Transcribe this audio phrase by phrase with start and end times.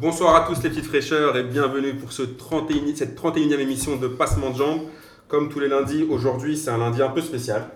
[0.00, 4.06] Bonsoir à tous les petites fraîcheurs et bienvenue pour ce 31, cette 31e émission de
[4.06, 4.82] Passement de Jambes.
[5.26, 7.66] Comme tous les lundis, aujourd'hui c'est un lundi un peu spécial.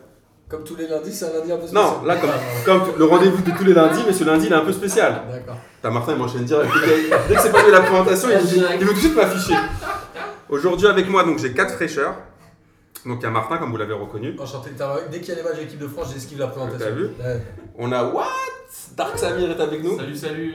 [0.48, 1.84] Comme tous les lundis, c'est un lundi un peu spécial.
[1.84, 2.30] Non, là comme,
[2.64, 5.22] comme le rendez-vous de tous les lundis, mais ce lundi il est un peu spécial.
[5.32, 5.56] D'accord.
[5.82, 6.70] T'as Martin, il m'enchaîne direct.
[6.86, 9.56] Dès dès que c'est pas lui la présentation, il, il veut tout de suite m'afficher.
[10.48, 12.14] Aujourd'hui avec moi, donc j'ai quatre fraîcheurs.
[13.04, 14.36] Donc il y a Martin, comme vous l'avez reconnu.
[14.38, 15.00] Enchanté de t'avoir.
[15.10, 16.86] Dès qu'il y a les matchs d'équipe de France, j'esquive la présentation.
[16.86, 17.42] T'as vu Ouais.
[17.78, 18.26] On a What?
[18.96, 19.96] Dark Samir est avec nous.
[19.96, 20.54] Salut, salut.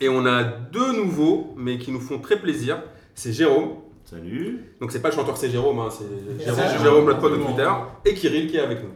[0.00, 2.82] Et on a deux nouveaux, mais qui nous font très plaisir.
[3.14, 3.76] C'est Jérôme.
[4.04, 4.74] Salut.
[4.80, 6.04] Donc c'est pas le chanteur, c'est Jérôme, hein, c'est
[6.44, 7.44] Jérôme, Jérôme, Jérôme, notre pote de.
[7.44, 7.70] Twitter,
[8.04, 8.90] et Kirill qui est avec nous.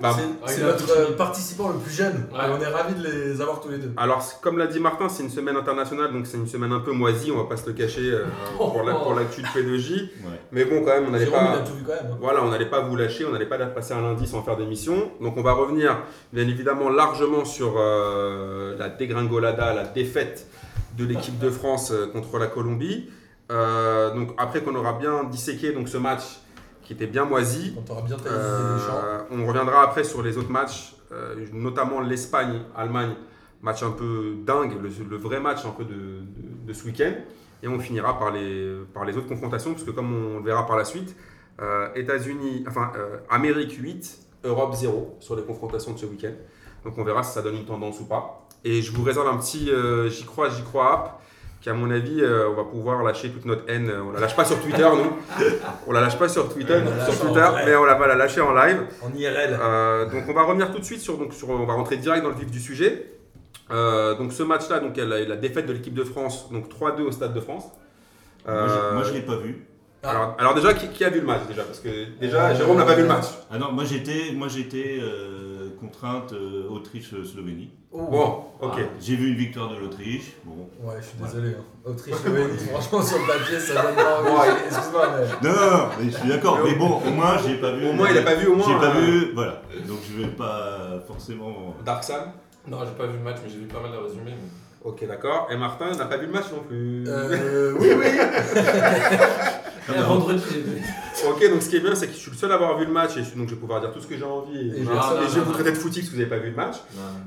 [0.00, 0.16] Bah,
[0.46, 2.26] C'est- notre euh, participant le plus jeune.
[2.32, 2.40] Ouais.
[2.50, 3.92] On est ravis de les avoir tous les deux.
[3.96, 6.92] alors, comme l'a dit Martin, c'est une semaine internationale, donc c'est une semaine un peu
[6.92, 8.24] moisie, on va pas se le cacher euh,
[8.56, 9.92] pour la- pour l'actu de P2J.
[10.02, 10.08] Ouais.
[10.52, 11.52] Mais bon, quand même, on n'allait pas.
[11.52, 12.12] a tout vu quand même.
[12.12, 12.18] hein.
[12.20, 15.10] Voilà, on n'allait pas vous lâcher, on n'allait pas passer un lundi sans faire d'émission.
[15.20, 15.98] Donc on va revenir
[16.32, 20.46] bien évidemment largement sur euh, la dégringolada, la défaite
[20.98, 23.08] de l'équipe de France euh, contre la Colombie.
[23.52, 26.22] Euh, donc après qu'on aura bien disséqué donc, ce match
[26.84, 28.16] qui était bien moisi, On bien
[28.94, 33.14] euh, on reviendra après sur les autres matchs, euh, notamment l'Espagne, Allemagne,
[33.62, 37.12] match un peu dingue, le, le vrai match un peu de, de- de ce week-end.
[37.62, 40.66] Et on finira par les, par les autres confrontations, parce que comme on le verra
[40.66, 41.16] par la suite,
[41.62, 42.92] euh, États-Unis, enfin
[43.30, 46.32] Amérique 8, Europe 0 sur les confrontations de ce week-end.
[46.84, 48.46] Donc on verra si ça donne une tendance ou pas.
[48.64, 49.70] Et je vous réserve un petit
[50.10, 51.22] j'y crois, j'y crois app,
[51.64, 53.90] qui à mon avis, euh, on va pouvoir lâcher toute notre haine.
[54.06, 55.16] On la lâche pas sur Twitter, nous.
[55.86, 56.78] On la lâche pas sur Twitter,
[57.10, 58.82] sur Twitter mais on la va la lâcher en live.
[59.02, 59.58] En IRL.
[59.58, 62.22] Euh, donc on va revenir tout de suite sur, donc sur, on va rentrer direct
[62.22, 63.06] dans le vif du sujet.
[63.70, 67.10] Euh, donc ce match-là, donc la, la défaite de l'équipe de France, donc 3-2 au
[67.12, 67.64] Stade de France.
[68.46, 69.66] Moi, Euh, je- Moi, je l'ai pas vu.
[70.02, 70.10] Ah.
[70.10, 71.62] alors, alors déjà, qui, qui a vu le match déjà?
[71.62, 71.88] Parce que
[72.20, 73.24] déjà, Euh, Jérôme n'a pas vu le match.
[73.50, 75.43] Ah non, moi j'étais, moi j'étais euh,
[75.94, 77.70] contrainte euh, Autriche-Slovénie.
[77.92, 77.98] Oh.
[78.10, 78.72] Bon, ok.
[78.78, 80.32] Ah, J'ai vu une victoire de l'Autriche.
[80.44, 80.68] Bon.
[80.82, 81.50] Ouais, je suis désolé.
[81.56, 81.62] hein.
[81.84, 82.58] Autriche, Slovénie.
[82.72, 84.30] Franchement, sur le papier, ça donne pas envie.
[84.30, 84.54] Ouais.
[84.66, 85.48] Excuse-moi, mais.
[85.48, 86.58] Non, non, non, mais je suis d'accord.
[86.64, 87.88] Mais bon, au moins j'ai pas vu.
[87.88, 88.66] Au moins, il a pas vu au moins.
[88.66, 89.62] J'ai pas euh, vu, voilà.
[89.86, 91.74] Donc je vais pas forcément.
[91.84, 92.32] Dark Sam
[92.68, 94.22] Non, j'ai pas vu le match, mais j'ai vu pas mal de résumés.
[94.26, 95.48] mais- Ok, d'accord.
[95.50, 97.04] Et Martin n'a pas vu le match non plus.
[97.08, 98.06] Euh, oui, oui.
[99.92, 100.42] Et vendredi.
[101.28, 102.84] Ok, donc ce qui est bien, c'est que je suis le seul à avoir vu
[102.86, 104.58] le match et je- donc je vais pouvoir dire tout ce que j'ai envie.
[104.58, 106.38] Et, Et et personne je vais vous traiter de footy parce que vous n'avez pas
[106.42, 106.76] vu le match.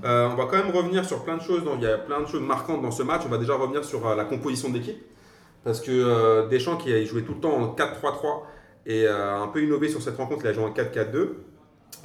[0.04, 1.64] Euh, on va quand même revenir sur plein de choses.
[1.64, 3.22] donc il y a plein de choses marquantes dans ce match.
[3.26, 5.02] On va déjà revenir sur euh, la composition d'équipe.
[5.64, 8.42] Parce que euh, Deschamps, qui a joué tout le temps en 4-3-3,
[8.86, 11.30] et euh, un peu innové sur cette rencontre, il a joué en 4-4-2.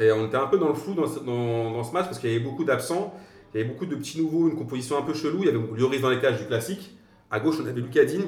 [0.01, 2.19] Et on était un peu dans le flou dans ce, dans, dans ce match parce
[2.21, 3.13] qu'il y avait beaucoup d'absents.
[3.55, 5.39] Il y avait beaucoup de petits nouveaux, une composition un peu chelou.
[5.41, 6.97] Il y avait Lloris dans les cages du classique.
[7.31, 8.25] À gauche, on avait Lucas Digne.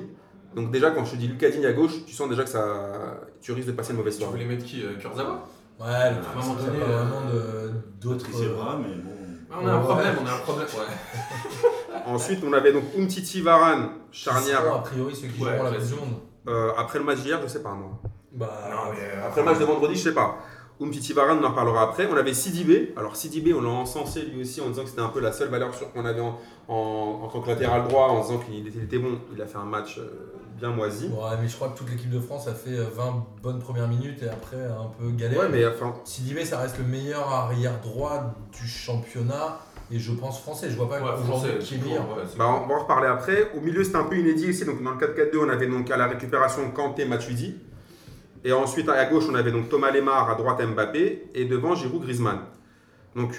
[0.54, 2.64] Donc déjà, quand je te dis Lucas Digne à gauche, tu sens déjà que ça,
[3.40, 4.36] tu risques de passer une mauvaise Tu soirée.
[4.42, 5.46] voulais mettre qui euh, Kurzawa?
[5.80, 7.20] Ouais, le truc, moment donné, pas euh, vraiment
[8.00, 8.24] d'autres.
[8.26, 9.10] Patrice Evra, mais bon.
[9.50, 9.84] Ah, On a un Ouais.
[9.84, 10.66] problème, on a un problème.
[10.68, 12.00] Ouais.
[12.06, 14.60] Ensuite, on avait donc Umtiti Varane, charnière.
[14.72, 15.94] a priori, ceux qui Ouais, joueront la Coupe classique.
[15.94, 16.14] du Monde.
[16.48, 17.90] Euh, après le match d'hier, je sais pas moi.
[18.32, 18.68] Bah.
[18.70, 20.36] Non, mais, euh, Après le match de vendredi, je sais pas.
[20.80, 22.06] Umtiti Varane, on en reparlera après.
[22.12, 22.92] On avait Sidibé.
[22.96, 25.48] Alors Sidibé, on l'a encensé lui aussi en disant que c'était un peu la seule
[25.48, 26.38] valeur sûre qu'on avait en,
[26.68, 29.18] en- en tant que latéral droit, en disant qu'il était, bon.
[29.34, 31.06] Il a fait un match euh, bien moisi.
[31.08, 33.88] Ouais, mais je crois que toute l'équipe de France a fait euh, 20 bonnes premières
[33.88, 35.40] minutes et après a un peu galère.
[35.40, 39.58] Ouais, mais enfin, Sidibé, ça reste le meilleur arrière droit du championnat
[39.90, 40.70] et je pense français.
[40.70, 42.08] Je vois pas Ouais, aujourd'hui français, qui est meilleur.
[42.16, 43.50] ouais, bah, on va en reparler après.
[43.56, 44.64] Au milieu, c'était un peu inédit aussi.
[44.64, 47.56] Donc dans le 4-4-2, on avait donc à la récupération Kanté, Matuidi.
[48.44, 51.30] Et ensuite, à gauche, on avait donc Thomas Lemar, à droite Mbappé.
[51.34, 52.40] Et devant, Giroud, Griezmann.
[53.16, 53.32] Donc,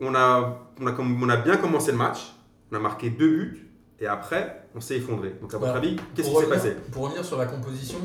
[0.00, 2.32] on a, on, a, on a bien commencé le match.
[2.70, 3.61] On a marqué deux buts.
[4.02, 5.30] Et après, on s'est effondré.
[5.40, 5.76] Donc, à votre Voilà.
[5.76, 6.76] avis, qu'est-ce qui Pour s'est revenir- passé?
[6.90, 7.98] Pour revenir sur la composition,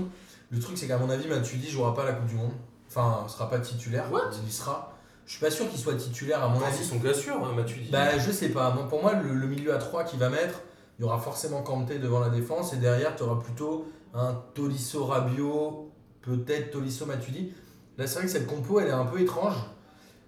[0.51, 2.51] le truc c'est qu'à mon avis, Matuidi jouera pas la Coupe du Monde.
[2.87, 4.05] Enfin, il sera pas titulaire.
[4.11, 4.29] What?
[4.43, 4.93] Il y sera.
[5.25, 6.77] Je suis pas sûr qu'il soit titulaire à mon avis.
[6.77, 7.89] C'est son gars sûr, hein, Matuidi.
[7.89, 8.71] Bah, je sais pas.
[8.89, 10.61] Pour moi, le, le milieu à 3 qu'il va mettre,
[10.99, 15.03] il y aura forcément Kanté devant la défense et derrière, tu auras plutôt un Tolisso
[15.05, 15.91] Rabiot,
[16.21, 17.51] peut-être Tolisso Matuidi.
[17.97, 19.55] Là, c'est vrai que cette compo, elle est un peu étrange.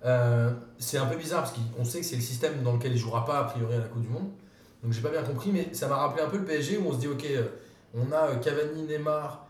[0.03, 2.97] Euh, c'est un peu bizarre parce qu'on sait que c'est le système dans lequel il
[2.97, 4.31] jouera pas a priori à la Coupe du Monde.
[4.83, 6.93] Donc, j'ai pas bien compris, mais ça m'a rappelé un peu le PSG où on
[6.93, 7.43] se dit, ok, euh,
[7.93, 9.45] on a euh, Cavani, Neymar,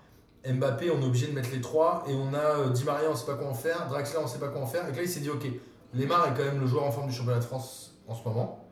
[0.47, 3.15] Mbappé, on est obligé de mettre les trois et on a euh, Di Maria, on
[3.15, 4.87] sait pas quoi en faire, Draxler, on sait pas quoi en faire.
[4.87, 5.45] Et que là, il s'est dit, ok,
[5.93, 8.65] Neymar est quand même le joueur en forme du championnat de France en ce moment.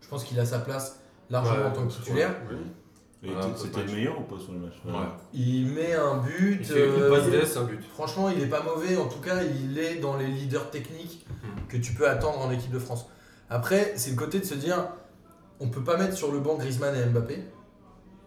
[0.00, 1.00] Je pense qu'il a sa place
[1.30, 2.34] largement Ouais, en tant que titulaire.
[3.24, 4.74] Et Ah, t- C'était le meilleur ou pas sur le match?
[4.84, 4.92] Ouais.
[5.32, 6.58] Il met un but.
[6.60, 7.08] Il fait une
[7.40, 7.80] passe un but.
[7.94, 8.96] Franchement, il est pas mauvais.
[8.96, 11.66] En tout cas, il est dans les leaders techniques Mhm.
[11.68, 13.06] que tu peux attendre en équipe de France.
[13.48, 14.88] Après, c'est le côté de se dire,
[15.62, 17.38] on peut pas mettre sur le banc Griezmann et Mbappé,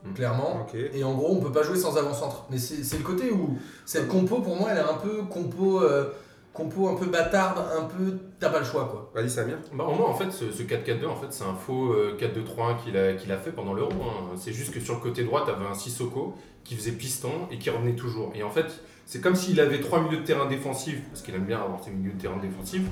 [0.05, 0.13] Mhm.
[0.13, 0.65] clairement.
[0.93, 2.45] Et en gros, on peut pas jouer sans avant-centre.
[2.51, 5.81] Mais c'est le côté où cette compo, pour moi, elle est un peu compo.
[5.81, 6.11] euh,
[6.53, 8.17] compo un peu bâtarde, un peu.
[8.39, 9.11] T'as pas le choix quoi.
[9.13, 9.57] Vas-y, Samir.
[9.73, 12.77] Bah, au moins, en fait, ce, ce 4-4-2, en fait, c'est un faux euh, 4-2-3-1
[12.81, 13.91] qu'il a, qu'il a fait pendant l'Euro.
[14.03, 14.35] hein.
[14.37, 16.33] C'est juste que sur le côté droit, tu avais un Sissoko
[16.63, 18.31] qui faisait piston et qui revenait toujours.
[18.35, 18.67] Et en fait,
[19.05, 21.91] c'est comme s'il avait trois milieux de terrain défensifs, parce qu'il aime bien avoir ses
[21.91, 22.87] milieux de terrain défensifs.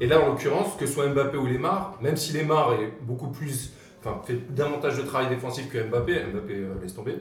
[0.00, 3.28] Et là, en l'occurrence, que ce soit Mbappé ou Lemar, même si Lemar est beaucoup
[3.28, 3.72] plus.
[4.02, 7.16] Enfin, fait davantage de travail défensif que Mbappé, Mbappé euh, laisse tomber.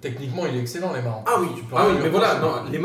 [0.00, 1.22] Techniquement, il est excellent, les marrants.
[1.26, 2.78] Ah oui, Tu peux ah oui mais voilà, non, il, est,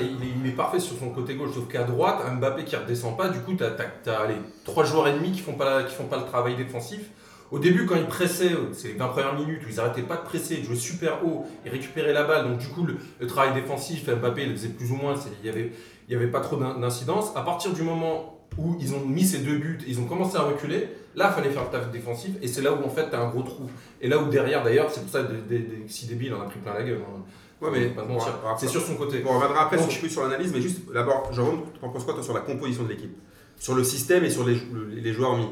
[0.00, 3.16] il est- il est parfait sur son côté gauche, sauf qu'à droite, Mbappé qui redescend
[3.16, 6.18] pas, du coup, tu as, les trois joueurs ennemis qui font, pas, qui font pas
[6.18, 7.10] le travail défensif.
[7.50, 10.22] Au début, quand ils pressaient, c'est les 20 premières minutes où ils arrêtaient pas de
[10.22, 13.52] presser, de jouer super haut et récupérer la balle, donc du coup, le, le travail
[13.54, 15.72] défensif, Mbappé il le faisait plus ou moins, il y avait,
[16.08, 17.32] il y avait pas trop d'in- d'incidence.
[17.36, 20.42] À partir du moment où ils ont mis ces deux buts, ils ont commencé à
[20.42, 23.16] reculer, là, il fallait faire le taf défensif, et c'est là où en fait, tu
[23.16, 23.70] as un gros trou.
[24.00, 26.42] Et là où derrière, d'ailleurs, c'est pour ça que des, des- des- si débile, on
[26.42, 27.00] a pris plein la gueule.
[27.00, 27.22] hein.
[27.60, 28.18] Ouais, mais bon,
[28.58, 29.20] C'est sur son côté.
[29.20, 31.90] Bon, on reviendra après Donc- sur, plus sur l'analyse, mais juste d'abord, Jérôme, tu en
[31.90, 33.16] penses quoi toi, sur la composition de l'équipe?
[33.56, 34.56] Sur le système et sur les,
[34.94, 35.46] les joueurs mis?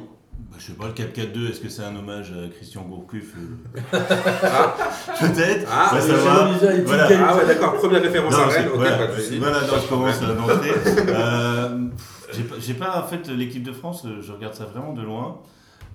[0.51, 3.77] Bah, je sais pas, le 4-4-2, est-ce que c'est un hommage à Christian Gourcuff euh,
[4.43, 4.75] Ah,
[5.21, 6.51] Peut-être Ah, Bah, ça va.
[6.85, 7.09] Voilà.
[7.29, 8.97] ah ouais, d'accord, première référence à c'est- Rennes, ok, voilà,
[9.39, 10.71] voilà, non, je commence à l'entrée.
[11.09, 11.79] Euh,
[12.33, 15.03] j'ai pas- J'ai pas, en fait, l'équipe de France, euh, je regarde ça vraiment de
[15.03, 15.41] loin.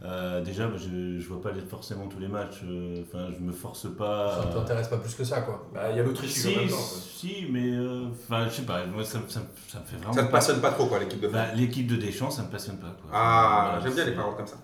[0.04, 2.62] Euh, déjà, bah, je, je vois pas forcément tous les matchs.
[2.66, 4.36] euh, Enfin, je me force pas.
[4.36, 5.68] Ça à- t'intéresse pas plus que ça quoi.
[5.74, 6.76] Bah, il y a l'Autriche qui joue en Si, même temps.
[6.76, 6.86] quoi.
[7.02, 8.86] si, mais euh, enfin, je sais pas.
[8.86, 10.14] Moi, ça, me- ça ça me fait vraiment.
[10.14, 12.44] Ça te pas- passionne pas trop, quoi, l'équipe de France Bah, L'équipe de Deschamps, ça
[12.44, 12.96] me passionne pas.
[13.02, 13.10] Quoi.
[13.14, 14.58] Ah, Voilà, j'aime bien les paroles comme ça.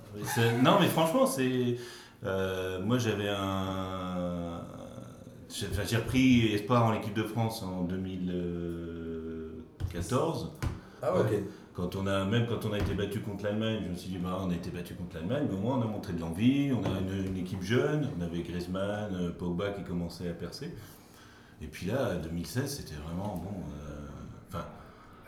[0.62, 1.78] Non, mais franchement, c'est.
[2.24, 4.62] euh, moi, j'avais un.
[5.50, 10.52] J'ai repris espoir en l'équipe de France en 2014.
[11.02, 11.20] Ah ouais.
[11.22, 11.32] Ok.
[11.74, 14.18] Quand on a, même quand on a été battu contre l'Allemagne, je me suis dit,
[14.18, 16.70] bah, on a été battu contre l'Allemagne, mais au moins on a montré de l'envie,
[16.74, 20.74] on a une, une équipe jeune, on avait Griezmann, euh, Pogba qui commençait à percer.
[21.62, 23.52] Et puis là, 2016, c'était vraiment bon.
[23.88, 24.08] euh,
[24.50, 24.66] Enfin,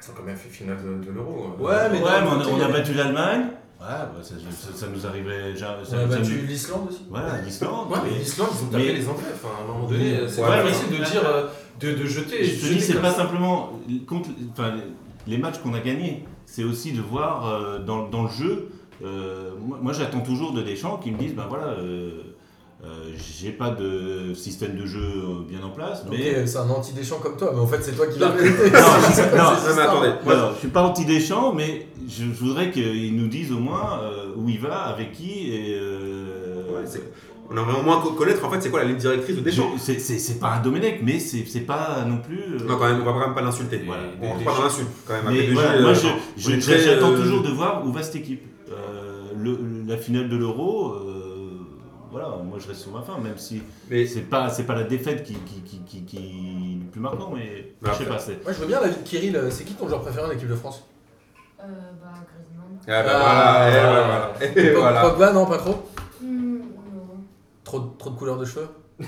[0.02, 1.46] Ils ont quand même fait finale de, de l'Euro.
[1.48, 1.62] hein.
[1.62, 3.42] Ouais, mais ouais, mais on, a, on a battu l'Allemagne.
[3.80, 5.54] Ouais, bah, ça, ça- ça nous arrivait.
[5.54, 7.06] On ça- a ça battu nous- l'Islande aussi.
[7.10, 7.90] Voilà, l'Islande.
[7.90, 9.24] Ouais, mais l'Islande, ils ont tapé mais- les Anglais.
[9.34, 11.48] Enfin, à un moment donné, Ouais, c'est ouais, pas mais- facile de dire, euh,
[11.80, 12.44] de, de jeter.
[12.44, 14.74] Je te jeter dis, c'est pas simplement contre, enfin,
[15.28, 16.26] les matchs qu'on a gagnés,
[16.56, 18.70] c'est aussi de voir euh, dans, dans le jeu.
[19.04, 22.22] euh, moi, moi, j'attends toujours de Deschamps qui me disent ben voilà, euh,
[23.40, 25.02] j'ai pas de système de jeu
[25.50, 26.46] bien en place, mais.
[26.46, 28.72] c'est un anti-déchant comme toi, mais en fait c'est toi qui l'as Non, arrêté.
[28.72, 30.10] non, non, mais attendez.
[30.26, 34.34] Moi, je suis pas anti-Deschamps, mais je, je voudrais qu'ils nous disent au moins euh,
[34.36, 35.76] où il va, avec qui et.
[35.80, 36.20] euh,
[36.74, 36.86] Ouais,
[37.50, 39.72] On aimerait au moins co- connaître en fait c'est quoi la ligne directrice de Deschamps.
[39.78, 42.40] c'est- c'est c'est pas un Domenech, mais c'est c'est pas non plus.
[42.56, 43.84] euh, Non, quand même, on va quand même pas l'insulter.
[43.86, 44.04] Voilà.
[44.22, 45.24] On rentre pas dans l'insulte quand même.
[45.28, 45.94] Mais voilà, DG, moi, euh,
[46.38, 48.44] je- j'attends euh, toujours de voir où va cette équipe.
[48.72, 51.60] Euh, le- la finale de l'Euro, euh,
[52.12, 54.84] voilà, moi je reste sur ma fin, même si Mais c'est pas c'est pas la
[54.84, 58.18] défaite qui qui, qui, qui, qui est le plus marquant, mais je sais pas.
[58.20, 60.26] C'est Moi je veux bien la vie de Kirill, euh, c'est qui ton joueur préféré
[60.28, 60.84] en équipe de France?
[61.60, 61.66] Euh,
[62.02, 62.78] bah, Griezmann.
[62.88, 64.62] Ah bah Ah, voilà, et voilà.
[64.62, 65.02] Et Pog- voilà.
[65.02, 65.90] Pogba, non, pas trop?
[67.78, 68.68] Trop, de- trop de couleurs de cheveux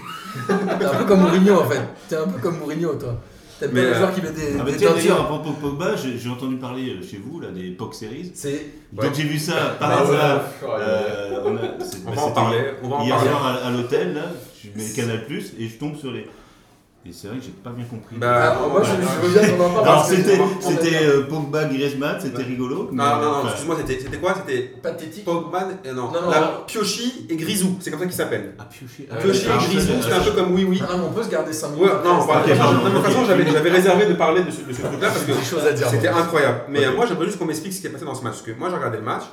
[0.48, 1.82] T'es un peu comme Mourinho en fait.
[2.10, 3.16] T'es un peu comme Mourinho toi.
[3.60, 5.20] T'aimes bien Mais, les euh, joueurs qui mettent des, Ah bah des tiens, d'ailleurs, à
[5.24, 5.42] teintures.
[5.42, 8.32] propos de Pogba, j'ai j'ai entendu parler euh, chez vous là, des POC Series.
[8.34, 8.50] C'est.
[8.52, 9.06] Ouais.
[9.06, 10.16] Donc j'ai vu ça par Ah ouais.
[10.18, 10.42] hasard.
[10.64, 10.70] Ouais.
[10.80, 12.58] euh, on a- c'est- On bah, va en c'était parler.
[12.84, 13.30] On va en Hier parler.
[13.32, 14.24] soir à, à l'hôtel, là,
[14.62, 16.28] je mets Canal Plus et je tombe sur les.
[17.08, 18.16] Et c'est vrai que j'ai pas bien compris.
[18.18, 19.88] Bah, Ah, moi je, je veux bien qu'on en parle.
[19.88, 22.90] Alors c'était euh, Pogba Griezmann, c'était rigolo.
[22.92, 24.34] mais, Non, non, non, excuse-moi, c'était c'était quoi?
[24.34, 25.24] C'était Pathétique.
[25.24, 26.48] Pogba et non, Non, non, la non.
[26.66, 28.56] Piochi et Grisou, c'est comme ça qu'ils s'appellent.
[28.58, 29.08] Ah, Pioché.
[29.12, 30.82] Ah, Piochi et Grisou, ça, c'était un peu comme Oui Oui.
[30.82, 31.92] Ah non, on peut se garder 5 minutes.
[32.04, 35.34] Non, c'est ok, de toute façon, j'avais réservé de parler de ce, truc-là parce que
[35.34, 36.62] c'était incroyable.
[36.70, 38.34] Mais euh, moi, j'aimerais juste qu'on m'explique ce qui est passé dans ce match.
[38.34, 39.24] Parce que moi, j'ai regardé le match.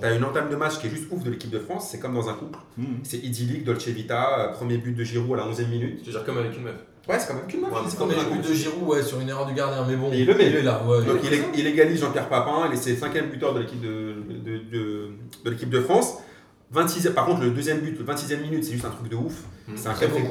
[0.00, 1.88] T'as une entame de match qui est juste ouf de l'équipe de France.
[1.90, 2.58] C'est comme dans un couple.
[2.76, 3.00] Mhm.
[3.04, 4.38] C'est idyllique, Dolce Vita.
[4.38, 6.04] euh, Premier but de Giroud à la 11e minute.
[6.04, 6.74] Veux dire, comme avec une meuf.
[7.08, 7.60] Ouais, c'est quand même qu'une.
[7.64, 10.12] Ouais, c'est comme un but de Giroud, ouais, sur une erreur du gardien, mais bon.
[10.12, 10.46] Et il le met.
[10.46, 11.02] Il est là, ouais.
[11.04, 13.80] Donc il, é- il égalise Jean-Pierre Papin, il est c'est le cinquième buteur de l'équipe
[13.80, 15.08] de, de, de-
[15.44, 16.18] de l'équipe de France.
[16.70, 19.34] 26, par contre, le deuxième but, le 26e minute, c'est juste un truc de ouf.
[19.68, 19.72] Mm.
[19.76, 20.22] C'est un, café,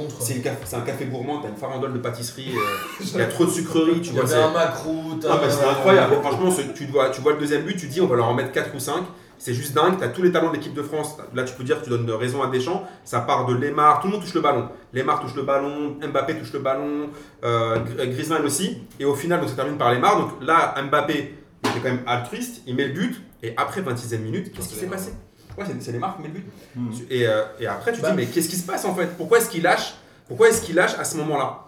[0.65, 3.51] c'est un café gourmand, t'as une farandole de pâtisserie, euh, il y a trop de
[3.51, 4.23] sucreries, tu vois.
[4.33, 5.23] un macroute.
[5.29, 6.15] Ah, un- bah, c'est incroyable.
[6.21, 8.33] Franchement, ce- tu, vois, tu vois le deuxième but, tu dis on va leur en
[8.33, 9.03] mettre 4 ou 5.
[9.43, 9.97] C'est juste dingue.
[9.97, 11.17] Tu as tous les talents de l'équipe de France.
[11.33, 12.83] Là, tu peux dire que tu donnes raison à Deschamps.
[13.03, 13.99] Ça part de Lemar.
[13.99, 14.69] Tout le monde touche le ballon.
[14.93, 15.97] Lemar touche le ballon.
[15.99, 17.09] Mbappé touche le ballon.
[17.43, 18.83] euh, Gr- Griezmann aussi.
[18.99, 20.19] Et au final, donc, ça termine par Lemar.
[20.19, 21.33] Donc là, Mbappé,
[21.63, 22.61] il était quand même altruiste.
[22.67, 23.19] Il met le but.
[23.41, 25.11] Et après 26e minute, qu'est-ce qui s'est passé?
[25.57, 27.07] Ouais, c'est- Lemar qui met le but.
[27.09, 28.11] Et, euh, et après, tu te Bah.
[28.11, 29.07] dis, mais qu'est-ce qui se passe en fait?
[29.17, 29.95] Pourquoi est-ce qu'il lâche?
[30.27, 31.61] Pourquoi est-ce qu'il lâche à ce moment-là?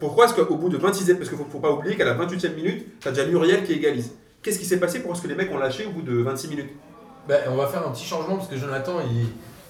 [0.00, 2.14] Pourquoi est-ce qu'au bout de 26e, parce qu'il ne faut, faut pas oublier qu'à la
[2.14, 4.10] 28e minute, tu as déjà Muriel qui égalise.
[4.42, 6.48] Qu'est-ce qui s'est passé Pourquoi est-ce que les mecs ont lâché au bout de 26
[6.48, 6.70] minutes?
[7.30, 8.94] Ben, on va faire un petit changement parce que Jonathan,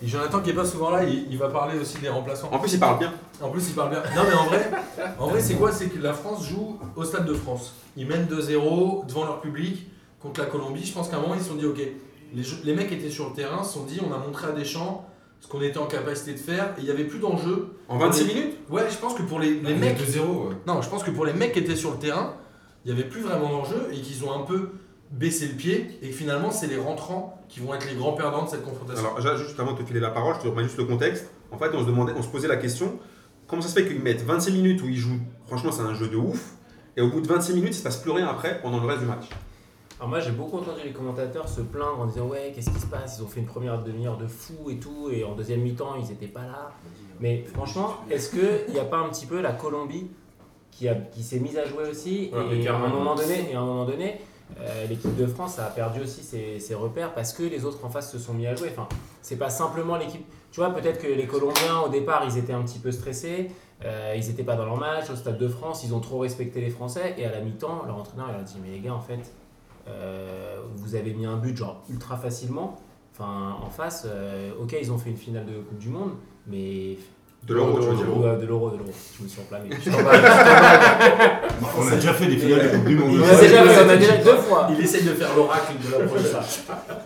[0.03, 2.49] il, Jonathan qui est pas souvent là, il, il va parler aussi des remplaçants.
[2.51, 3.13] En plus, il parle bien.
[3.43, 4.03] En plus, il parle bien.
[4.17, 4.71] Non, mais en vrai,
[5.19, 5.71] en vrai c'est quoi?
[5.71, 7.75] C'est que la France joue au Stade de France.
[7.99, 9.87] Ils mènent 2-0 devant leur public
[10.23, 10.87] contre la Colombie.
[10.87, 11.81] Je pense qu'à un moment, ils se sont dit ok,
[12.35, 15.07] les, les mecs étaient sur le terrain, se sont dit on a montré à Deschamps
[15.41, 17.69] ce qu'on était en capacité de faire et il n'y avait plus d'enjeu.
[17.89, 18.57] En 26 minutes?
[18.71, 19.99] Ouais, je pense que pour les, les Les mecs.
[19.99, 20.51] mecs de 0.
[20.67, 22.35] Non, je pense que pour les mecs qui étaient sur le terrain,
[22.85, 24.71] il n'y avait plus vraiment d'enjeu et qu'ils ont un peu
[25.11, 28.45] baissé le pied et que finalement, c'est les rentrants qui vont être les grands perdants
[28.45, 29.17] de cette confrontation.
[29.17, 31.31] Alors, juste avant de te filer la parole, je te remets juste le contexte.
[31.51, 32.99] En fait, on se, demandait, on se posait la question
[33.51, 36.09] comment ça se fait qu'ils mettent 26 minutes où ils jouent Franchement, c'est un jeu
[36.09, 36.53] de ouf.
[36.97, 39.01] Et au bout de 26 minutes, il se passe plus rien après pendant le reste
[39.01, 39.29] du match?
[39.99, 42.87] Alors moi j'ai beaucoup entendu les commentateurs se plaindre en disant ouais qu'est-ce qui se
[42.87, 43.19] passe?
[43.19, 46.11] Ils ont fait une première demi-heure de fou et tout et en deuxième mi-temps ils
[46.11, 46.73] étaient pas là
[47.21, 50.11] mais franchement est-ce que il n'y a pas un petit peu la Colombie
[50.71, 52.31] qui, a, qui s'est mise à jouer aussi?
[52.33, 54.23] Ouais, et, à un moment donné et à un moment donné
[54.61, 58.11] euh, l'équipe de France a perdu aussi ses, repères parce que les autres en face
[58.11, 58.71] se sont mis à jouer.
[58.73, 58.89] Enfin
[59.23, 60.25] c'est pas simplement l'équipe.
[60.53, 63.51] Tu vois peut-être que les Colombiens au départ ils étaient un petit peu stressés.
[63.85, 65.11] Euh, ils n'étaient pas dans leur match.
[65.11, 67.15] Au Stade de France ils ont trop respecté les Français.
[67.19, 69.33] Et à la mi-temps leur entraîneur il a dit mais les gars en fait
[69.89, 72.77] euh, vous avez mis un but genre ultra facilement.
[73.13, 74.07] Enfin, en face,
[74.61, 76.13] ok, ils ont fait une finale de Coupe du Monde,
[76.47, 76.97] mais
[77.47, 78.17] De l'euro, tu veux dire.
[78.19, 78.91] Ouais, de l'euro, de l'euro.
[79.19, 79.71] Je me suis enflammé.
[79.83, 81.75] Je t'en bats, je t'en bats.
[81.79, 83.17] On a déjà fait des finales de Coupe du Monde.
[83.19, 84.69] On a déjà fait, on a déjà deux fois.
[84.71, 86.37] Il essaye de faire l'oracle de la prochaine.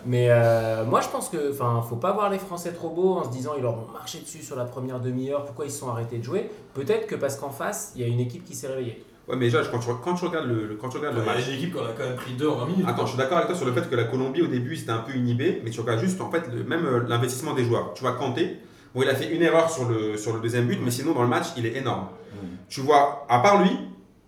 [0.05, 3.23] Mais euh, moi, je pense que, enfin, faut pas voir les Français trop beaux en
[3.23, 5.45] se disant ils leur ont marché dessus sur la première demi-heure.
[5.45, 8.07] Pourquoi ils se sont arrêtés de jouer Peut-être que parce qu'en face, il y a
[8.07, 9.03] une équipe qui s'est réveillée.
[9.27, 11.29] Ouais, mais déjà, quand tu, quand tu regardes le, quand tu regardes le Il y
[11.29, 11.47] a match.
[11.47, 12.85] une équipe qu'on a quand même pris 2 en 20 minutes.
[12.87, 14.91] Attends, je suis d'accord avec toi sur le fait que la Colombie, au début, c'était
[14.91, 17.93] un peu inhibé, mais tu regardes juste, en fait, le- même euh, l'investissement des joueurs.
[17.95, 18.57] Tu vois, Kanté,
[18.95, 21.21] bon, il a fait une erreur sur le, sur le deuxième but, mais sinon, dans
[21.21, 22.07] le match, il est énorme.
[22.33, 22.47] Mm.
[22.69, 23.77] Tu vois, à part lui,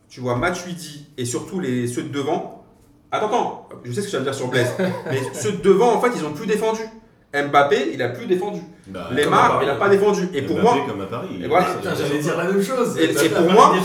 [0.09, 2.65] tu vois Matuidi et surtout les, ceux de devant.
[3.11, 4.73] Attends, attends, je sais ce que tu vas me dire sur Blaise,
[5.09, 6.81] mais ceux de devant, en fait, ils ont plus défendu.
[7.33, 8.61] Mbappé, il a plus défendu.
[8.87, 10.29] Bah, Lemar, il a pas défendu.
[10.33, 11.27] Et pour Mbappé moi, comme à Paris.
[11.41, 11.67] Et voilà.
[11.83, 12.97] J'allais dire la même chose.
[12.97, 13.75] Et- pour moi-.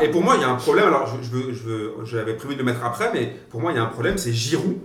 [0.00, 0.86] Et pour moi, il y a un problème.
[0.88, 3.72] Alors, je, je veux, je veux, j'avais prévu de le mettre après, mais pour moi,
[3.72, 4.78] il y a un problème, c'est Giroud.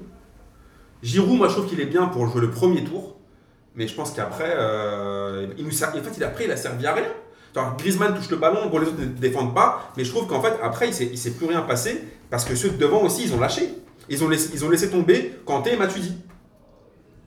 [1.01, 3.17] Giroud, moi, je trouve qu'il est bien pour jouer le premier tour,
[3.75, 6.85] mais je pense qu'après, euh, il nous sert- en fait, il après, il a servi
[6.85, 7.05] à rien.
[7.55, 10.41] Genre, Griezmann touche le ballon, bon, les autres ne défendent pas, mais je trouve qu'en
[10.41, 13.23] fait, après, il s'est, il s'est plus rien passé parce que ceux de devant aussi,
[13.25, 13.69] ils ont lâché.
[14.09, 16.17] Ils ont laissé, ils ont laissé tomber Kanté et Matuidi.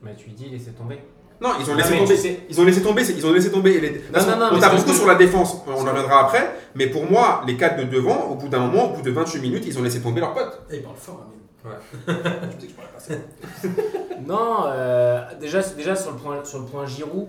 [0.03, 0.99] Mais tu dis laissez tomber.
[1.39, 2.15] Non, ils ont Non, laissé tomber.
[2.15, 3.03] tu sais- Ils ont laissé tomber.
[3.09, 3.71] Ils ont laissé tomber.
[3.73, 5.57] et les- parce non, qu'on- non, on tape que beaucoup sur la défense.
[5.67, 6.51] On en reviendra après.
[6.75, 9.39] Mais pour moi, les quatre de devant, au bout d'un moment, au bout de 28
[9.39, 10.61] minutes, ils ont laissé tomber leurs potes.
[10.71, 11.36] Eh, il parle fort, Amine.
[11.65, 11.71] Ouais.
[12.07, 12.11] je
[12.47, 13.19] me dis que je pourrais passer.
[14.27, 17.27] Non, euh, déjà, déjà sur le point, sur le point Giroud,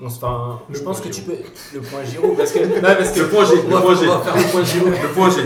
[0.00, 1.36] on se, enfin, je pense que tu peux
[1.74, 3.56] le point Giroud parce que non, parce que Le point G.
[3.56, 4.06] Le point G.
[4.06, 4.92] le point Giroud.
[5.02, 5.42] Le point G.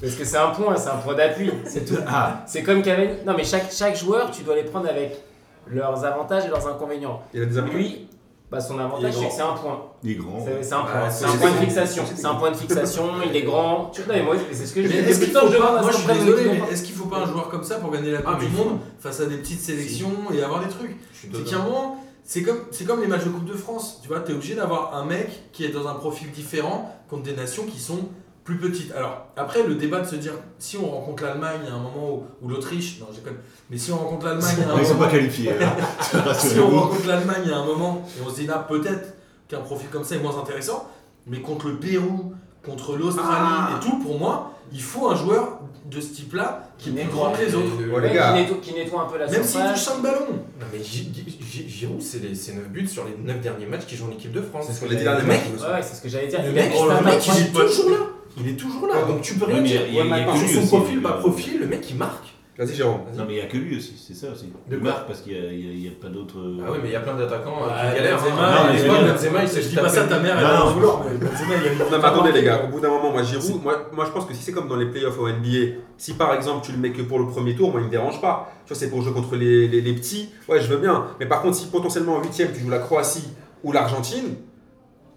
[0.00, 1.96] parce que c'est un point, c'est un point d'appui, c'est tout.
[2.06, 3.14] Ah, C'est comme Cavani.
[3.26, 5.18] Non, mais chaque chaque joueur, tu dois les prendre avec
[5.66, 7.22] leurs avantages et leurs inconvénients.
[7.32, 7.76] Il a des avantages.
[7.76, 8.08] Lui,
[8.50, 9.80] bah, son avantage c'est que c'est un point.
[10.02, 10.44] il est grand.
[10.44, 11.10] C'est c'est un point.
[11.10, 12.02] c'est- C'est un point de fixation.
[12.14, 13.04] c'est un point de fixation.
[13.24, 13.90] Il est grand.
[13.92, 14.00] Tu...
[14.02, 15.08] Non, mais moi, c'est ce que je Mais dis.
[15.10, 16.70] est-ce qu'il faut je pas, moi suis désolé, mais France.
[16.72, 18.48] est-ce qu'il faut pas un joueur comme ça pour gagner la Coupe Ah, du.
[18.48, 22.42] Monde face à des petites sélections et avoir des trucs C'est qu'à un moment, c'est
[22.42, 24.00] comme, c'est comme les matchs de Coupe de France.
[24.02, 27.22] Tu vois, tu es obligé d'avoir un mec qui est dans un profil différent contre
[27.22, 28.00] des nations qui sont
[28.44, 28.92] plus petites.
[28.92, 32.24] Alors, après, le débat de se dire si on rencontre l'Allemagne à un moment où,
[32.42, 33.36] ou l'Autriche, non, déconne,
[33.70, 35.06] mais si on rencontre l'Allemagne à un Ils sont moment.
[35.06, 35.52] pas qualifiés.
[35.52, 36.32] hein.
[36.34, 39.14] Si on rencontre l'Allemagne à un moment et on se dit là, peut-être
[39.48, 40.88] qu'un profil comme ça est moins intéressant,
[41.26, 42.32] mais contre le Pérou,
[42.64, 43.70] contre l'Australie Ah.
[43.76, 47.32] et tout, pour moi, il faut un joueur de ce type-là qui est plus grand
[47.32, 47.66] que les autres.
[47.80, 48.32] Le- Ouais, les gars.
[48.32, 50.26] qui, nettoie, qui nettoie un peu la Même s'il touche 5 ballons.
[50.60, 53.66] Non, mais Gi- Gi- Gi- Giroud, c'est les- c'est 9 buts sur les 9 derniers
[53.66, 54.66] matchs qu'il joue en équipe de France.
[54.68, 55.66] C'est ce que me semble.
[55.66, 56.40] Ouais, ouais, c'est ce que j'allais dire.
[56.44, 56.88] Le mec, oh,
[57.36, 57.96] il est toujours là.
[58.38, 59.08] Il est toujours là, Ouais.
[59.12, 59.80] donc tu peux rien mais dire.
[59.88, 61.60] il y a- il y a Ouais, que sur lui son aussi, profil, euh, profil,
[61.60, 62.26] le mec il marque.
[62.58, 63.00] Vas-y, Jérôme.
[63.16, 64.52] Non, mais il n'y a que lui aussi, c'est ça aussi.
[64.68, 66.36] De Il marque parce qu'il n'y a, pas d'autres.
[66.62, 68.18] Ah oui, mais il y a plein d'attaquants euh, qui galèrent.
[68.18, 68.66] Benzema, hein.
[68.66, 69.12] Non, mais.
[69.12, 70.62] Benzema, il s'est Je dis pas ça, ta mère, elle Non, non.
[70.66, 72.90] en vouloir, mais Benzema, il a mis Non, mais attendez, les gars, au bout d'un
[72.90, 75.26] moment, moi, Giroud, moi, moi, je pense que si c'est comme dans les playoffs au
[75.28, 77.90] NBA, si par exemple tu le mets que pour le premier tour, moi, il me
[77.90, 78.52] dérange pas.
[78.66, 81.06] Tu vois, c'est pour jouer contre les, les, les petits, ouais, je veux bien.
[81.18, 83.28] Mais par contre, si potentiellement en huitième, tu joues la Croatie
[83.64, 84.34] ou l'Argentine,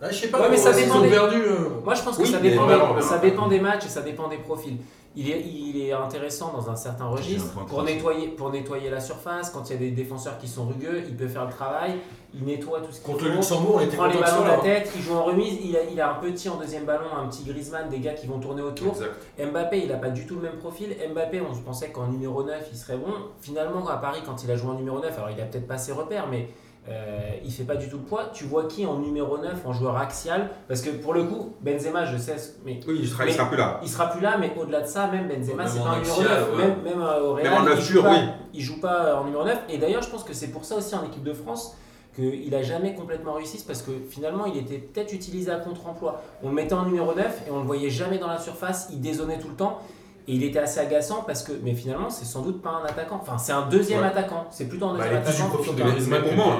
[0.05, 1.38] Ah, je sais pas, Ouais, mais ça ils dépend ont des- perdu.
[1.41, 1.69] euh.
[1.83, 3.17] Moi, je pense que Oui, ça, dépend des, ça voilà.
[3.22, 4.77] dépend des matchs et ça dépend des profils.
[5.15, 9.00] Il est, il est intéressant dans un certain registre un pour nettoyer, pour nettoyer la
[9.00, 9.51] surface.
[9.51, 12.00] Quand il y a des défenseurs qui sont rugueux, il peut faire le travail.
[12.33, 13.31] Il nettoie tout ce qu'il Contre le.
[13.36, 14.63] Luxembourg, Il prend les ballons de la là.
[14.63, 17.27] tête, il joue en remise, il a, il a un petit en deuxième ballon, un
[17.27, 18.93] petit Griezmann, des gars qui vont tourner autour.
[18.93, 19.51] Exact.
[19.51, 20.95] Mbappé, il n'a pas du tout le même profil.
[21.13, 23.13] Mbappé, on pensait qu'en numéro 9, il serait bon.
[23.39, 25.77] Finalement, à Paris, quand il a joué en numéro 9, alors il a peut-être pas
[25.77, 26.50] ses repères, mais
[26.90, 28.30] euh, il fait pas du tout le poids.
[28.34, 30.50] Tu vois qui en numéro 9, en joueur axial?
[30.68, 32.36] Parce que pour le coup, Benzema, je sais,
[32.66, 33.80] mais oui, il sera, il sera plus là.
[33.82, 36.20] il sera plus là, mais au-delà de ça, même Benzema, Même c'est pas un numéro
[36.20, 36.52] axial, 9.
[36.52, 36.58] ouais.
[36.58, 38.18] Même, même euh, au Real, Même en il, joue pas, oui.
[38.54, 39.58] il joue pas en numéro 9.
[39.70, 41.78] Et d'ailleurs, je pense que c'est pour ça aussi en équipe de France
[42.16, 46.22] qu'il a jamais complètement réussi, c'est parce que finalement il était peut-être utilisé à contre-emploi.
[46.44, 49.02] On le mettait en numéro 9 et on le voyait jamais dans la surface, il
[49.02, 49.80] dézonnait tout le temps.
[50.27, 53.20] Et il était assez agaçant parce que, mais finalement, c'est sans doute pas un attaquant.
[53.22, 54.08] Enfin, c'est un deuxième Ouais.
[54.08, 54.48] attaquant.
[54.51, 55.74] C'est plutôt un Bah, deuxième attaquant.
[55.74, 56.60] de Griezmann Mais pour moi-.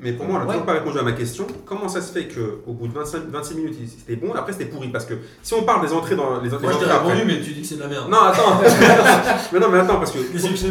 [0.00, 1.46] Mais pour on n'a toujours pas répondu à ma question.
[1.64, 4.66] Comment ça se fait qu'au bout de 25, 26 minutes, il- c'était bon, après c'était
[4.66, 7.22] pourri Parce que si on parle des entrées dans les, les Moi je entrées répondu,
[7.26, 8.08] mais tu dis que c'est de la merde.
[8.10, 8.60] Non, attends.
[9.52, 10.18] mais non, mais attends, parce que.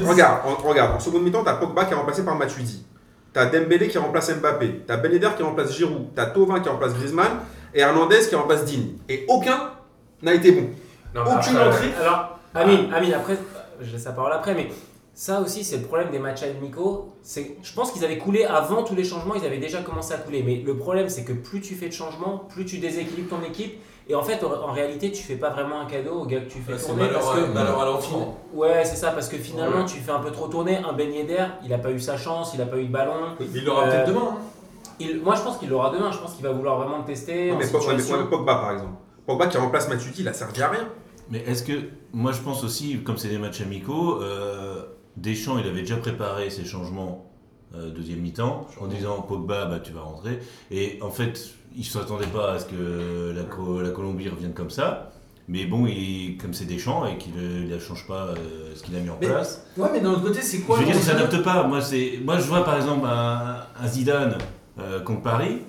[0.08, 2.84] Regarde, en, regarde, en seconde mi-temps, t'as Pogba qui est remplacé par Matuidi.
[3.34, 4.84] T'as Dembélé qui remplace Mbappé.
[4.88, 6.08] T'as Ben Yedder qui remplace Giroud.
[6.16, 7.32] T'as Tovin qui remplace Griezmann.
[7.74, 8.94] Et Hernandez qui remplace Digne.
[9.10, 9.72] Et aucun
[10.24, 10.70] n'a été bon.
[11.16, 11.92] Non, mais Aucune après, entrée.
[12.02, 13.38] Alors, Amine, Amine, après,
[13.82, 14.70] je laisse la parole après, mais
[15.14, 17.14] ça aussi, c'est le problème des matchs amicaux.
[17.22, 20.18] C'est, je pense qu'ils avaient coulé avant tous les changements, ils avaient déjà commencé à
[20.18, 20.44] couler.
[20.44, 23.80] Mais le problème, c'est que plus tu fais de changements, plus tu déséquilibres ton équipe.
[24.08, 26.60] Et en fait, en réalité, tu fais pas vraiment un cadeau au gars que tu
[26.60, 27.04] fais c'est tourner.
[27.06, 28.38] malheur parce à- que, malheur à l'enfant.
[28.54, 29.86] Ouais, c'est ça, parce que finalement, Ouais.
[29.86, 30.78] tu fais un peu trop tourner.
[30.78, 33.14] Un beignet d'air, il a pas eu sa chance, il a pas eu de ballon.
[33.40, 34.30] Mais il l'aura Euh, peut-être demain.
[34.34, 34.38] hein.
[35.00, 36.12] Il, moi, je pense qu'il l'aura demain.
[36.12, 37.52] Je pense qu'il va vouloir vraiment le tester.
[37.52, 38.94] ouais, mais Pogba, par exemple.
[39.26, 40.88] Pogba qui remplace Matuidi, il a servi à rien.
[41.30, 41.74] Mais est-ce que,
[42.14, 44.84] moi je pense aussi, comme c'est des matchs amicaux, euh,
[45.18, 47.32] Deschamps il avait déjà préparé ses changements
[47.74, 50.40] euh, deuxième mi-temps en disant Pogba bah, tu vas rentrer.
[50.72, 54.54] Et en fait, il ne s'attendait pas à ce que la, Co- la Colombie revienne
[54.54, 55.12] comme ça.
[55.48, 59.00] Mais bon, il, comme c'est Deschamps et qu'il ne change pas euh, ce qu'il a
[59.00, 59.68] mis en Mais place.
[59.78, 61.68] Ouais, mais d'un autre côté, c'est Je quoi veux dire, il s'adapte pas.
[61.68, 61.80] Moi,
[62.24, 64.38] moi, je vois par exemple un, un Zidane
[64.80, 65.60] euh, contre Paris.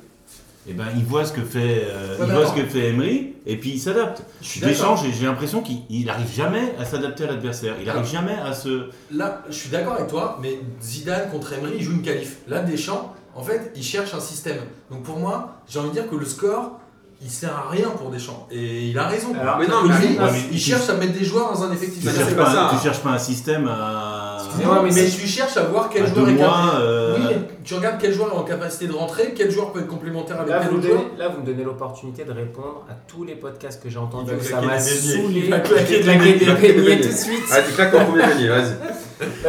[0.68, 2.56] Et ben, il voit ce que fait, euh, Ouais, il mais voit attends.
[2.56, 4.22] ce que fait Emery, et puis il s'adapte.
[4.60, 7.76] Deschamps, j'ai, l'impression qu'il il arrive jamais à s'adapter à l'adversaire.
[7.80, 8.90] Il arrive jamais à se.
[9.12, 12.38] Là, je suis d'accord avec toi, mais Zidane contre Emery, il joue une qualif.
[12.48, 14.58] Là, Deschamps, en fait, il cherche un système.
[14.90, 16.80] Donc pour moi, j'ai envie de dire que le score,
[17.22, 18.46] il sert à rien pour Deschamps.
[18.50, 19.28] Et il a raison.
[19.40, 21.50] Alors, Mais non, Lui, mais- il, Ouais, mais il tu- cherche à mettre des joueurs
[21.52, 22.02] dans un effectif.
[22.04, 22.70] Tu cherches, pas, pas ça.
[22.76, 26.06] tu cherches pas un système à, Excusez-moi, mais mais tu cherches à voir quel à
[26.06, 26.62] joueur est capable.
[26.66, 26.74] mois.
[26.80, 29.86] euh, Oui, tu regardes quel joueur est en capacité de rentrer, quel joueur peut être
[29.88, 30.98] complémentaire avec Là quel autre joueur.
[31.04, 34.32] donnez, là, vous me donnez l'opportunité de répondre à tous les podcasts que j'ai entendus.
[34.42, 35.40] Ça claquer m'a saoulé.
[35.44, 37.00] Il va de claquer des claquer beignets.
[37.00, 37.48] tout de suite.
[37.48, 38.74] Vas-y, claque ton premier panier, vas-y.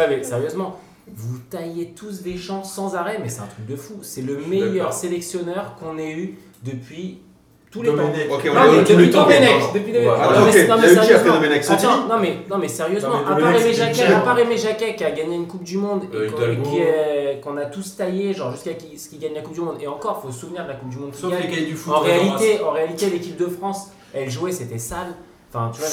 [0.09, 0.79] Mais sérieusement,
[1.15, 3.95] vous taillez tous des champs sans arrêt, mais c'est un truc de fou.
[4.01, 7.19] C'est le meilleur sélectionneur qu'on ait eu depuis
[7.78, 7.96] tous les temps.
[7.96, 8.32] Domenech.
[8.32, 9.10] Ok, on Non, mais depuis.
[9.10, 10.10] Domenech, depuis Domenech.
[10.10, 11.34] Non, mais- il sérieusement.
[11.34, 14.20] Domenech Santini Attends, non mais, non mais sérieusement, Non, mais à part Aimé Jacquet, à
[14.20, 17.58] part Aimé Jacquet qui a gagné une Coupe du Monde Euh, et qu'on- est- qu'on
[17.58, 19.78] a tous taillé, genre jusqu'à ce qui gagne la Coupe du Monde.
[19.82, 21.94] Et encore, faut se souvenir de la Coupe du Monde Sauf les du foot.
[21.94, 25.13] En réalité, en réalité, l'équipe de France, elle jouait, c'était sale.
[25.54, 25.90] Enfin, tu vois.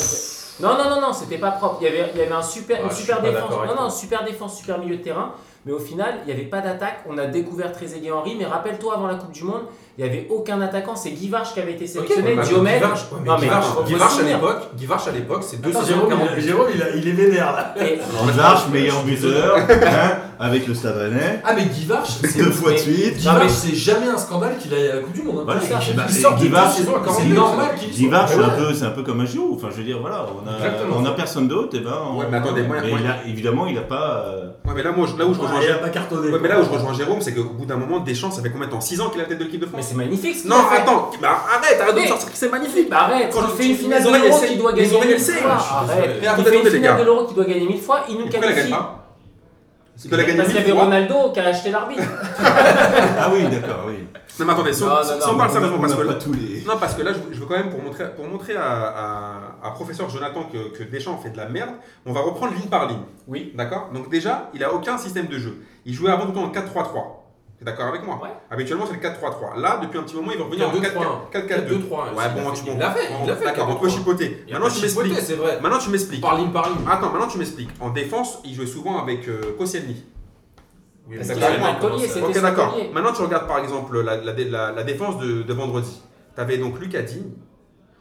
[0.61, 1.79] Non, non, non, non, c'était pas propre.
[1.81, 3.51] Il y avait, il y avait un super, Ah, une suis super défense.
[3.77, 5.33] Non, super défense, super milieu de terrain.
[5.67, 6.99] Mais au final, il n'y avait pas d'attaque.
[7.09, 8.37] On a découvert Trezeguet Henry.
[8.39, 9.63] Mais rappelle-toi, avant la Coupe du Monde,
[9.99, 10.97] il n'y avait aucun attaquant.
[10.97, 12.31] C'est Guy Varche qui avait été sélectionné.
[12.31, 12.83] Ouais, mais Diomède.
[12.83, 13.53] Guy Varche- ouais, mais Non, mais se
[15.09, 17.75] à l'époque, c'est Attends, Jérôme, 240 il, Jérôme, il, a- il est vénère là.
[18.33, 22.73] Varche, meilleur buteur, hein, avec le Stade Rennais, Ah, mais Guy Varche, c'est deux fois
[22.73, 23.15] de suite.
[23.49, 25.39] C'est jamais un scandale qu'il aille à la Coupe du Monde.
[25.41, 25.43] hein.
[25.45, 25.67] Voilà, bah,
[26.09, 26.35] il sort
[27.05, 28.33] 40 c'est normal qu'il Guy Varche,
[28.75, 29.55] c'est un peu, comme un Giroud.
[29.57, 31.93] Enfin, je veux dire, voilà, on a, a personne d'autre, et ben.
[32.11, 32.77] on- Ouais, mais attendez, moi-
[33.07, 34.25] a- évidemment, il n'a pas.
[34.27, 36.33] euh, Ouais, mais là, moi, là où je rejoins il a Jérôme, pas cartonné.
[36.33, 38.51] ouais, mais là où je rejoins Jérôme, c'est qu'au bout d'un moment, Deschamps, ça fait
[38.51, 38.81] combien de temps?
[38.81, 39.84] 6 ans qu'il à la tête de l'équipe de France?
[39.85, 40.37] C'est magnifique.
[40.37, 40.77] ce Non, a fait.
[40.83, 42.89] attends, bah, arrête, arrête de sortir que c'est magnifique.
[42.91, 45.15] Bah arrête, Quand il je- fait une finale de l'Euro qui doit gagner oreilles, mille
[45.17, 45.43] elles saignent.
[45.43, 45.59] fois.
[45.59, 46.11] Je suis Arrête.
[46.39, 48.71] Il fait une finale de l'Euro qui doit gagner mille fois, il nous qualifie.
[48.71, 49.01] pas
[49.95, 50.73] Parce qu'il y avait.
[50.73, 52.03] Ronaldo qui a acheté l'arbitre.
[53.19, 53.95] Ah oui, d'accord, oui.
[54.39, 56.65] Non, mais attendez, si on, parle sérieusement, parce que là, tous les.
[56.67, 58.63] non, parce que là, je, veux quand même pour montrer, pour montrer à,
[59.63, 61.71] à, à professeur Jonathan que, que Deschamps fait de la merde,
[62.05, 62.99] on va reprendre ligne par ligne.
[63.29, 63.53] Oui.
[63.55, 63.91] D'accord?
[63.95, 65.63] Donc déjà, il a aucun système de jeu.
[65.87, 67.24] Il jouait avant tout en 4-3-3.
[67.59, 68.31] T'es d'accord avec moi Ouais.
[68.51, 69.61] Habituellement, c'est le 4-3-3.
[69.61, 71.47] Là, depuis un petit moment, il va revenir en 4-2-3-1.
[71.47, 71.69] 4-4-2.
[71.69, 72.15] 2-3.
[72.15, 73.45] Ouais, bon, tu fait.
[73.45, 73.91] D'accord, on peut 4-2-3-1.
[73.91, 74.45] chipoter.
[74.51, 75.61] Maintenant, tu m'expliques.
[75.63, 76.21] Maintenant, tu m'expliques.
[76.21, 76.79] Par ligne par ligne.
[76.91, 77.71] Attends, maintenant tu m'expliques.
[77.81, 80.05] En défense, il jouait souvent avec euh, Koscielny.
[81.09, 82.77] Oui, Ok, d'accord.
[82.93, 86.03] Maintenant, tu regardes par exemple la, la, la, la défense de, de vendredi.
[86.35, 87.31] Tu avais donc Lucas Digne.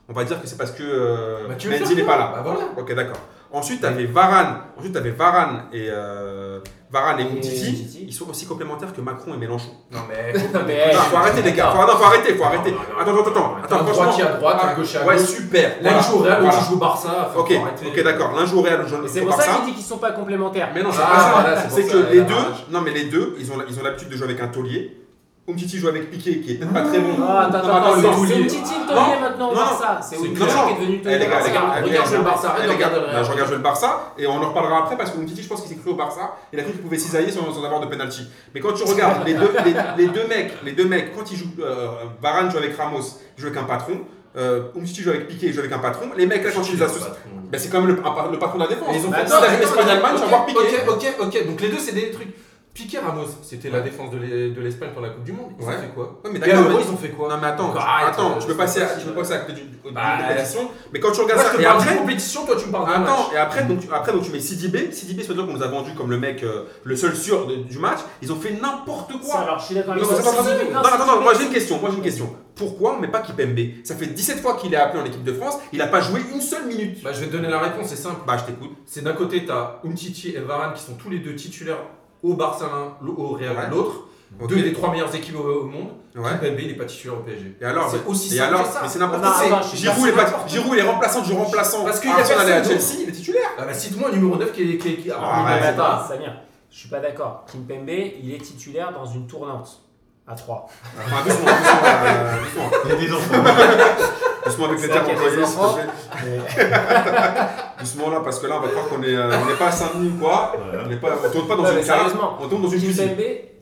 [0.09, 2.31] On va dire que c'est parce que euh, Bah, tu Mendy n'est pas là.
[2.35, 2.69] Bah, voilà.
[2.77, 3.19] Ok, d'accord.
[3.53, 4.57] Ensuite, tu avais Varane.
[4.77, 6.59] Ensuite, tu avais Varane et euh,
[6.91, 8.05] Varane et Et.
[8.07, 9.69] Ils sont aussi complémentaires que Macron et Mélenchon.
[9.91, 10.33] Non mais.
[10.67, 11.69] Mais, Non, faut arrêter les gars.
[11.69, 12.71] Faut, non, faut arrêter, faut arrêter.
[12.71, 13.21] Non, non, non.
[13.21, 13.55] Attends, attends, attends.
[13.63, 15.25] Attends, à droite, un Ouais, gaucher à ouais, gauche.
[15.27, 15.71] super.
[15.81, 17.31] L'un joue au Real, l'autre joue au Barça.
[17.37, 18.33] Ok, d'accord.
[18.35, 19.55] L'un joue au Real, l'autre joue au c'est pour ça Barça.
[19.57, 20.69] qu'il dit qu'ils sont pas complémentaires.
[20.73, 21.31] Mais non, c'est Ah, pas ça.
[21.31, 22.35] voilà, c'est c'est que les a deux,
[22.71, 24.97] non mais les deux, ils ont ils ont l'habitude de jouer avec un taulier.
[25.45, 27.15] Umtiti joue avec Piqué, qui est peut-être pas très bon.
[27.21, 29.99] Ah, attends, attends, attends, le c'est- petite île taulier maintenant au non, Barça.
[30.01, 30.67] C'est c'est Umtiti non, non.
[30.67, 31.34] qui est devenu Eh, les gars, les taulier.
[31.34, 33.15] gars, Regarde, regarde le Barça, eh, arrête de les gars, regarder le Real.
[33.17, 35.49] là, je regarde jouer le Barça et on en reparlera après parce que Umtiti, je
[35.49, 36.32] pense qu'il s'est cru au Barça.
[36.53, 38.25] Il a cru qu'il pouvait cisailler sans, sans avoir de penalty.
[38.56, 39.73] Mais quand tu regardes les deux, les,
[40.06, 41.88] les deux mecs, les deux mecs, quand ils jouent, euh,
[42.21, 43.01] Varane joue avec Ramos,
[43.38, 43.99] il joue avec un patron.
[44.38, 46.06] Euh, Umtiti joue avec Piqué, il joue avec un patron.
[46.15, 47.12] Les mecs là quand tu les associés,
[47.51, 48.95] ben, c'est quand même le, le patron de la défense.
[48.95, 50.60] Et ils ont Bah, fait ça l'Espagne-Allemagne, tu vas voir Piqué.
[50.88, 51.47] Ok, ok, ok.
[51.47, 52.29] Donc les deux, c'est des trucs.
[52.73, 55.51] Piqué Ramos, c'était la défense de l'E- de l'Espagne pour la Coupe du Monde.
[55.59, 55.75] Ils Ouais.
[55.75, 58.07] ont fait quoi Ouais, mais d'accord, ils ont fait quoi Non mais attends, Donc, arrête,
[58.13, 60.71] attends, euh, tu peux c'est passer, pas à, peux passer à côté d'une Bah, compétition,
[60.91, 62.91] mais quand tu regardes je ça, et après, compétition, toi tu me parles.
[62.95, 64.91] Attends, et après, donc, tu- après donc, tu mets Sidibé.
[64.91, 67.77] Sidibé, c'est-à-dire qu'on nous a vendu comme le mec, euh, le seul sûr de- du
[67.77, 67.99] match.
[68.23, 69.39] Ils ont fait n'importe Ça, quoi.
[69.41, 71.79] alors je suis d'accord Non, avec non, attends, attends, moi j'ai une question.
[71.79, 72.36] Moi j'ai une question.
[72.55, 73.59] Pourquoi on met pas Kipembe?
[73.83, 75.59] Ça fait 17 fois qu'il est appelé en équipe de France.
[75.73, 77.03] Il a pas joué une seule minute.
[77.03, 78.21] Bah, je vais te donner la réponse, c'est simple.
[78.25, 78.71] Bah je t'écoute.
[78.88, 81.77] C'est d'un côté, tu as Umtiti et Varane qui sont tous les deux titulaires
[82.23, 83.69] au Barça l'un, au Real Ouais.
[83.69, 83.95] l'autre.
[84.41, 84.49] Ok.
[84.49, 85.89] Deux des trois meilleures équipes au, au monde.
[86.15, 86.23] Ouais.
[86.23, 87.55] Kimpembe, il n'est pas titulaire au PSG.
[87.62, 88.79] Et alors C'est aussi Et simple alors que ça.
[88.81, 89.62] Mais c'est n'importe quoi.
[89.75, 91.83] Giroud, il est pas- n'importe Giroud, il est remplaçant du remplaçant.
[91.86, 93.49] Parce qu'il y a est à personne Chelsea, il est titulaire.
[93.59, 94.77] Ah bah cite-moi un numéro 9 qui est.
[94.77, 96.33] Qui est, qui est- Ah, alors, ouais, pas- Samir,
[96.71, 97.45] je suis pas d'accord.
[97.51, 99.81] Kimpembe, il est titulaire dans une tournante
[100.27, 100.67] à 3.
[100.97, 102.69] Enfin, doucement, doucement, euh, doucement.
[102.86, 103.43] Il y a des enfants.
[104.45, 106.67] Doucement avec les C'est termes employés, s'il te plaît.
[107.79, 109.71] Doucement là, parce que là, on va croire qu'on est, euh, on n'est pas à
[109.71, 110.53] Saint-Denis ou quoi.
[110.86, 113.10] On n'est pas, on tourne pas dans Non, une sérieusement, on tourne dans une cuisine.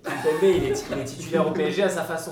[0.03, 2.31] Kimpembe il, est, il est titulaire au PSG à sa façon.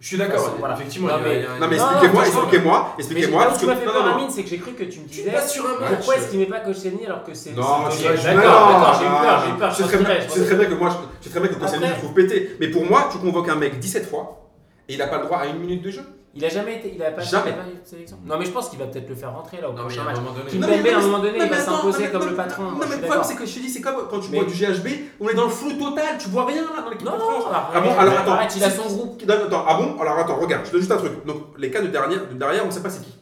[0.00, 0.74] Je suis d'accord, Voilà.
[0.76, 1.08] effectivement.
[1.08, 3.42] Non, mais- a- Non mais expliquez-moi, expliquez-moi, expliquez-moi.
[3.42, 4.14] où parce tu que- m'as fait non, peur.
[4.14, 5.90] Amine, c'est que j'ai cru que tu me disais sur un match.
[5.96, 7.50] pourquoi est-ce qu'il met pas Koscielny alors que c'est.
[7.50, 10.54] Non, c'est- D'accord, d'accord, j'ai eu peur, j'ai eu peur, je très bien, sais très
[10.54, 12.56] bien que moi, sais très bien que Koscielny, le trouve pété.
[12.60, 14.46] Mais pour moi, tu convoques un mec 17 fois
[14.88, 16.02] et il n'a pas le droit à une minute de jeu.
[16.38, 17.50] Il a jamais été, il a pas, Jamais.
[17.50, 18.16] il a pas eu de sélection.
[18.24, 20.00] Non mais je pense qu'il va peut-être le faire rentrer là au Non, mais prochain
[20.00, 20.16] à un match.
[20.18, 20.50] moment donné.
[20.50, 22.62] Kimpembe, à un moment donné, non, il va s'imposer non, comme non, le patron.
[22.62, 24.38] Non, moi, mais le problème, c'est que je te dis, c'est comme quand tu Mais-
[24.38, 24.88] vois du GHB,
[25.20, 27.44] on est dans le flou total, tu vois rien là dans l'équipe Non, de France.
[27.44, 28.32] non, Ah bon, alors attends.
[28.32, 29.22] arrête, il a son groupe.
[29.26, 31.26] Non, attends, ah bon Alors attends, regarde, je te dis juste un truc.
[31.26, 33.18] Donc les cas de derrière, de derrière on sait pas c'est qui.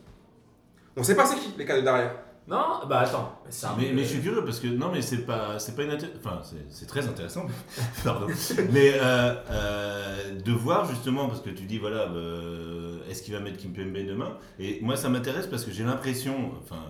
[0.96, 2.11] On sait pas c'est qui les cas de derrière.
[2.48, 3.40] Non, bah attends.
[3.66, 6.11] un- Mais, mais je suis curieux parce que non mais c'est pas c'est pas inatér-
[6.16, 7.46] enfin c'est- très intéressant
[8.04, 8.26] pardon.
[8.72, 13.40] Mais euh, euh, de voir justement parce que tu dis voilà euh, est-ce qu'il va
[13.40, 14.37] mettre Kimpembe demain?
[14.61, 16.82] Et moi ça m'intéresse parce que j'ai l'impression enfin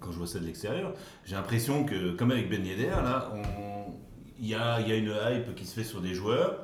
[0.00, 0.94] quand je vois ça de l'extérieur
[1.26, 3.42] j'ai l'impression que comme avec Ben Yedder là on
[4.38, 6.56] il y a, il y a une hype qui se fait sur des joueurs.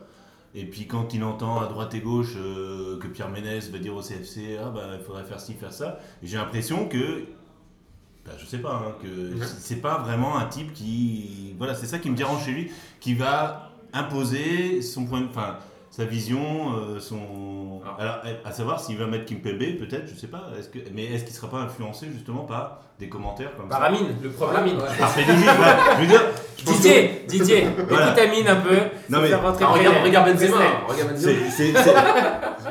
[0.54, 4.00] Et puis quand il entend à droite et gauche que Pierre Ménès va dire au
[4.00, 7.24] CFC ah bah il faudrait faire ci faire ça j'ai l'impression que
[8.28, 9.06] bah, je sais pas, hein, que
[9.38, 9.46] Ouais.
[9.58, 11.54] c'est pas vraiment un type qui.
[11.58, 15.26] Voilà, c'est ça qui me dérange chez lui, qui va imposer son point de.
[15.28, 15.56] Enfin,
[15.90, 17.80] sa vision, euh, son.
[17.84, 17.96] Ah.
[17.98, 20.44] Alors, à savoir s'il va mettre Kimpembe, peut-être, je sais pas.
[20.58, 20.78] Est-ce que...
[20.94, 24.14] Mais est-ce qu'il sera pas influencé justement par des commentaires comme Par ça Amine.
[24.22, 24.76] Le problème, Amine.
[24.76, 24.96] ouais.
[24.98, 25.54] Par Félicie, ouais.
[25.96, 26.22] Je veux dire.
[26.58, 28.08] je pense que Didier, Didier, Voilà.
[28.08, 28.76] écoute Amine un peu.
[29.08, 30.56] Non, mais- Ah, regarde, regarde Benzema.
[30.88, 31.32] Regarde Benzema.
[31.50, 31.94] c'est- c'est- c'est-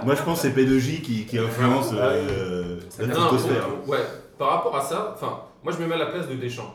[0.06, 3.67] Moi, je pense que c'est P2J qui, qui influence euh, la Non, tutosphère.
[3.88, 3.98] ouais,
[4.38, 6.73] par rapport à ça, enfin, moi je me mets à la place de Deschamps.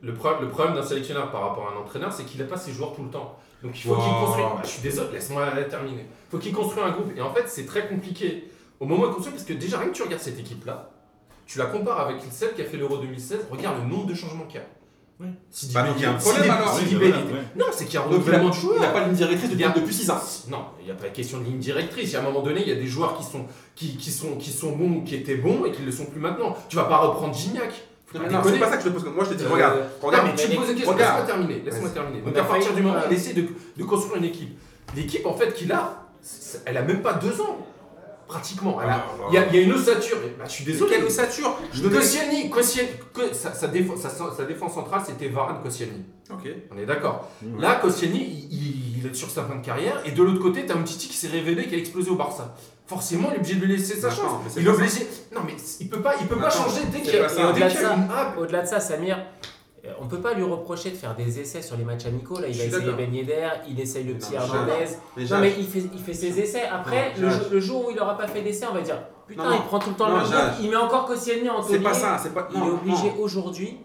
[0.00, 2.56] Le, pro- le problème d'un sélectionneur par rapport à un entraîneur, c'est qu'il n'a pas
[2.56, 3.36] ses joueurs tout le temps.
[3.64, 4.46] Donc il faut qu'il construise.
[4.56, 6.02] Ah, je suis désolé, laisse-moi terminer.
[6.02, 7.10] Il faut qu'il construise un groupe.
[7.16, 9.94] Et en fait, c'est très compliqué au moment de construire, parce que déjà, rien que
[9.94, 10.90] tu regardes cette équipe-là,
[11.46, 14.44] tu la compares avec celle qui a fait l'Euro 2016, regarde le nombre de changements
[14.44, 14.66] qu'il y a.
[15.20, 15.26] Oui.
[15.50, 16.76] Sidi Bah, donc, il y a un problème, alors.
[16.78, 17.12] Ouais.
[17.56, 18.76] Non, c'est qu'il y a un renouvellement de joueurs.
[18.78, 20.20] il a pas de ligne directrice depuis, Il y a- depuis 6 ans.
[20.48, 22.14] Non, il n'y a pas question de ligne directrice.
[22.14, 24.50] À un moment donné, il y a des joueurs qui sont, qui, qui sont, qui
[24.50, 26.56] sont bons, qui étaient bons et qui ne le sont plus maintenant.
[26.68, 27.72] Tu vas pas reprendre Gignac.
[28.06, 29.04] Faut Non, c'est pas ça que je te pose.
[29.14, 30.28] Moi je te dis, Euh, regarde, Non, regarde.
[30.28, 30.96] mais tu me poses une question.
[30.96, 31.62] Laisse-moi terminer.
[31.64, 32.20] Laisse-moi terminer.
[32.22, 33.44] Donc, à partir du moment où il essaie de,
[33.76, 34.58] de construire une équipe,
[34.96, 36.06] l'équipe en fait qu'il a,
[36.64, 37.66] elle a même pas deux ans.
[38.28, 38.78] Pratiquement.
[38.82, 40.18] Elle a- Ah, Il y, a- il y a une ossature.
[40.38, 40.90] Bah, je suis désolé.
[40.96, 45.62] Quelle ossature Je Koscielny, Koscielny, Ko- sa, sa défense, sa, sa défense centrale, c'était Varane
[45.62, 46.04] Koscielny.
[46.30, 46.46] Ok.
[46.74, 47.28] On est d'accord.
[47.42, 47.60] Mmh.
[47.60, 48.18] Là, Koscielny,
[48.50, 50.00] il, il- il est sur sa fin de carrière.
[50.04, 52.16] Et de l'autre côté, tu as un Titi qui s'est révélé, qui a explosé au
[52.16, 52.54] Barça.
[52.86, 54.40] Forcément, il est obligé de lui laisser sa chance.
[54.44, 55.06] mais c'est Il est pas obligé.
[55.34, 57.22] Non, mais il peut pas, il peut pas Attends, changer dès c'est qu'il y a,
[57.24, 57.36] pas ça.
[57.36, 58.32] dès Au-delà qu'il y a de ça.
[58.36, 58.42] une.
[58.42, 59.18] Au-delà de ça, Samir,
[59.84, 62.38] euh, on peut pas lui reprocher de faire des essais sur les matchs amicaux.
[62.40, 62.92] Là, il va essayer.
[62.92, 64.72] Ben Yedder, il essaye le petit Non, Hernandez.
[65.30, 66.62] Non, mais il fait, il fait ses essais.
[66.64, 69.00] Après, Non, le, jour- le jour où il aura pas fait d'essai, on va dire
[69.26, 69.56] Putain, Non, non.
[69.56, 70.62] il prend tout le temps Non, le.
[70.64, 72.48] Il met encore Koscielny en c'est pas ça, c'est pas.
[72.52, 73.20] Il non, est obligé non.
[73.22, 73.78] aujourd'hui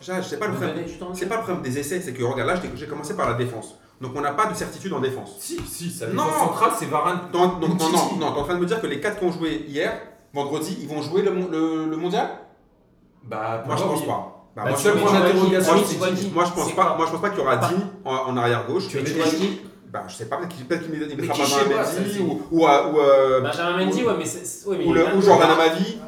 [0.00, 0.84] Jage, c'est pas le problème.
[1.14, 3.74] C'est pas le des essais, c'est que regarde, là j'ai- j'ai commencé par la défense.
[4.00, 5.36] Donc on n'a pas de certitude en défense.
[5.40, 6.22] Si, si, sa Non.
[6.38, 7.22] centrale, c'est Varane.
[7.34, 7.92] Non, Titi.
[7.92, 10.00] non, non, t'es en train de me dire que les 4 qui ont joué hier,
[10.32, 12.30] vendredi, ils vont jouer le, mon- le, le mondial?
[13.24, 14.37] Bah, Moi je pense pas.
[14.58, 15.74] Bah, Bah, moi, je- point d'interrogation,
[16.34, 18.64] moi, je pense pas, moi je pense pas qu'il y aura Digne en, en arrière
[18.66, 18.88] gauche.
[18.88, 19.60] Tu mets qui
[19.92, 23.40] Bah je sais pas, peut-être qu'il mettra sais Benjamin Mendy ou, ou, euh, ou, euh,
[23.40, 24.68] Benjamin Mendy, ouais, mais c'est.
[24.68, 25.98] ouais, mais ou, le, ou Jordan Amavi.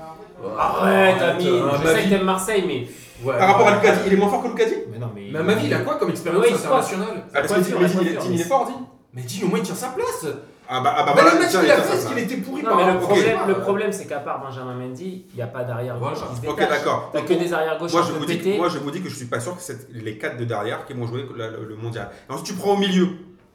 [0.58, 1.46] Arrête, Amine.
[1.48, 2.88] euh, Je sais que t'aimes Marseille, mais.
[3.24, 3.74] Ouais, Par rapport à.
[3.76, 5.28] Lucadi, il est moins fort que Lucadi Mais non, mais.
[5.32, 7.22] Mais à ma vie, il a quoi comme expérience Ouais, il se internationale?
[7.34, 8.76] Ah, parce que il est- fort, Digne
[9.14, 10.26] Mais dis, au moins, il tient sa place.
[10.72, 12.68] Ah bah, ah bah Bah, voilà, le match qu'il a fait, qu'il était pourri Non,
[12.70, 13.48] par mais le problème, Ok.
[13.48, 16.35] le problème c'est qu'à part Benjamin Mendy, il n'y a pas d'arrière gauche Voilà.
[16.40, 17.11] qui se Ok, d'accord.
[17.12, 19.16] T'as que des arrière gauche Moi je, vous dis, moi je vous dis que je
[19.16, 21.74] suis pas sûr que c'est les 4 de derrière qui vont jouer le, le- le
[21.76, 22.09] mondial.
[22.28, 23.09] Et ensuite tu prends au milieu.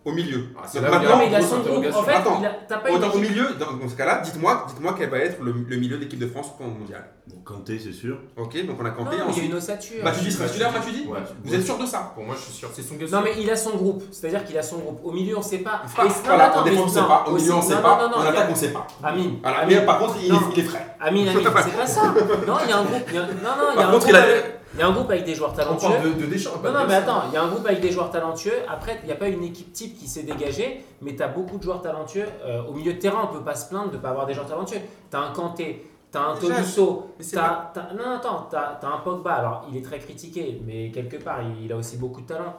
[0.05, 0.43] Au milieu.
[0.55, 1.67] Ah, c'est Donc là où il y a Non, maintenant, mais il a son groupe.
[1.67, 2.03] En interrogation.
[2.03, 2.37] fait, Attends.
[2.39, 5.09] il a- t'as pas une autant au milieu, dans, dans ce cas-là, dites-moi dites quel
[5.09, 7.09] va être le, le milieu de l'équipe de France pour le mondial.
[7.27, 8.19] Bon, Kanté, c'est sûr.
[8.37, 9.15] Ok, donc on a Non, Kanté.
[9.31, 10.03] il y a une ossature.
[10.03, 11.17] Bah, tu dis, c'est titulaire, Matuidi Ouais.
[11.43, 12.69] Vous êtes sûr de ça Pour moi, je suis sûr.
[12.71, 13.07] C'est son gars.
[13.11, 14.99] Non mais il a son groupe, c'est-à-dire qu'il a son groupe.
[15.03, 15.81] Au milieu on sait pas.
[16.23, 17.25] Voilà, en défense, on sait non, pas.
[17.27, 17.99] Au milieu, on aussi- sait non, pas.
[18.03, 18.85] non, non, En attaque, on sait pas.
[19.03, 19.37] Amine.
[19.67, 20.95] Mais par contre, il est, frais.
[20.99, 22.01] Amine, Amine, c'est pas ça.
[22.45, 23.11] Non, il y a un groupe.
[23.11, 25.51] Non, non, il y a un groupe il y a un groupe avec des joueurs
[25.53, 25.89] On talentueux.
[25.89, 26.57] parle de, de Deschamps.
[26.59, 28.53] pas Non, non, mais attends, il y a un groupe avec des joueurs talentueux.
[28.69, 31.57] Après, il n'y a pas une équipe type qui s'est dégagée, mais tu as beaucoup
[31.57, 32.25] de joueurs talentueux.
[32.45, 34.33] Euh, au milieu de terrain, on peut pas se plaindre de ne pas avoir des
[34.33, 34.79] joueurs talentueux.
[35.09, 38.97] Tu as un Kanté, tu as un Tolisso, t'as- t'as- non, attends, tu as, un
[39.03, 39.33] Pogba.
[39.33, 42.55] Alors, il est très critiqué, mais quelque part, il, il a aussi beaucoup de talent.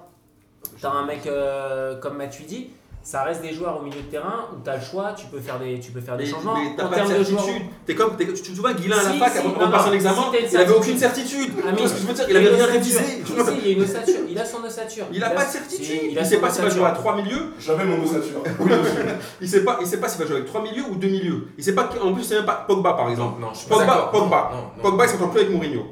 [0.79, 2.71] Tu as un mec euh, comme Matuidi.
[3.07, 5.39] Ça reste des joueurs au milieu de terrain où tu as le choix, tu peux
[5.39, 6.57] faire des, tu peux faire des Mais, changements.
[6.57, 7.45] mais t'as en pas de termes de joueurs.
[7.45, 7.69] certitude.
[7.87, 9.87] T'es comme, tu te souviens, Guilain à la Si, fac, si, avant non, qu'on passe
[9.87, 11.53] non, un examen, si t'as une il avait aucune certitude.
[11.55, 12.99] Tu vois ce que je veux dire Il avait rien révisé.
[12.99, 13.47] ossature.
[13.47, 14.15] Si, si, il y a une ossature.
[14.29, 15.05] Il a son ossature.
[15.13, 16.01] Il a pas de certitude.
[16.11, 17.53] Il a sait pas s'il va jouer à 3 milieux.
[17.61, 18.43] J'avais mon ossature.
[19.41, 21.47] Il sait pas, il sait pas s'il va jouer avec 3 milieux ou 2 milieux.
[21.57, 23.41] Il sait pas, en plus, c'est même pas Pogba par exemple.
[23.41, 24.11] Non, je suis pas Pogba.
[24.11, 24.51] Pogba.
[24.83, 25.85] Pogba, il s'entend plus avec Mourinho.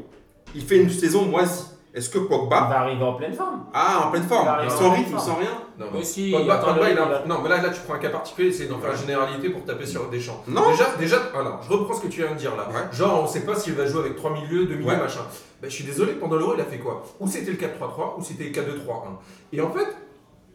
[0.52, 1.62] Il fait une saison moisie.
[1.94, 3.66] Est-ce que Il Pogba, va arriver en pleine forme.
[3.72, 6.98] ah, en pleine forme, Il sans rythme, sans rien Non, mais Aussi, Pogba, Pogba, il
[6.98, 9.50] a Non, mais là, là, tu prends un cas particulier, c'est d'en faire une généralité
[9.50, 10.42] pour taper sur Deschamps.
[10.48, 10.70] Non.
[10.70, 12.66] Déjà, déjà, alors, je reprends ce que tu viens de dire là.
[12.68, 12.88] Ouais.
[12.92, 14.96] Genre, on sait pas s'il va jouer avec 3 milieux, 2 milieux, Ouais.
[14.96, 15.20] machin.
[15.62, 17.04] Ben, je suis désolé, pendant l'Euro, il a fait quoi?
[17.20, 19.18] Ou c'était le 4-3-3, ou c'était le 4-2-3-1.
[19.52, 19.86] Et en fait,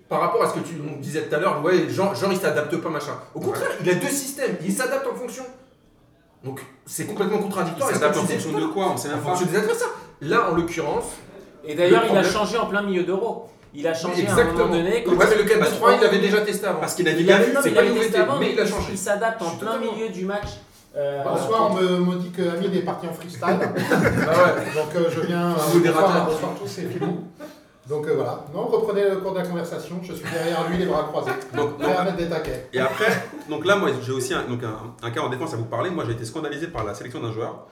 [0.09, 2.37] par rapport à ce que tu nous disais tout à l'heure, ouais, genre, genre, il
[2.37, 3.13] s'adapte pas, machin.
[3.33, 5.43] Au contraire, il a deux systèmes, il s'adapte en fonction.
[6.43, 7.87] Donc, c'est complètement Il contradictoire.
[7.89, 8.89] ce s'adapte en fonction de quoi?
[8.93, 9.29] On sait même En pas.
[9.29, 9.89] fonction des adversaires.
[10.21, 11.05] Là, en l'occurrence,
[11.65, 13.47] Et d'ailleurs, Le il a changé en plein milieu d'euro.
[13.73, 14.65] Il a changé à un exactement.
[14.65, 15.03] moment donné.
[15.03, 16.79] quand Ouais, mais le Bah, 4-2-3, il l'avait déjà testé avant.
[16.79, 18.39] Parce qu'il a dit il bien avait, vu, c'est pas avait une testé nouveauté, avant,
[18.39, 18.87] mais il a il- changé.
[18.91, 20.47] Il s'adapte en plein milieu du match.
[20.97, 23.41] euh, Bon, ce soir, on me, me dit que Amine est parti en freestyle.
[23.41, 24.73] Bah ouais.
[24.73, 25.51] Donc euh, je viens.
[25.51, 27.25] euh, bonsoir, bonsoir tous, c'est Philou.
[27.87, 28.43] Donc euh, voilà.
[28.55, 29.99] Non, reprenez le cours de la conversation.
[30.01, 31.31] Je suis derrière lui, les bras croisés.
[31.53, 32.67] Donc, Prêt à mettre des taquets.
[32.73, 33.05] Et après,
[33.49, 35.91] donc là, moi, j'ai aussi un, donc un, un cas en défense à vous parler.
[35.91, 37.67] Moi, j'ai été scandalisé par la sélection d'un joueur.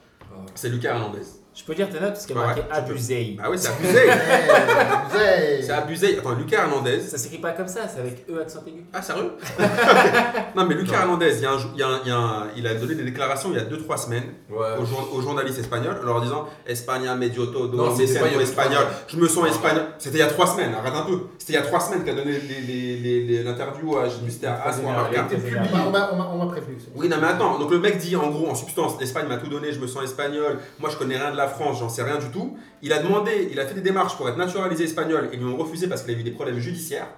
[0.54, 1.22] C'est Lucas Hernandez.
[1.58, 3.36] Je peux dire tes notes parce qu'il y a marqué ouais, abusé.
[3.36, 4.00] Bah oui, c'est abusé.
[5.64, 6.18] C'est abusé.
[6.20, 7.02] Attends, Lucas Hernandez.
[7.02, 8.86] Ça s'écrit pas comme ça, c'est avec E accent aigu.
[8.94, 9.32] Ah, sérieux?
[10.56, 12.12] Non, mais Lucas Hernandez, il, y a un jou- il, y a un- il, y
[12.12, 14.66] a un- il a donné des déclarations il y a 2-3 semaines Ouais.
[14.80, 18.46] aux, jour- aux journalistes espagnols en leur disant España medio todo, Non, c'était a espagnol,
[18.46, 18.88] semaines.
[19.08, 19.84] je me sens espagnol.
[19.98, 21.20] C'était il y a 3 semaines, arrête un peu.
[21.38, 24.92] C'était il y a 3 semaines donné les- les- les- l'interview à Muster, à On
[24.92, 26.78] m'a- prévenu.
[26.96, 27.60] Oui, non, mais attends.
[27.60, 30.04] Donc le mec dit en gros, en substance, l'Espagne m'a tout donné, je me sens
[30.04, 30.60] espagnol.
[30.80, 32.58] Moi, je connais rien de la France, j'en sais rien du tout.
[32.82, 35.30] Il a demandé, il a fait des démarches pour être naturalisé espagnol.
[35.34, 37.10] Ils lui ont refusé parce qu'il a eu des problèmes judiciaires.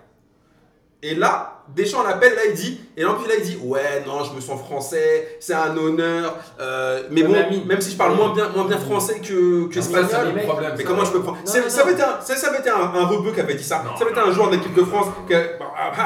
[1.01, 4.23] Et là, Deschamps l'appelle, là il dit, et en plus là il dit, ouais, non,
[4.23, 8.15] je me sens français, c'est un honneur, euh, mais bon, mais même si je parle
[8.15, 10.73] moins bien, moins bien français que, que Ah, ça, c'est espagnol, le problème.
[10.77, 12.59] mais comment je peux prendre Non, C'est- non, Ça avait été un, ça, ça avait
[12.59, 13.83] été un, un rebeu qui avait dit ça.
[13.85, 15.07] Non, ça avait été un joueur de l'équipe de France.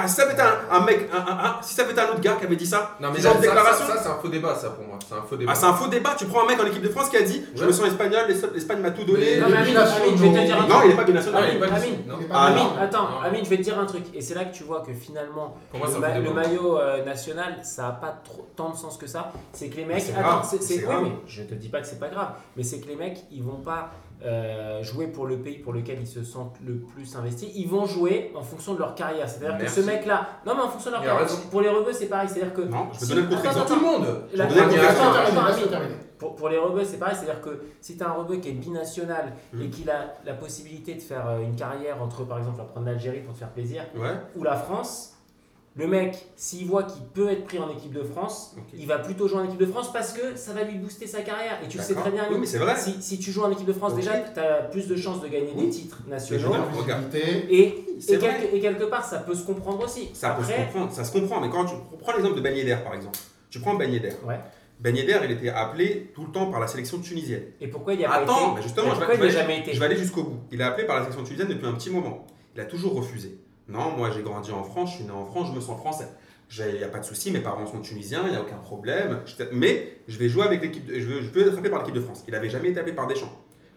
[0.08, 2.10] si ça avait été un, un mec, un- un- un- si ça avait été un
[2.10, 3.86] autre gars qui avait dit ça, Non, mais là, genre de ça, déclaration.
[3.88, 5.00] ça, ça, c'est un faux débat, ça pour moi.
[5.08, 5.52] C'est un faux débat.
[5.54, 6.16] Ah, c'est un faux débat.
[6.18, 8.26] Tu prends un mec en équipe de France qui a dit Je me sens espagnol,
[8.28, 9.36] l'Es- l'Espagne m'a tout donné.
[9.36, 9.74] Mais- Non, mais Amine,
[10.16, 10.82] je vais te dire un Non, truc.
[10.86, 11.44] il n'est pas binational.
[11.46, 11.82] Ah, il est pas Amine.
[11.96, 12.10] dit.
[12.10, 12.16] Non.
[12.20, 13.08] Il est pas Ah, attends.
[13.24, 14.04] Amine, je vais te dire un truc.
[14.14, 17.60] Et c'est là que tu vois que finalement, Pour moi, le, ma- maillot euh, national,
[17.64, 19.32] ça n'a pas trop, tant de sens que ça.
[19.54, 20.04] C'est que les mecs.
[20.10, 22.34] attends, grave, c'est- oui, je te dis pas que c'est pas grave.
[22.56, 23.92] Mais c'est que les mecs, ils vont pas
[24.26, 27.50] euh, jouer pour le pays pour lequel ils se sentent le plus investis.
[27.56, 29.28] Ils vont jouer en fonction de leur carrière.
[29.28, 30.28] C'est-à-dire que ce mec-là.
[30.46, 31.28] Non, mais en fonction de leur carrière.
[31.52, 32.30] Pour les rebeux, c'est pareil.
[32.30, 32.62] C'est-à-dire que.
[32.62, 33.68] Non, je si- donner le contre-exemple.
[33.68, 34.08] Pour tout le monde.
[34.34, 34.48] La-.
[36.18, 38.54] Pour, pour les rebeux, c'est pareil, c'est-à-dire que si tu as un rebeu qui est
[38.54, 39.62] binational Mhm.
[39.62, 43.20] et qu'il a la possibilité de faire euh, une carrière entre, par exemple, prendre l'Algérie
[43.20, 44.08] pour te faire plaisir, Ouais.
[44.36, 45.13] ou la France,
[45.76, 49.28] le mec, s'il voit qu'il peut être pris en équipe de France, il va plutôt
[49.28, 51.58] jouer en équipe de France parce que ça va lui booster sa carrière.
[51.64, 52.76] Et tu le sais très bien, Oui, mais c'est vrai.
[52.78, 55.28] si, si tu joues en équipe de France, déjà, tu as plus de chances de
[55.28, 55.66] gagner Oui.
[55.66, 56.54] des titres nationaux.
[57.50, 60.10] Et, quelque, et quelque part, ça peut se comprendre aussi.
[60.14, 62.94] Ça peut se comprendre, ça se comprend, mais quand tu prends l'exemple de Yedder par
[62.94, 63.18] exemple,
[63.50, 64.14] tu prends Yedder.
[64.28, 64.40] Ouais.
[64.80, 67.44] Ben Yedder, il était appelé tout le temps par la sélection tunisienne.
[67.62, 69.20] et pourquoi il n'y a pas Attends, été mais justement, et je vais- pourquoi je
[69.20, 70.40] il n'y a vais- jamais été Je vais aller jusqu'au bout.
[70.52, 72.26] Il est appelé par la sélection tunisienne depuis un petit moment.
[72.56, 73.38] Il a toujours refusé.
[73.68, 76.08] Non, moi j'ai grandi en France, je suis né en France, je me sens français.
[76.60, 79.22] Il n'y a pas de souci, mes parents sont tunisiens, il n'y a aucun problème.
[79.26, 81.80] Je Mais je vais jouer avec l'équipe, de- je, veux, je peux être appelé par
[81.80, 82.24] l'équipe de France.
[82.28, 83.32] Il n'avait jamais été appelé par Deschamps.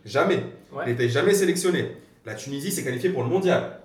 [0.04, 0.42] Jamais.
[0.72, 0.84] Ouais.
[0.86, 1.96] Il n'était jamais sélectionné.
[2.26, 3.80] La Tunisie s'est qualifiée pour le mondial.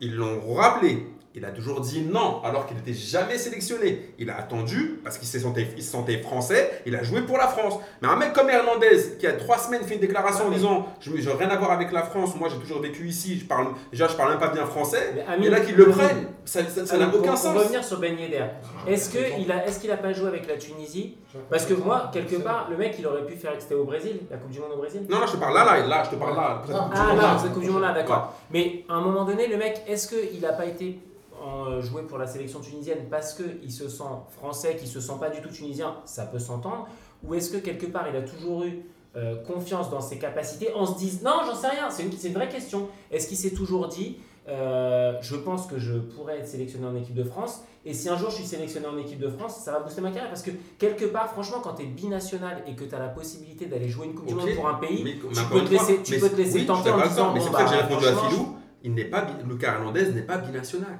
[0.00, 1.06] Ils l'ont rappelé.
[1.32, 4.14] Il a toujours dit non, alors qu'il n'était jamais sélectionné.
[4.18, 7.38] Il a attendu, parce qu'il se sentait, il se sentait français, il a joué pour
[7.38, 7.74] la France.
[8.02, 11.12] Mais un mec comme Hernandez, qui a trois semaines fait une déclaration en disant Je
[11.12, 14.08] n'ai rien à voir avec la France, moi j'ai toujours vécu ici, je parle, déjà
[14.08, 15.24] je parle même pas bien français.
[15.38, 17.56] Mais Et là qu'ils le pour- prennent, ça n'a pour- aucun pour sens.
[17.56, 18.46] revenir sur Ben Yedder,
[18.88, 21.16] est-ce qu'il a, est qu'il a pas joué avec la Tunisie?
[21.48, 23.52] Parce que moi, quelque part, le mec, il aurait pu faire.
[23.60, 25.64] C'était au Brésil, la Coupe du Monde au Brésil Non, non, je te parle là,
[25.64, 26.60] là, là, je te parle là.
[26.74, 28.34] Ah, Ah, là, c'est la Coupe du Monde là, d'accord.
[28.50, 30.98] Mais à un moment donné, le mec, est-ce qu'il n'a pas été
[31.40, 34.04] en, euh, jouer pour la sélection tunisienne parce qu'il se sent
[34.38, 36.88] français, qu'il se sent pas du tout tunisien, ça peut s'entendre
[37.24, 38.82] Ou est-ce que quelque part il a toujours eu
[39.16, 42.34] euh, confiance dans ses capacités en se disant non, j'en sais rien, c'est une, une
[42.34, 42.88] vraie question.
[43.10, 47.14] Est-ce qu'il s'est toujours dit euh, je pense que je pourrais être sélectionné en équipe
[47.14, 49.80] de France et si un jour je suis sélectionné en équipe de France, ça va
[49.80, 52.94] booster ma carrière parce que quelque part, franchement, quand tu es binational et que tu
[52.94, 54.34] as la possibilité d'aller jouer une Coupe du.
[54.34, 56.90] Monde pour un pays, Mais- tu peux te laisser, tu peux te laisser oui, tenter
[56.90, 58.56] en disant Mais c'est pour ça que j'ai bah, répondu à Philou.
[58.82, 60.98] Il n'est pas, Lucas Hernandez n'est pas binational.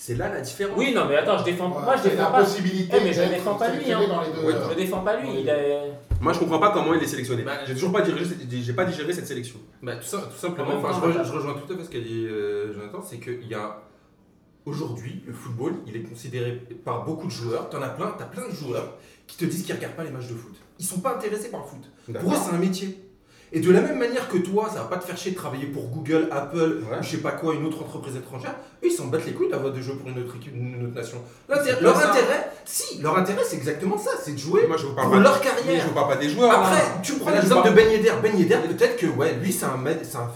[0.00, 0.78] C'est là la différence.
[0.78, 1.68] Oui, non, mais attends, je défends.
[1.70, 2.44] Moi, je C'est défends la pas.
[2.44, 2.96] possibilité.
[3.00, 4.00] Eh, mais je défends pas lui, hein.
[4.44, 5.28] Ouais, Je défends pas lui.
[5.40, 5.90] Il est...
[6.20, 7.42] Moi, je comprends pas comment il est sélectionné.
[7.42, 9.58] Bah, J'ai toujours pas digéré, cette- j'ai pas digéré cette sélection.
[9.82, 11.22] Bah, tout, ça, tout simplement, enfin, je, voilà.
[11.24, 13.82] je rejoins tout à fait ce qu'a dit euh, Jonathan, c'est qu'il y a
[14.66, 16.52] aujourd'hui le football, il est considéré
[16.84, 17.68] par beaucoup de joueurs.
[17.68, 18.94] T'en as plein, t'as plein de joueurs
[19.26, 20.54] qui te disent qu'ils regardent pas les matchs de foot.
[20.78, 22.20] Ils sont pas intéressés par le foot.
[22.20, 23.04] Pour eux, c'est un métier.
[23.52, 25.66] Et de la même manière que toi, ça va pas te faire chier de travailler
[25.66, 26.98] pour Google, Apple, Ouais.
[26.98, 28.54] ou je sais pas quoi, une autre entreprise étrangère.
[28.84, 30.94] Eux, ils s'en battent les couilles d'avoir de jouer pour une autre équipe, une autre
[30.94, 31.18] nation.
[31.48, 35.08] Leur intérêt, si, leur intérêt, c'est exactement ça, c'est de jouer Moi, je vous parle
[35.08, 35.22] pour pas.
[35.22, 35.82] leur Mais carrière.
[35.82, 36.52] je vous parle pas des joueurs.
[36.52, 37.00] Après, hein.
[37.02, 38.12] tu prends l'exemple de Ben Yedder.
[38.22, 39.78] Ben Yedder, peut-être que ouais, lui, c'est un,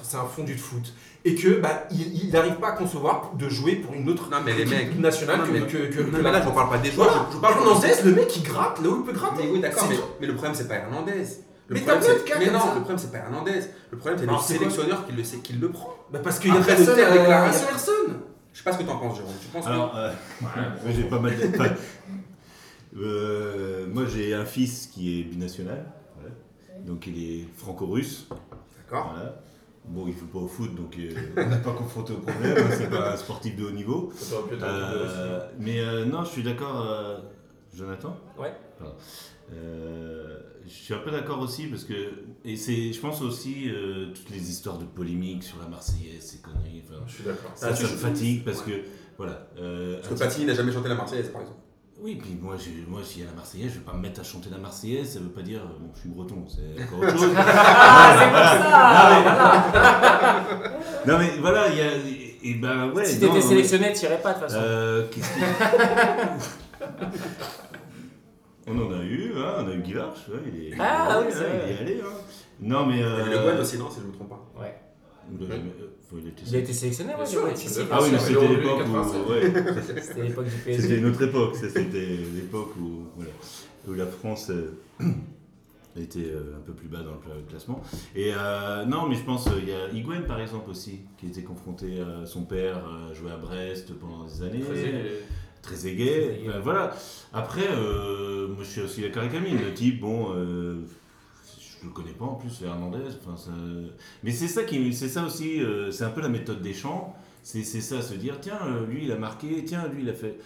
[0.02, 0.94] c'est un, fondu de foot.
[1.24, 4.54] Et que bah, il n'arrive pas à concevoir de jouer pour une autre Non, mais
[4.54, 4.98] les mecs.
[4.98, 6.78] nationale Non, que, mais- que, que, Non, que mais la là, je vous parle pas
[6.78, 7.10] des joueurs.
[7.10, 7.28] Voilà.
[7.32, 9.42] Je parle Hernandez, le mec, il gratte là où il peut gratter.
[9.44, 11.22] Mais oui, d'accord, mais, mais le problème, c'est pas Hernandez.
[11.72, 12.66] Le Mais problème, t'as plein de c'est- mais non, ça.
[12.74, 13.60] le problème, c'est pas Hernandez.
[13.90, 15.94] Le problème, c'est le sélectionneur qui le, sait, qui le prend.
[16.12, 17.66] Bah, parce qu'il y a Après de euh, a déclarations.
[17.68, 18.18] personne.
[18.52, 19.32] Je sais pas ce que t'en penses, Jérôme.
[19.40, 20.50] Tu penses Alors, euh, moi,
[20.94, 21.46] j'ai pas mal de.
[21.48, 21.70] enfin,
[22.98, 25.86] euh, moi, j'ai un fils qui est binational.
[26.16, 26.34] voilà.
[26.84, 28.26] Donc, il est franco-russe.
[28.78, 29.12] D'accord.
[29.14, 29.36] Voilà.
[29.84, 32.56] Bon, il joue pas au foot, donc euh, on n'est pas confronté au problème.
[32.56, 34.12] hein, c'est pas un sportif de haut niveau.
[34.62, 37.18] Euh, mais euh, non, je suis d'accord, euh,
[37.74, 38.16] Jonathan.
[38.38, 38.52] Ouais.
[38.78, 38.94] Pardon.
[39.52, 40.38] Euh,
[40.72, 41.94] suis un peu d'accord aussi parce que
[42.44, 46.38] et c'est, je pense aussi euh, toutes les histoires de polémiques sur la Marseillaise, ces
[46.38, 46.82] conneries.
[46.88, 47.50] enfin, Je suis d'accord.
[47.54, 48.70] ça, Ah, me fatigue parce que
[49.18, 49.48] voilà.
[49.58, 51.58] euh, Parce que n'a jamais chanté la Marseillaise, par exemple.
[52.02, 54.20] oui, puis moi, j'ai- moi, s'il y a la Marseillaise, je vais pas me mettre
[54.20, 55.12] à chanter la Marseillaise.
[55.14, 57.32] Ça veut pas dire, euh, bon, je suis breton, c'est encore autre chose.
[57.36, 60.80] Ah, c'est comme ça voilà.
[61.06, 61.86] non mais voilà, il y a,
[62.44, 63.04] et, ben ouais.
[63.04, 64.60] Si non, t'étais non, sélectionné, t'irais pas de toute façon.
[64.64, 65.40] Euh, qu'est-ce que-
[68.68, 70.02] On en a eu, hein, on a eu Guy ouais,
[70.46, 71.66] il est, Ah, il est oui, c'est allé, vrai.
[71.66, 72.00] il est allé.
[72.00, 72.06] Hein.
[72.60, 72.94] Non mais.
[72.94, 74.52] Il y Euh, Le Guen aussi, non, si je me trompe pas.
[74.60, 74.74] Ouais.
[75.38, 75.58] le- euh,
[76.08, 78.08] faut- il était- Il a été sélectionné, ouais, Bien sûr, ouais, si, si, Ah oui,
[78.12, 78.40] mais sûr.
[78.40, 79.20] c'était l'époque 87.
[79.26, 79.30] où.
[79.30, 79.42] ouais,
[80.02, 80.98] C'était l'époque du C'était PSG.
[80.98, 83.30] une autre époque, ça, c'était l'époque où, voilà,
[83.88, 84.74] où la France euh,
[85.96, 87.82] était euh, un peu plus bas dans le classement.
[88.14, 91.26] Et euh, non, mais je pense, euh, il y a Higuain par exemple aussi, qui
[91.26, 94.60] était confronté à son père, euh, jouait à Brest pendant des années.
[94.60, 95.02] Très.
[95.62, 96.40] Très aigué.
[96.46, 96.92] Ben, voilà.
[97.32, 100.34] Après, euh, moi je suis aussi avec Camille, le type, bon.
[100.34, 100.80] euh,
[101.80, 102.98] je le connais pas en plus, Hernandez.
[103.24, 103.50] Enfin, ça-
[104.24, 107.14] Mais c'est ça qui, c'est ça aussi, euh, c'est un peu la méthode des champs.
[107.44, 110.12] C'est c'est ça, se dire, tiens, euh, lui il a marqué, tiens, lui il a
[110.12, 110.36] fait,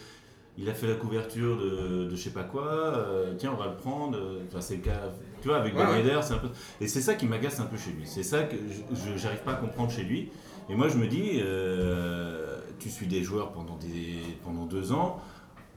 [0.59, 3.67] il a fait la couverture de, de je sais pas quoi, euh, tiens, on va
[3.69, 4.19] le prendre.
[4.49, 5.01] Enfin, c'est le cas,
[5.43, 5.83] tu vois, avec Ouais,
[6.23, 6.49] c'est un peu.
[6.81, 8.05] Et c'est ça qui m'agace un peu chez lui.
[8.07, 10.31] C'est ça que je- je j'arrive pas à comprendre chez lui.
[10.71, 12.46] Et moi je me dis, euh,
[12.79, 15.21] tu suis des joueurs pendant, des, pendant deux ans.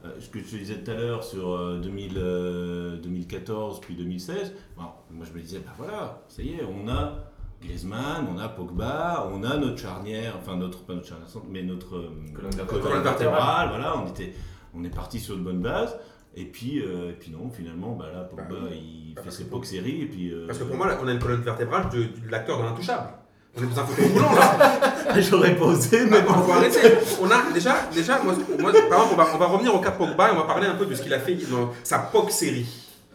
[0.04, 3.94] Euh, ce que je te disais tout à l'heure sur euh, 2000, euh, 2014 puis
[3.96, 7.18] 2016, bon, moi je me disais, bah voilà, ça y est, on a
[7.62, 11.96] Griezmann, on a Pogba, on a notre charnière, enfin notre, pas notre charnière, mais notre
[11.96, 13.68] euh, Colonne vertébrale.
[13.68, 14.32] voilà, on, était,
[14.74, 15.98] on est parti sur de bonnes bases.
[16.34, 19.50] Et puis, euh, et puis non, finalement, bah là, Pogba, Bah il fait ses que-
[19.50, 20.32] POC séries, et puis...
[20.46, 23.08] Parce que pour moi, là, on a une colonne vertébrale de, de l'acteur de l'intouchable.
[23.56, 25.20] On est dans un fauteuil roulant, là.
[25.20, 26.34] J'aurais pas osé, mais Mais bon.
[26.34, 26.78] faut arrêter.
[27.20, 29.90] On a déjà, déjà moi, moi, par exemple, on va, on va revenir au cas
[29.90, 32.30] Pogba et on va parler un peu de ce qu'il a fait dans sa POC
[32.30, 32.66] série.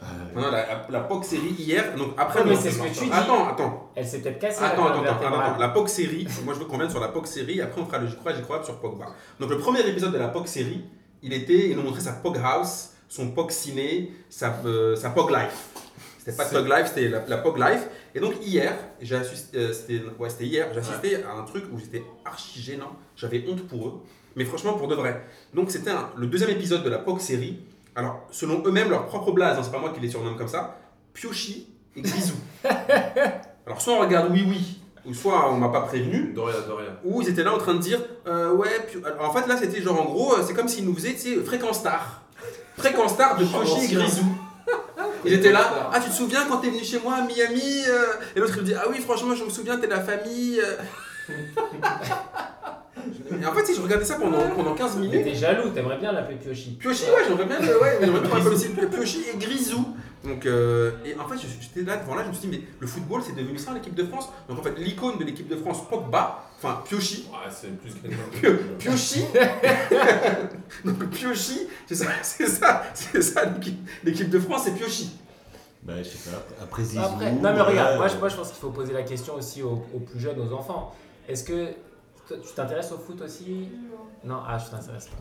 [0.03, 2.39] Euh, Non, la, la, POC série hier, donc après.
[2.41, 3.11] Ouais, mais le- c'est ce que tu dis.
[3.13, 3.91] Attends, attends.
[3.95, 4.61] Elle s'est peut-être cassée.
[4.61, 5.57] Attends, attends, attends, attends.
[5.57, 7.99] La POC série, moi je veux qu'on vienne sur la POC série, après on fera
[7.99, 9.05] le j'y crois, j'y crois sur Pogba.
[9.39, 10.83] Donc le premier épisode de la POC série,
[11.23, 15.31] il était, il nous montrait sa POC house, son POC ciné, sa, euh, sa POC
[15.31, 15.69] life.
[16.25, 17.87] C'était pas Pog Life, c'était la, la POC life.
[18.15, 21.77] Et donc hier, j'ai assisté, euh, c'était ouais, hier, j'ai assisté à un truc où
[21.77, 23.93] j'étais archi gênant, j'avais honte pour eux,
[24.37, 25.25] mais franchement pour de vrai.
[25.53, 27.59] Donc c'était le deuxième épisode de la POC série.
[27.93, 30.79] Alors selon eux-mêmes, leur propre blase, hein, c'est pas moi qui les surnomme comme ça,
[31.13, 32.35] Piochi et Grisou.
[33.65, 36.97] Alors soit on regarde Oui Oui, ou soit on m'a pas prévenu, Doria, Doria.
[37.03, 38.69] où ils étaient là en train de dire euh, ouais
[39.05, 41.19] alors, en fait là c'était genre en gros euh, c'est comme s'ils nous faisaient tu
[41.19, 42.21] sais fréquence star
[42.77, 43.95] fréquence star de Piochi et.
[43.95, 44.25] Grisou
[45.25, 48.05] ils étaient là ah tu te souviens quand t'es venu chez moi à Miami euh
[48.35, 50.77] Et l'autre il me dit ah oui franchement je me souviens t'es la famille euh.
[53.41, 55.97] Et en fait, si je regardais ça pendant, pendant 15 Mais minutes, t'es jaloux, t'aimerais
[55.97, 56.71] bien l'appeler Piochi.
[56.79, 59.85] Piochi, ouais, j'aimerais bien, ouais, j'aimerais bien aussi Piochi et Grisou.
[60.23, 62.63] Donc, euh, et en fait, je- j'étais là devant là, je me suis dit, mais
[62.79, 64.29] le football, c'est devenu ça l'équipe de France.
[64.49, 67.91] Donc, en fait, l'icône de l'équipe de France, Pogba, enfin Piochi, Ouais, c'est plus
[68.41, 69.25] Pio- Piochi,
[70.85, 75.11] donc Piochi, c'est ça, c'est ça, c'est ça l'équipe- l'équipe de France, c'est Piochi.
[75.83, 76.43] Bah, je sais pas.
[76.63, 76.99] Après Zizou.
[77.03, 77.97] Après, non mais regarde, ouais.
[77.97, 80.39] moi, je, moi je pense qu'il faut poser la question aussi aux, aux plus jeunes,
[80.39, 80.95] aux enfants.
[81.29, 81.67] Est-ce que
[82.27, 83.69] tu t'intéresses au foot aussi?
[84.23, 85.17] Non, ah je t'intéresse pas.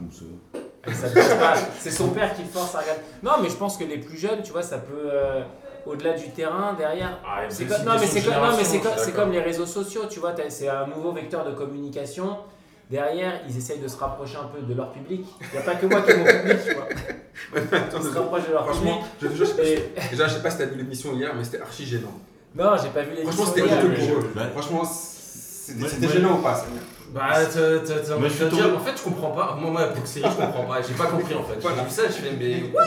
[0.85, 1.55] Comme ça.
[1.79, 3.03] C'est son père qui le force à regarder.
[3.23, 5.43] Non mais je pense que les plus jeunes, tu vois, ça peut euh,
[5.87, 7.19] au-delà du terrain, derrière.
[7.27, 11.13] Ah, C'est comme, non mais c'est comme, les réseaux sociaux, tu vois, c'est un nouveau
[11.13, 12.37] vecteur de communication.
[12.91, 15.25] Derrière, ils essayent de se rapprocher un peu de leur public.
[15.41, 16.89] Il n'y a pas que moi qui est mon public, tu vois.
[17.79, 19.37] Attends, Ils se rapprochent de leur Franchement, public.
[19.39, 20.11] je, je, je, Et...
[20.11, 22.13] déjà, je sais pas si t'as vu l'émission hier, mais c'était archi gênant.
[22.55, 24.33] Non, j'ai pas vu les Franchement, c'était honteux pour eux.
[24.53, 26.67] Franchement, c'était gênant ou pas ça
[27.15, 29.57] Bah, t'as- t'as t'as Moi, envie de dire, en fait, je comprends pas.
[29.61, 30.83] Moi, moi, pour série, je comprends pas.
[30.83, 31.55] J'ai pas compris en fait.
[31.63, 32.83] J'ai vu ça, je fais, mais what?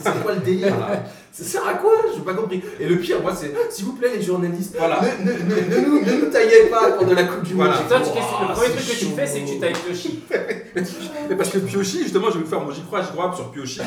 [0.00, 1.02] C'est quoi le délire là?
[1.32, 1.90] Ça sert à quoi?
[2.14, 2.62] J'ai pas compris.
[2.78, 5.00] Et le pire, moi, c'est s'il vous plaît, les journalistes, Voilà.
[5.24, 7.74] ne, ne, ne, ne nous, ne nous taillez pas pour de la Coupe du Voilà.
[7.74, 7.88] Monde.
[7.88, 10.22] Toi, le premier c'est truc que tu fais, c'est que tu tailles Piochi.
[11.28, 13.50] Mais parce que Piochi, justement, je vais vous faire mon j'y crois, j'y crois sur
[13.50, 13.80] Piochi.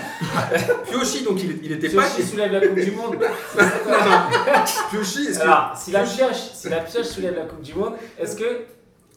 [0.90, 2.02] Piochi, donc il, il était pas.
[2.04, 3.16] Piochi soulève la Coupe du Monde.
[4.92, 5.44] Piochi, est-ce que.
[5.44, 8.44] Alors, si la pioche, si la pioche soulève la Coupe du Monde, est-ce que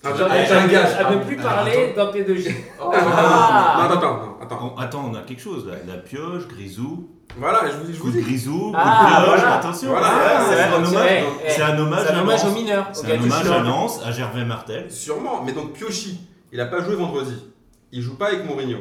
[0.05, 0.95] Avec un gage.
[0.99, 3.85] à ne Ah, plus parler dans P2J Oh, Non, Ah.
[3.85, 4.75] attends, attends, non, attends.
[4.77, 5.75] On- attends, on a quelque chose là.
[5.87, 7.09] La pioche, Grisou.
[7.37, 8.25] Voilà, je vous dis, je Coup vous de dis.
[8.25, 9.55] Grisou, coup Ah, de pioche, voilà.
[9.57, 9.89] attention.
[9.91, 10.09] Voilà.
[10.49, 11.25] C'est un hommage.
[11.49, 12.87] C'est un hommage un à hommage aux mineurs.
[12.93, 14.91] C'est un hommage à Lens, à Gervais Martel.
[14.91, 16.21] Sûrement, mais donc Piochi,
[16.53, 17.45] il a pas joué vendredi.
[17.93, 18.79] Il joue pas avec Mourinho.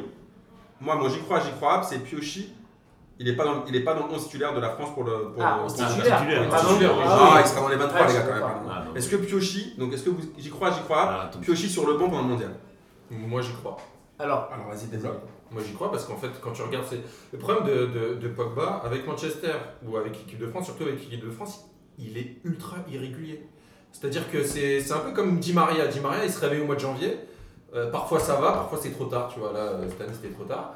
[0.80, 2.54] Moi, moi j'y crois, j'y crois, c'est Piochi.
[3.20, 5.04] Il est pas dans, il est pas dans le 11 titulaire de la France pour
[5.04, 5.32] le.
[5.32, 6.20] Pour Ah, le- pour- titulaire.
[6.20, 6.50] titulaire.
[6.52, 7.04] Ah, non, Titulaire, ah, oui.
[7.08, 7.42] Ah, oui.
[7.44, 8.58] il sera dans les 23 Ah, les gars quand même.
[8.70, 8.84] Ah.
[8.96, 11.32] Est-ce que Piochi, donc est-ce que vous, j'y crois, j'y crois, Ah.
[11.42, 12.56] Piochi sur le banc pendant le mondial
[13.10, 13.78] Moi, j'y crois.
[14.20, 15.22] Alors, Alors vas-y, développe.
[15.50, 17.00] Moi j'y crois parce qu'en fait quand tu regardes c'est
[17.32, 19.54] le problème de, de, de Pogba avec Manchester
[19.88, 23.48] ou avec l'équipe de France surtout avec l'équipe de France il est ultra irrégulier
[23.94, 26.42] c'est à dire que c'est c'est un peu comme Di Maria Di Maria il se
[26.42, 27.18] réveille au mois de janvier
[27.74, 30.34] Euh, parfois ça va parfois c'est trop tard tu vois là euh, cette année c'était
[30.34, 30.74] trop tard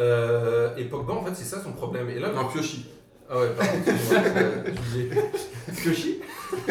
[0.00, 2.86] Euh, et Pogba en fait c'est ça son problème et là Non, Piochi.
[3.28, 4.62] ah ouais pardon euh.
[5.76, 6.20] Piochi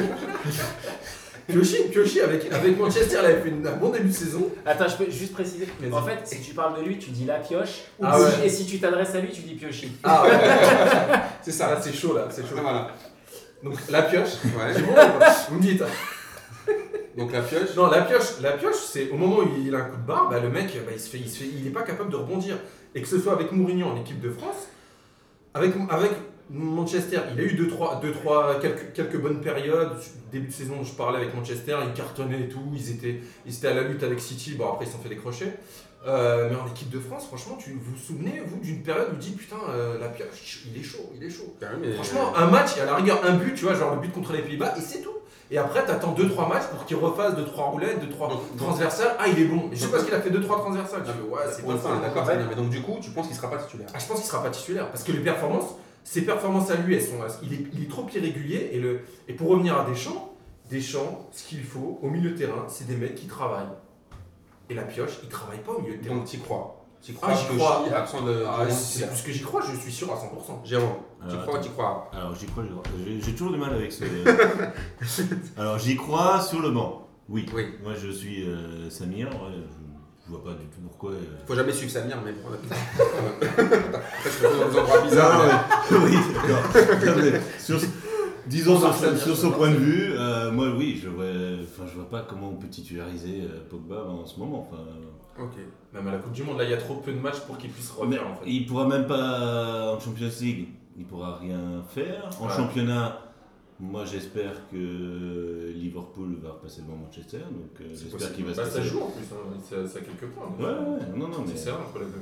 [1.48, 4.88] Piochi Piochi avec, avec Manchester il avait fait une- un bon début de saison attends,
[4.88, 5.68] je peux juste préciser.
[5.80, 5.92] Vas-y.
[5.94, 7.82] En fait, si tu parles de lui, tu dis la pioche.
[8.02, 8.46] Ah Si- ouais.
[8.46, 9.92] Et si tu t'adresses à lui, tu dis Piochi.
[10.04, 10.30] ah ouais
[11.42, 12.90] C'est ça là c'est chaud là c'est chaud Voilà.
[13.64, 14.74] donc la pioche Ouais.
[14.76, 15.84] C'est bon, ou pas vous me dites.
[17.20, 17.76] Donc la pioche.
[17.76, 20.30] Non, la pioche, la pioche, c'est au moment où il a un coup de barre,
[20.30, 22.16] bah, le mec, bah, il se fait, il se fait, il est pas capable de
[22.16, 22.58] rebondir.
[22.96, 24.68] Et que ce soit avec Mourinho en équipe de France,
[25.54, 26.12] avec, avec
[26.50, 29.92] Manchester, il a eu deux trois, deux, trois quelques, quelques bonnes périodes.
[30.32, 33.68] Début de saison, je parlais avec Manchester, ils cartonnaient et tout, ils étaient, ils étaient
[33.68, 34.56] à la lutte avec City.
[34.56, 35.52] Bon, après ils se sont fait décrocher.
[36.08, 39.16] Euh, mais en équipe de France, franchement, tu vous vous souvenez, vous, d'une période où
[39.16, 41.54] vous dites putain, euh, la pioche, il est chaud, il est chaud.
[41.82, 44.12] Mais- Franchement, un match, et à la rigueur, un but, tu vois, genre le but
[44.14, 45.12] contre les Pays-Bas, et c'est tout.
[45.52, 49.16] Et après, t'attends 2-3 matchs pour qu'il refasse 2-3 roulettes, 2-3 Donc- transversales.
[49.18, 49.70] Ah, il est bon.
[49.72, 51.04] Je sais pas ce qu'il a fait 2-3 transversales.
[51.04, 51.96] Tu fais, ouais, c'est pas ça.
[52.02, 52.34] d'accord, Ouais.
[52.34, 53.88] Fabien, mais donc du coup, tu penses qu'il sera pas titulaire?
[53.94, 54.90] Ah, je pense qu'il sera pas titulaire.
[54.92, 58.06] Parce que les performances, ses performances à lui, elles sont, il, est, il est trop
[58.14, 58.70] irrégulier.
[58.74, 60.34] Et, le, et pour revenir à Deschamps,
[60.70, 63.66] Deschamps, ce qu'il faut au milieu de terrain, c'est des mecs qui travaillent.
[64.70, 66.16] Et la pioche, il travaille pas au milieu de terrain.
[66.18, 66.79] Donc tu crois.
[67.02, 67.86] Tu crois Ah, j'y Piochi, crois.
[67.96, 68.44] absent de.
[68.48, 70.62] Ah, de- c'est plus que j'y crois, je suis sûr à 100%.
[70.66, 70.90] Jérôme,
[71.30, 72.12] tu crois ou tu crois?
[72.14, 72.84] Alors j'y crois, j'y crois.
[73.26, 74.04] J'ai- toujours du mal avec ce.
[75.58, 77.08] Alors j'y crois sur le banc.
[77.30, 77.46] Oui.
[77.56, 77.68] Oui.
[77.84, 79.28] Moi je suis euh, Samir.
[79.30, 81.12] ouais, je, je vois pas du tout pourquoi.
[81.12, 81.20] euh.
[81.48, 82.50] Faut jamais suivre Samir, mais bon,
[83.42, 85.42] je peux dans des endroits bizarres.
[85.92, 87.42] mais- oui, d'accord.
[87.60, 87.80] Sur-
[88.48, 91.26] disons On sur, Samir, sur son point de vue, euh, moi oui, je vois,
[91.64, 94.68] enfin je vois pas comment on peut titulariser euh, Pogba en ce moment.
[94.72, 94.84] Enfin,
[95.42, 95.58] Ok.
[95.94, 97.58] Même à la Coupe du Monde, là, il y a trop peu de matchs pour
[97.58, 98.44] qu'il puisse mais revenir en fait.
[98.50, 100.68] il pourra même pas en Champions League,
[100.98, 102.30] il pourra rien faire.
[102.42, 102.54] En Ouais.
[102.56, 103.20] championnat,
[103.80, 108.66] moi j'espère que Liverpool va repasser devant Manchester, donc euh, j'espère qu'il va se Bah,
[108.66, 108.90] ça passer.
[108.90, 109.58] joue en plus, hein.
[109.64, 110.52] ça, ça a quelques points.
[110.60, 111.52] Ouais, ouais, non, non, mais.
[111.56, 112.22] C'est ça entre les deux.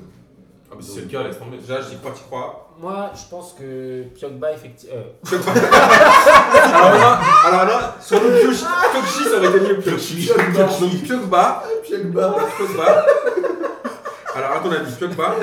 [0.69, 1.57] Ah, mais si c'est le cas, laisse tomber.
[1.57, 2.75] Déjà, j'y crois, tu crois.
[2.79, 4.95] Moi, je pense que Pogba, effectivement.
[5.31, 9.79] Alors là, alors là, sur le Piochi, Piochi, ça aurait été mieux.
[9.79, 10.27] Piochi.
[10.27, 12.35] Donc Pogba, Pogba.
[12.57, 13.05] Pogba.
[14.35, 15.35] Alors à ton avis, Pogba,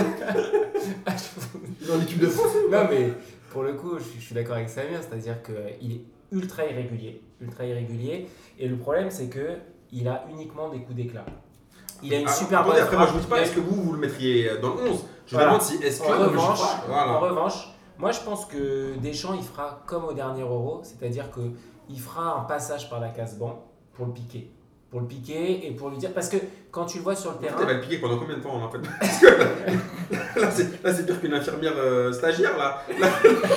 [1.88, 3.12] Dans l'équipe de France Non, mais
[3.50, 6.00] pour le coup, je suis, je suis d'accord avec Samir, c'est-à-dire qu'il est
[6.30, 7.22] ultra irrégulier.
[7.40, 8.28] Ultra irrégulier.
[8.58, 9.56] Et le problème, c'est que
[9.90, 11.24] il a uniquement des coups d'éclat.
[12.02, 13.60] Il a une Ah, super attendez, bonne après, moi je vous dis pas, est-ce que
[13.60, 15.46] vous, vous le mettriez dans le 11 Je Voilà.
[15.48, 16.06] demande si, est-ce que.
[16.06, 17.08] En revanche, Voilà.
[17.12, 17.68] en revanche,
[17.98, 21.40] moi je pense que Deschamps il fera comme au dernier Euro, c'est-à-dire que
[21.88, 23.64] il fera un passage par la case banc
[23.94, 24.50] pour le piquer,
[24.90, 26.12] pour le piquer et pour lui dire.
[26.12, 26.36] Parce que
[26.70, 27.56] quand tu le vois sur le terrain.
[27.60, 28.78] Tu vas le piquer pendant combien de temps en fait?
[30.34, 32.82] Parce que là, c'est, pire qu'une infirmière euh, stagiaire là.
[33.00, 33.08] Là,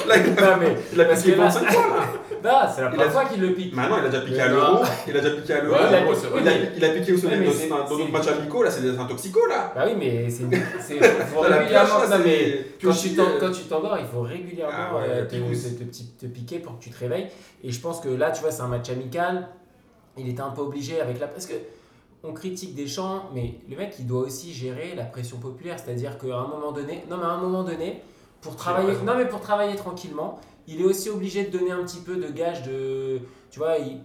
[0.07, 0.75] là, Non, mais.
[0.93, 2.03] il a parce piqué là- 25 fois là.
[2.43, 3.75] Non, c'est la première fois qu'il le pique.
[3.75, 5.77] Maintenant, il a déjà piqué à l'euro, il a déjà piqué à l'euro.
[6.75, 7.27] Il, a, piqué aussi
[7.69, 9.71] dans, notre match amicaux, là, c'est un toxico là.
[9.75, 10.43] Bah oui, mais c'est.
[11.25, 11.95] faut régulièrement.
[11.99, 13.39] quand tu euh.
[13.39, 17.27] quand tu t'endors, il faut régulièrement Ah euh, te, piquer pour que tu te réveilles.
[17.63, 19.47] Et je pense que là, tu vois, c'est un match amical.
[20.17, 21.27] Il était un peu obligé avec la.
[21.27, 21.53] Parce que
[22.23, 25.77] on critique Deschamps, mais le mec, il doit aussi gérer la pression populaire.
[25.83, 27.03] C'est-à-dire qu'à un moment donné.
[27.09, 28.01] Non, mais à un moment donné,
[28.41, 28.93] pour travailler.
[29.05, 32.29] Non, mais pour travailler tranquillement, il est aussi obligé de donner un petit peu de
[32.31, 33.19] gage de.
[33.49, 34.01] Tu vois, il.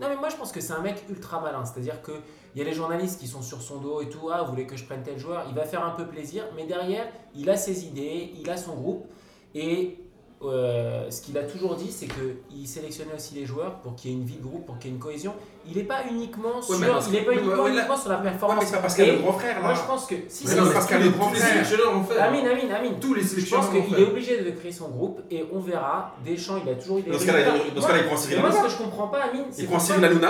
[0.00, 1.64] Non, mais moi, je pense que c'est un mec ultra malin.
[1.64, 2.12] C'est-à-dire que.
[2.54, 4.28] Il y a les journalistes qui sont sur son dos et tout.
[4.32, 5.44] Ah, vous voulez que je prenne tel joueur?
[5.48, 8.74] Il va faire un peu plaisir, mais derrière, il a ses idées, il a son
[8.74, 9.06] groupe.
[9.54, 9.98] Et
[10.42, 14.14] euh, ce qu'il a toujours dit, c'est qu'il sélectionnait aussi les joueurs pour qu'il y
[14.14, 15.34] ait une vie de groupe, pour qu'il y ait une cohésion.
[15.68, 17.76] Il n'est pas uniquement sur, mais parce il est que- pas ouais, uniquement, ouais, là-
[17.76, 18.64] uniquement sur la Ouais, mais performance.
[18.64, 19.74] c'est pas parce qu'il a le grand frère Moi, là.
[19.74, 20.74] je pense que si c'est non, mais ça.
[20.74, 22.22] parce qu'il a le grand frère.
[22.24, 22.94] Amine, Amine, Amine.
[22.98, 26.14] Tous les Je pense qu'il est obligé de créer son groupe et on verra.
[26.24, 28.62] Deschamps, il a toujours eu des Dans ce cas-là, il- prend Moi, Cyril moi, ce
[28.62, 30.28] que je comprends pas, Amine, c'est Il prend Cyril Hanouna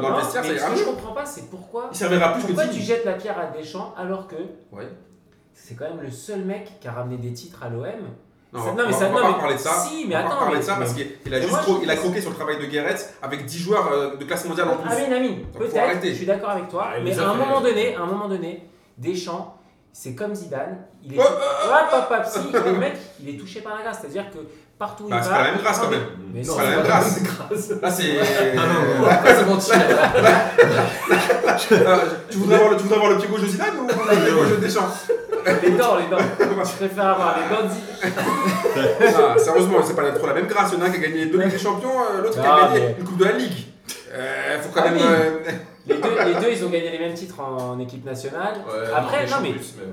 [0.00, 2.66] dans, le vestiaire, ce que je comprends pas, c'est pourquoi, Il servira plus que pourquoi
[2.66, 4.36] tu jettes la pierre à Deschamps alors que
[5.52, 7.84] c'est quand même le seul mec qui a ramené des titres à l'OM.
[8.52, 9.70] Non, Ça- on non, mais va- ça- on va non, pas mais- parler de ça.
[9.70, 11.60] si, mais on va attends, pas parler mais- de ça parce qu'il a juste moi,
[11.60, 14.24] cro- je- il a croqué sur le travail de Guéret avec 10 joueurs euh, de
[14.24, 14.90] classe mondiale en plus.
[14.90, 18.00] Amine, Amine, peut-être, je suis d'accord avec toi, Ah, mais à un moment donné, à
[18.00, 18.66] un moment donné,
[18.98, 19.56] Deschamps,
[19.92, 23.60] c'est comme Zidane, il est, Oh, Hop, hop, hop, si, le mec, il est touché
[23.60, 24.38] par la grâce, c'est-à-dire que
[24.80, 26.00] partout où Bah, il c'est pas la même grâce, Non, quand même.
[26.34, 26.70] Mais C'est non, pas la
[27.02, 27.70] c'est même grâce.
[27.82, 28.18] Là, c'est.
[28.98, 29.74] On va pas se mentir.
[31.72, 31.96] Euh,
[32.30, 32.70] tu, voudrais avoir
[33.10, 34.88] le, pied gauche de Zidane ou le pied gauche de Deschamps
[35.62, 36.18] Les dents, les dents.
[36.64, 37.74] Je préfère avoir les dents.
[38.04, 40.70] Ah, Sérieusement, c'est pas trop la même grâce.
[40.72, 42.46] Il y en a un qui a gagné deux Ligues des Champions, euh, l'autre qui
[42.46, 43.66] a Ah, gagné une Coupe de la Ligue.
[44.12, 44.96] Euh, faut quand Ah même.
[44.96, 45.02] oui.
[45.06, 45.50] euh,
[45.86, 48.54] Les deux, les deux, ils ont gagné les mêmes titres en, en équipe nationale.
[48.96, 49.84] Après, non, mais Plus, mais.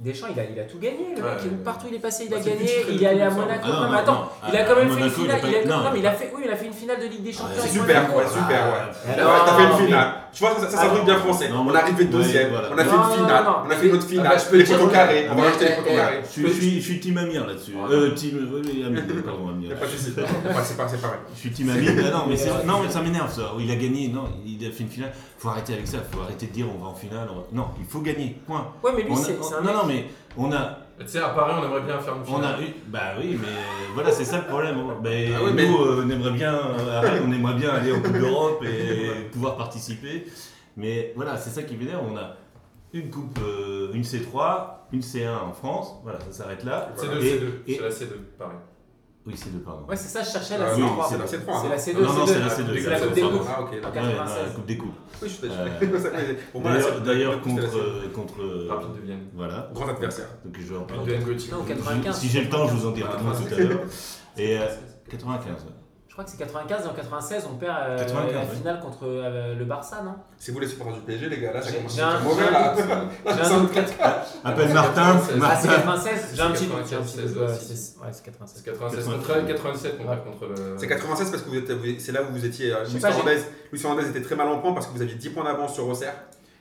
[0.00, 1.14] Deschamps, il a, il a tout gagné.
[1.14, 1.50] Le Ouais, mec, ouais.
[1.62, 2.70] partout où il est passé, il a Bah, gagné.
[2.88, 3.60] Il est allé à Monaco.
[3.64, 4.28] Ah non, non, mais non, attends, non.
[4.50, 5.92] il a quand même fait une Monaco, il a finale.
[5.96, 7.54] il a- fait, oui, il a fait une finale de Ligue des Champions.
[7.58, 9.18] c'est Super, ouais, super, ouais.
[9.18, 10.12] Ah, T'as fait une mais- finale.
[10.32, 11.48] Tu vois, ça, ça, c'est un truc bien français.
[11.48, 12.68] Non, On est arrivé ouais, deuxième, voilà.
[12.72, 13.56] on a fait une finale, non, non.
[13.66, 14.28] on a fait une autre Ah, finale.
[14.28, 16.20] bah, je peux les poteaux carrés, on va rajouter les poteaux carrés.
[16.24, 17.72] Je suis, je suis, team Amir là-dessus.
[17.90, 18.48] Euh, team.
[18.52, 19.70] Oui, oui, Amir, pardon, Amir.
[19.82, 20.14] C'est
[21.00, 21.18] pareil.
[21.34, 21.92] Je suis team Amir.
[21.96, 23.52] mais non, mais c'est- non, mais ça m'énerve ça.
[23.58, 24.08] Il a gagné.
[24.08, 25.12] Non, il a fait une finale.
[25.38, 25.98] Faut arrêter avec ça.
[26.10, 27.28] Faut arrêter de dire on va en finale.
[27.52, 28.36] Non, il faut gagner.
[28.46, 28.72] Point.
[28.82, 30.06] Ouais, mais lui, c'est c'est un non, non, mais
[30.36, 32.54] on a, Tu sais, à Paris, on aimerait bien faire une on finale.
[32.56, 32.66] a eu.
[32.88, 33.48] Bah oui, mais
[33.94, 34.76] voilà, c'est ça le problème.
[35.02, 38.00] Ben, Ah oui, nous, mais- euh, on aimerait bien, euh, on aimerait bien aller en
[38.02, 40.26] Coupe d'Europe et pouvoir participer.
[40.76, 42.04] Mais voilà, c'est ça qui m'énerve.
[42.10, 42.36] On a
[42.92, 45.94] une coupe, euh, une C3, une C1 en France.
[46.02, 46.90] Voilà, ça s'arrête là.
[46.96, 47.44] C2, Et- C2.
[47.66, 48.56] et- C'est la C2, pareil.
[49.26, 49.84] Oui, c'est deux, pardon.
[49.86, 50.80] Ouais, c'est ça, je cherchais la Euh, C3.
[50.80, 51.28] non, c'est la C3.
[51.28, 51.68] C'est hein.
[51.68, 51.94] la C2.
[52.06, 53.30] Non, non, c'est la C2, C'est la Coupe des C2.
[53.30, 53.46] Coupes.
[53.48, 53.82] Ah, ok, En d'accord.
[53.84, 54.46] Ouais, dans 96.
[54.46, 54.94] la Coupe des Coupes.
[55.22, 58.12] Oui, je suis Euh, Pour moi, la D'ailleurs, C2, d'ailleurs, c'était la contre, C2.
[58.12, 59.20] contre, Rapide de Vienne.
[59.34, 59.70] voilà.
[59.74, 60.28] Grand adversaire.
[60.44, 61.18] Donc je vais en parler.
[61.18, 61.52] de Gauthier.
[61.52, 62.18] Non, 95.
[62.18, 63.80] Si j'ai le temps, je vous en dirai Ah, tout à l'heure.
[64.38, 64.66] Et euh,
[65.10, 65.66] 95.
[66.10, 68.98] Je crois que c'est 95 et en 96, on perd euh, 95, la finale contre
[69.04, 70.14] euh, le Barça, non?
[70.38, 72.74] Si vous les supporters du PSG, les gars, là, ça commence à être mauvais là.
[73.26, 73.78] J'ai un doute.
[74.44, 75.02] Appelle Martin.
[75.16, 75.68] Ah, c'est Martin.
[75.68, 76.76] 96 J'ai un petit doute.
[76.78, 77.52] 96 j'ai un petit doute, aussi.
[77.52, 78.56] ouais, c'est- Ouais, c'est 96.
[78.64, 80.54] C'est 96 contre 87 qu'on perd contre le.
[80.78, 82.72] C'est 96 parce que vous êtes- c'est là où vous étiez.
[82.72, 83.00] euh, Luis
[83.70, 85.86] Luis Fernandez était très mal en point parce que vous aviez 10 points d'avance sur
[85.88, 86.14] Auxerre.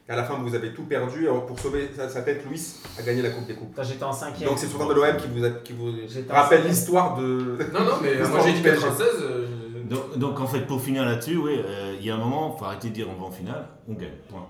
[0.09, 1.27] Et à la fin, vous avez tout perdu.
[1.27, 2.59] Alors, pour sauver sa, sa tête, Luis
[2.97, 3.79] a gagné la Coupe des Coupes.
[3.83, 5.91] J'étais en 5 Donc c'est supporter de l'OM qui vous, a- qui vous
[6.29, 6.67] rappelle cinquième.
[6.67, 7.57] l'histoire de.
[7.73, 8.81] Non, non, mais moi j'ai dit PSG.
[8.87, 9.07] 96.
[9.21, 9.45] euh,
[9.87, 12.59] Donc, donc en fait, pour finir là-dessus, oui, euh, il y a un moment, il
[12.59, 14.09] faut arrêter de dire on va en finale, on gagne.
[14.29, 14.47] Point.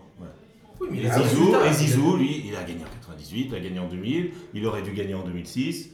[0.82, 3.80] Oui, mais Et Zizou, et Zizou, lui, il a gagné en 98, il a gagné
[3.80, 5.90] en 2000, il aurait dû gagner en 2006.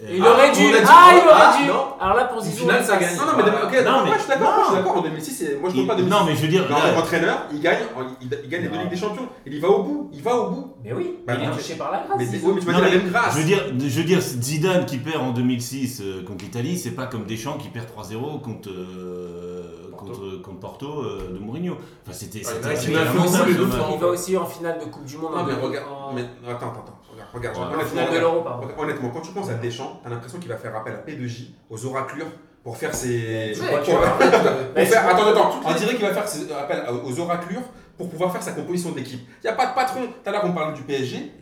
[0.00, 1.84] Euh, Il Ah, aurait on dû Ah, il aurait Ah, dû non.
[2.00, 3.14] Alors là, pour Zizou, finale, on ça gagne.
[3.16, 4.54] Non, non, mais ok, Non, mais- moi, je suis d'accord, non.
[4.56, 4.96] moi, je suis d'accord.
[4.96, 6.10] En 2006, c'est- moi je ne pas 2006.
[6.18, 7.78] non, mais je veux dire, en qu'entraîneur, il gagne,
[8.20, 8.78] il, il gagne les deux.
[8.78, 9.28] Ligues des Champions.
[9.46, 10.74] Il y va au bout, il va au bout.
[10.82, 12.18] Mais oui, Bah, il est touché par la grâce.
[12.18, 13.34] Mais, oui, mais tu m'as Non, dit la même grâce.
[13.34, 16.90] Je veux dire, je veux dire, Zidane qui perd en 2006 euh, contre l'Italie, c'est
[16.92, 20.06] pas comme Deschamps qui perd 3-0 contre, euh, Porto.
[20.06, 21.74] contre, contre Porto euh, de Mourinho.
[21.74, 22.44] Enfin, c'était Ouais,
[22.76, 25.32] c'était il va aussi en finale de Coupe du Monde.
[25.34, 25.86] Non, en- mais regarde.
[25.88, 26.98] en- Mais attends, attends, attends.
[27.32, 27.72] Regarde, regarde.
[27.72, 28.32] en honnêtement, finale de regarde.
[28.34, 28.68] l'Euro, pardon.
[28.78, 31.86] Honnêtement, quand tu penses à Deschamps, t'as l'impression qu'il va faire appel à P2J, aux
[31.86, 32.26] oraclures,
[32.62, 33.52] pour faire ses.
[33.58, 34.00] Pour- pour-
[34.74, 37.62] pour faire- Attends, attends, on dirait qu'il va faire ses appels aux oraclures
[37.98, 39.20] pour pouvoir faire sa composition d'équipe.
[39.42, 40.00] Il n'y a pas de patron.
[40.06, 41.32] Tout à l'heure, on parlait du PSG.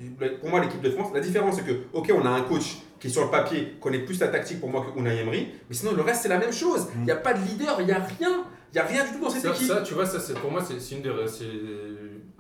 [0.41, 3.09] Pour moi, l'équipe de France, la différence, c'est que, ok, on a un coach qui,
[3.11, 6.03] sur le papier, connaît plus la tactique pour moi que Unai Emery, mais sinon, le
[6.03, 6.88] reste, c'est la même chose.
[6.97, 8.45] Il n'y a pas de leader, il n'y a rien.
[8.72, 9.66] Il n'y a rien du tout dans cette Ça, équipe.
[9.68, 11.11] ça, tu vois, ça, c'est- pour moi, c'est une des,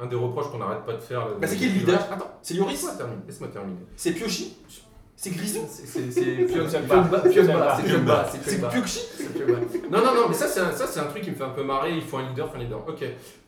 [0.00, 1.26] un des reproches qu'on n'arrête pas de faire.
[1.40, 2.00] Bah, c'est qui le leader?
[2.10, 2.86] Attends, c'est Lloris
[3.26, 3.80] Laisse-moi terminer.
[3.96, 4.56] C'est Piochi?
[5.16, 5.60] C'est Grisou?
[5.68, 7.18] C'est c'est- Pionba.
[7.20, 7.76] Pionba.
[9.90, 11.50] Non, non, non, mais ça c'est un, ça, c'est un truc qui me fait un
[11.50, 11.94] peu marrer.
[11.94, 12.88] Il faut un leader, il faut un leader.
[12.88, 13.04] Ok.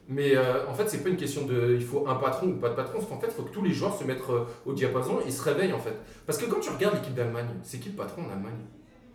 [0.09, 2.68] Mais euh, en fait, c'est pas une question de il faut un patron ou pas
[2.68, 2.98] de patron.
[2.98, 5.42] En fait, il faut que tous les joueurs se mettent euh, au diapason et se
[5.42, 5.96] réveillent en fait.
[6.26, 8.61] Parce que quand tu regardes l'équipe d'Allemagne, c'est qui le patron en Allemagne?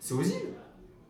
[0.00, 0.34] C'est Ozil.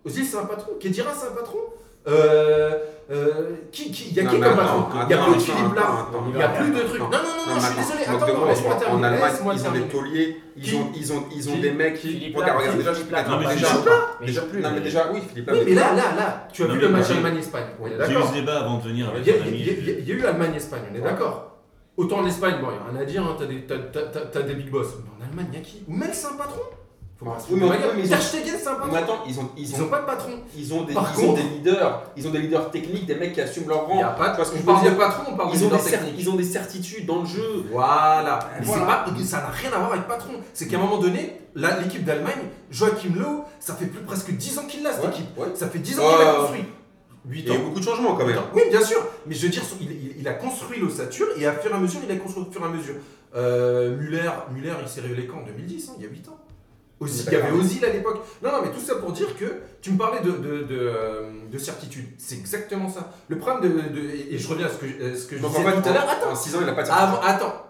[0.04, 0.72] Ozil, c'est un patron.
[0.78, 1.60] Kedira, c'est un patron.
[2.08, 2.78] Euh,
[3.10, 4.84] euh, qui, qui, il y a Non, qui comme patron?
[5.08, 6.24] Il y a plus de Philippe attends.
[6.30, 7.00] Il y a plus de trucs.
[7.00, 8.04] Non, non, non, non, je suis désolé.
[8.04, 9.06] attends, laisse-moi moi, En terminer.
[9.06, 9.84] Allemagne, ils ont terminer.
[9.84, 11.96] des tauliers, ils Qui ont, ils ont, ils ont des mecs.
[11.96, 13.70] Philippe Regarde, regarde, déjà, Philippe déjà.
[14.20, 15.50] Déjà, joue plus, non, mais déjà, oui, Philippe.
[15.50, 17.66] Oui, mais là, là, là, tu as vu le match Allemagne-Espagne.
[17.80, 20.82] On est J'ai eu ce débat avant de venir avec Il y, a, eu Allemagne-Espagne,
[20.92, 21.44] on est d'accord
[21.96, 24.86] Autant l'Espagne, bon, il n'y a rien à dire, hein, t'as des, big boss.
[25.02, 25.82] Mais en Allemagne, il y a qui?
[25.88, 26.60] Même c'est un patron
[27.18, 28.92] Faut pas se Oui, foutre de mais- ils ont- Stegen, c'est un patron.
[28.92, 30.30] Mais attends, ils ont, ils Ils ont, n'ont pas de patron.
[30.56, 33.32] ils ont des, Par ils ont des leaders, ils ont des leaders techniques, des mecs
[33.32, 34.04] qui assument leur Il rang.
[34.04, 35.50] a pas de Tu vois ce que on je parle de dire patron, on parle
[35.52, 37.64] Ils de ont, des cer- ils ont des certitudes dans le jeu.
[37.72, 38.38] Voilà.
[38.60, 39.04] Mais Voilà.
[39.08, 40.34] c'est pas, ça n'a rien à voir avec patron.
[40.54, 42.38] C'est qu'à un moment donné, là, l'équipe d'Allemagne,
[42.70, 45.38] Joachim Löw, ça fait plus presque 10 ans qu'il l'a cette Ouais, équipe.
[45.38, 45.46] ouais.
[45.56, 46.64] Ça fait 10 ans qu'il l'a construit.
[47.28, 48.38] 8 Il y a eu beaucoup de changements quand même.
[48.54, 49.04] Oui, bien sûr.
[49.26, 51.78] Mais je veux dire, il, il- il a construit l'ossature et à fur et à
[51.78, 52.94] mesure, il a construit au fur et à mesure.
[53.34, 55.38] Euh, Muller, Muller, il s'est révélé quand?
[55.38, 56.37] En 2010, hein, il y a 8 ans.
[57.00, 58.18] Ozil- il y avait Ozil à l'époque.
[58.42, 59.44] Non, non, mais tout ça pour dire que
[59.80, 62.06] tu me parlais de, de, de, euh, de certitude.
[62.18, 63.12] C'est exactement ça.
[63.28, 63.80] Le problème de.
[64.00, 66.08] de- et je reviens à ce que, à ce que je disais tout à l'heure.
[66.08, 67.64] Attends, en 6 ans, il a pas de avant, attends.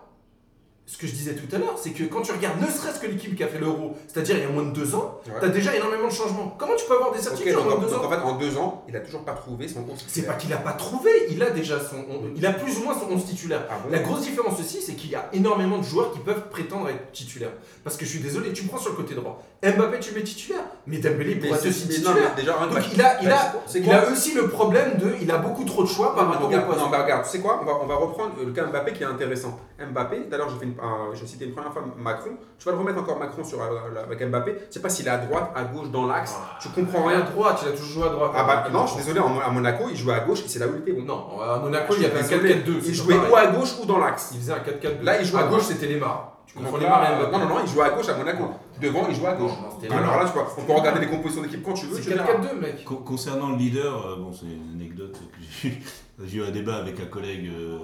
[0.90, 3.06] Ce que je disais tout à l'heure, c'est que quand tu regardes ne serait-ce que
[3.06, 5.32] l'équipe qui a fait l'euro, c'est-à-dire il y a moins de 2 ans, Ouais.
[5.38, 6.54] t'as déjà énormément de changements.
[6.58, 8.16] Comment tu peux avoir des certitudes en moins en- de 2 donc ans en fait,
[8.22, 10.72] en deux ans, il a toujours pas trouvé son 11 c'est pas qu'il a pas
[10.72, 11.96] trouvé, il a déjà son.
[12.10, 13.66] on- il a plus ou moins son 11 titulaire.
[13.70, 16.48] Ah bon La grosse différence aussi, c'est qu'il y a énormément de joueurs qui peuvent
[16.48, 17.52] prétendre être titulaires.
[17.84, 19.42] Parce que je suis désolé, tu me prends sur le côté droit.
[19.62, 22.32] Mbappé, tu mets titulaire, mais Dembélé pourrait être aussi non, titulaire.
[22.34, 25.16] mais déjà, Donc il a, il a, c'est il a aussi le problème de.
[25.20, 27.40] Il a beaucoup trop de choix par Non, rapport au non, mais regarde, tu sais
[27.40, 29.58] quoi on va, on va reprendre le cas Mbappé qui est intéressant.
[29.78, 32.30] Mbappé, l'heure j'ai fait une- un- j'ai cité une première fois Macron.
[32.58, 34.56] Tu vas le remettre encore Macron sur, euh, la- avec Mbappé.
[34.68, 36.36] Je sais pas s'il est à droite, à gauche, dans l'axe.
[36.60, 38.32] tu comprends rien à droite, il a toujours joué à droite.
[38.34, 40.66] Ah bah non, je suis désolé, à Monaco, il jouait à gauche et c'est là
[40.66, 41.04] où il était bon.
[41.06, 42.72] Non, à Monaco, il y avait un Je suis désolé, 4-4-2.
[42.78, 44.30] Il c'est jouait ou à gauche ou dans l'axe.
[44.34, 45.04] Il faisait un 4-4-2.
[45.04, 46.34] Là, il jouait à à gauche, c'était Neymar.
[46.46, 47.32] Tu là, Neymar et Mbappé.
[47.32, 48.44] non, non, non, il jouait à gauche à Monaco.
[48.80, 49.50] Devant, il jouait à gauche.
[49.50, 50.24] Non, non, c'était Alors Neymar.
[50.24, 51.96] là, tu vois, on peut regarder les compositions d'équipe quand tu veux.
[51.96, 52.24] C'est tu verras.
[52.32, 52.84] 4-4-2, mec.
[52.84, 56.42] Con- Concernant le leader, euh, bon, c'est une anecdote que j'ai eu.
[56.42, 57.78] Un débat avec un collègue, euh,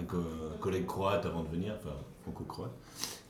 [0.00, 1.94] un collègue croate avant de venir, enfin
[2.24, 2.72] franco-croate,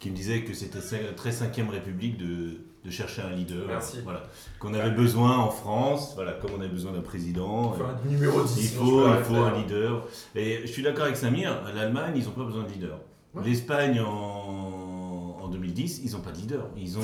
[0.00, 0.78] qui me disait que c'était
[1.16, 3.66] très 5ème République de, de chercher un leader.
[3.66, 3.98] Merci.
[4.04, 4.22] Voilà.
[4.58, 7.64] Qu'on avait besoin en France, voilà, comme on avait besoin d'un président.
[7.70, 8.58] Enfin, euh, un numéro 10.
[8.58, 10.06] il faut, peux il faut un leader.
[10.34, 12.98] Et je suis d'accord avec Samir, l'Allemagne, ils n'ont pas besoin de leader.
[13.34, 13.42] Ouais.
[13.44, 16.66] L'Espagne en, en 2010, ils n'ont pas de leader.
[16.76, 17.02] Ils ont,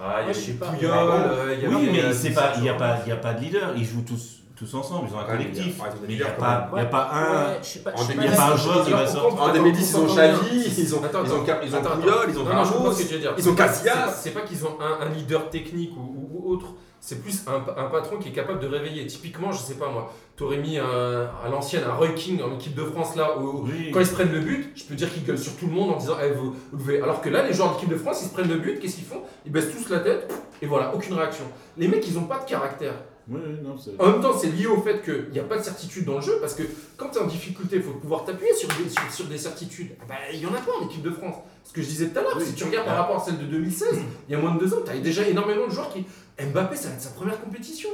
[0.00, 0.72] Ah, il y a je sais des pas.
[0.72, 2.86] Puyol, Ah bon euh, il y avait oui, mais euh, il n'y a, Sergio pas-
[2.88, 3.02] Ramos.
[3.04, 3.74] il y a pas de leader.
[3.76, 5.80] Ils jouent tous, tous ensemble, ils ont un Ouais, collectif.
[6.08, 7.54] il n'y a, pas- il y a pas un.
[7.54, 9.42] Il y a pas un joueur qui va sortir.
[9.42, 11.44] En 2010, ils ont Xavi, ils ont, Attends, ils ont,
[12.28, 12.92] ils ont Ramos.
[12.92, 13.34] ce que tu veux dire.
[13.38, 14.12] ils ont C'est pas- Casillas.
[14.12, 16.66] c'est pas- qu'ils ont un, leader technique ou, autre.
[17.02, 19.06] C'est plus un, un patron qui est capable de réveiller.
[19.06, 20.84] Typiquement, je sais pas moi, t'aurais mis un-
[21.42, 23.90] à l'ancienne un Roy King en équipe de France là, où- Oui.
[23.90, 25.92] quand ils se prennent le but, je peux dire qu'ils gueulent sur tout le monde
[25.94, 26.90] en disant Eh, vous, vous.
[27.02, 29.06] Alors que là, les joueurs d'équipe de France, ils se prennent le but, qu'est-ce qu'ils
[29.06, 29.22] font?
[29.46, 30.30] Ils baissent tous la tête
[30.60, 31.44] et voilà, aucune réaction.
[31.78, 32.92] Les mecs, ils ont pas de caractère.
[33.30, 35.56] Oui, oui, non, c'est- En même temps, c'est lié au fait qu'il n'y a pas
[35.58, 36.64] de certitude dans le jeu, parce que
[36.96, 39.90] quand tu es en difficulté, il faut pouvoir t'appuyer sur des, sur, sur des certitudes.
[40.08, 41.36] Bah, Il y en a pas en équipe de France.
[41.64, 42.44] Ce que je disais tout à l'heure, Oui.
[42.44, 44.74] si tu regardes par rapport à celle de 2016, il y a moins de deux
[44.74, 46.04] ans, tu as déjà énormément de joueurs qui.
[46.44, 47.90] Mbappé, ça va être sa première compétition.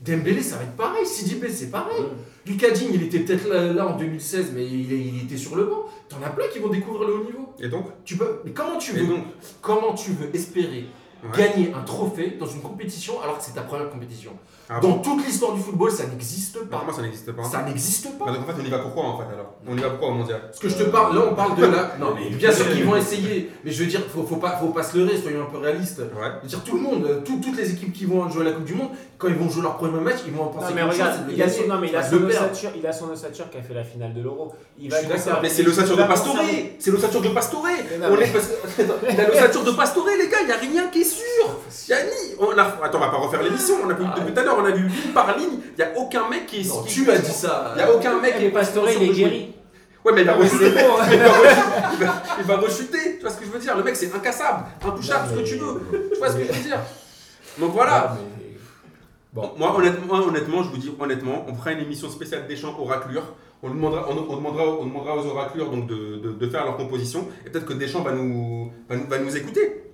[0.00, 1.06] Dembélé, ça va être pareil.
[1.06, 2.02] Sidibé, c'est pareil.
[2.46, 5.64] Lucas Digne, il était peut-être là, là en 2016, mais il, il était sur le
[5.64, 5.84] banc.
[6.08, 7.54] T'en as plein qui vont découvrir le haut niveau.
[7.60, 7.86] Et donc?
[8.04, 9.24] Tu peux, mais comment tu Et veux, donc?
[9.62, 10.86] comment tu veux espérer
[11.24, 11.38] Ouais.
[11.48, 14.32] gagner un trophée dans une compétition alors que c'est ta première compétition
[14.68, 16.78] Ah Dans toute l'histoire du football, ça n'existe pas.
[16.80, 18.26] Comment ça n'existe pas Ça n'existe pas.
[18.26, 19.54] Bah, donc en fait, on y va pourquoi en fait alors?
[19.66, 20.40] On y va pourquoi au mondial?
[20.42, 21.96] Parce que je te parle, là on parle de la.
[21.98, 24.68] Non, mais bien sûr qu'ils vont essayer, mais je veux dire, faut, faut, pas, faut
[24.68, 25.98] pas se leurrer, soyons un peu réalistes.
[26.00, 26.28] Ouais.
[26.38, 28.52] Je veux dire, tout le monde, tout- toutes les équipes qui vont jouer à la
[28.52, 30.74] Coupe du Monde, quand ils vont jouer leur premier match, ils vont en penser Non,
[30.74, 33.08] mais regarde, chose, il a, son, non, mais il a son ossature, il a son
[33.10, 34.52] ossature qui a fait la finale de l'Euro.
[34.78, 36.36] Il Je va suis d'accord, Mais c'est l'ossature de Pastore
[36.78, 38.32] C'est l'ossature de Pastore On est
[39.12, 41.90] Il a l'ossature de Pastore les gars, il n'y a rien qui est sûr Il
[41.90, 42.34] y a ni...
[42.38, 42.62] On a...
[42.84, 44.70] Attends, on va pas refaire l'émission, on a vu depuis tout à l'heure, on a
[44.70, 46.68] vu ligne par ligne, il n'y a aucun mec qui est...
[46.68, 47.72] Non, tu as dit ça.
[47.74, 48.50] Il n'y a aucun mec qui est...
[48.50, 49.52] Pastore, il est guéri.
[50.04, 50.66] Ouais, mais il va Ah, rechuter.
[50.78, 51.06] hein.
[51.10, 51.58] il, va rechuter.
[51.98, 53.16] Il va- il va rechuter.
[53.16, 53.76] Tu vois ce que je veux dire?
[53.76, 55.82] Le mec, c'est incassable, intouchable, ce que tu veux.
[56.12, 56.78] Tu vois ce que je veux dire?
[57.58, 58.16] Donc voilà.
[58.16, 58.46] Mais-
[59.32, 59.52] Bon.
[59.58, 62.74] Moi, honnêtement, moi, honnêtement, je vous dis honnêtement, on fera une émission spéciale des champs
[62.80, 63.34] oraclures.
[63.62, 66.76] On demandera, on, on demandera, on demandera aux oraclures donc de, de- de faire leur
[66.78, 67.28] composition.
[67.44, 69.85] Et peut-être que Deschamps va nous, va nous, va nous écouter.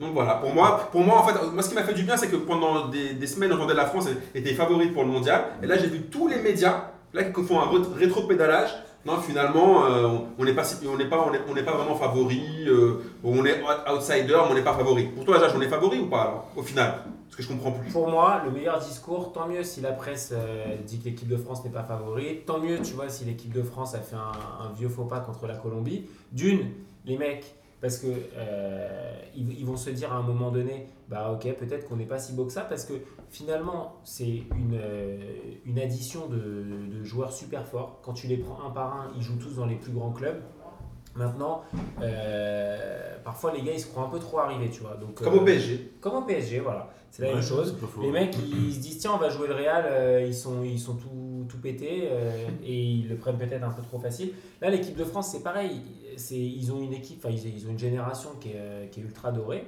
[0.00, 2.16] Donc voilà, pour moi, pour moi, en fait, moi, ce qui m'a fait du bien,
[2.16, 5.44] c'est que pendant des, des semaines, j'entendais la France était favorite pour le mondial.
[5.62, 8.70] Et là, j'ai vu tous les médias là, qui font un ré- rétro-pédalage
[9.04, 10.62] Non, finalement, euh, on- n'est pas,
[10.92, 12.40] on n'est pas, on est- pas vraiment favori.
[12.68, 13.60] euh, on est
[13.92, 15.04] outsider, mais on n'est pas favori.
[15.06, 16.94] Pour toi, Jacques, on est favori ou pas alors, au final?
[17.26, 17.90] Parce que je comprends plus.
[17.90, 21.36] Pour moi, le meilleur discours, tant mieux si la presse euh, dit que l'équipe de
[21.36, 24.72] France n'est pas favorite, tant mieux, tu vois, si l'équipe de France a fait un
[24.78, 26.06] vieux faux pas contre la Colombie.
[26.30, 26.66] D'une,
[27.06, 31.30] les mecs, parce que euh, ils, ils vont se dire à un moment donné, bah
[31.32, 32.94] ok, peut-être qu'on n'est pas si beau que ça, parce que
[33.28, 34.24] finalement, c'est
[34.56, 35.18] une, euh,
[35.66, 37.98] une addition de, de joueurs super forts.
[38.02, 40.40] Quand tu les prends un par un, ils jouent tous dans les plus grands clubs.
[41.14, 41.60] Maintenant,
[42.00, 44.94] euh, parfois les gars ils se croient un peu trop arrivés, tu vois.
[44.94, 45.92] Donc, Comme euh, au PSG.
[46.00, 46.88] Comme au PSG, voilà.
[47.10, 47.76] C'est la Ouais, même chose.
[48.00, 50.78] Les mecs, ils se disent tiens, on va jouer le Real, euh, ils sont, ils
[50.78, 54.32] sont tout, tout pétés euh, et ils le prennent peut-être un peu trop facile.
[54.62, 55.82] Là, l'équipe de France, c'est pareil.
[56.30, 59.66] Ils ont une équipe, enfin, ils, ont une génération qui est, euh, ultra dorée.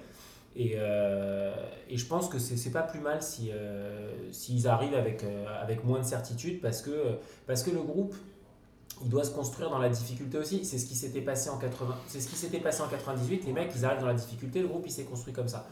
[0.56, 1.52] Et, euh,
[1.88, 5.46] et je pense que c'est, c'est pas plus mal si, euh, s'ils arrivent avec, euh,
[5.60, 8.14] avec moins de certitude parce que, parce que le groupe,
[9.02, 10.64] il doit se construire dans la difficulté aussi.
[10.64, 13.44] C'est ce qui s'était passé en 80, c'est ce qui s'était passé en 98.
[13.46, 15.66] Les mecs, ils arrivent dans la difficulté, le groupe, il s'est construit comme ça.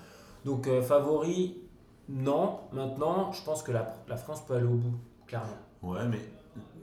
[0.45, 1.59] Donc favori,
[2.09, 2.59] non.
[2.73, 4.97] Maintenant, je pense que la, la France peut aller au bout,
[5.29, 5.57] clairement.
[5.83, 6.19] Ouais, mais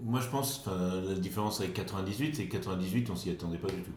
[0.03, 3.81] moi je pense, la différence avec 98, c'est que 98, on s'y attendait pas du
[3.83, 3.91] tout.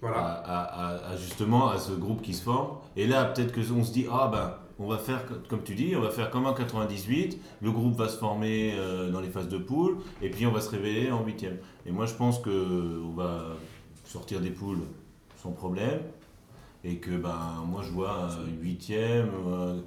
[0.00, 0.16] Voilà.
[0.18, 0.32] À,
[0.62, 2.78] à- à- à justement à ce groupe qui se forme.
[2.96, 5.74] Et là, peut-être que on se dit, ah ben, on va faire, co- comme tu
[5.74, 9.28] dis, on va faire comme en 98, le groupe va se former euh, dans les
[9.28, 11.58] phases de poule, et puis on va se révéler en huitième.
[11.84, 13.42] Et moi je pense que on va
[14.04, 14.80] sortir des poules
[15.36, 16.00] sans problème,
[16.84, 18.28] et que ben, moi je vois
[18.62, 19.30] huitième.
[19.48, 19.80] euh,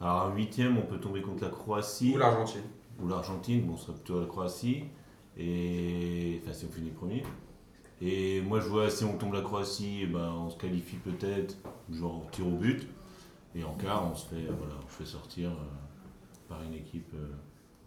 [0.00, 2.62] alors un huitième, on peut tomber contre la Croatie Ou l'Argentine.
[3.00, 4.84] Ou l'Argentine, bon, ce serait plutôt la Croatie,
[5.36, 7.22] et enfin si on finit premier.
[8.00, 11.56] Et moi je vois si on tombe la Croatie, eh ben, on se qualifie peut-être,
[11.90, 12.86] genre tir au but,
[13.54, 16.74] et en quart on se fait, euh, voilà, on se fait sortir euh, par une
[16.74, 17.10] équipe.
[17.14, 17.28] euh,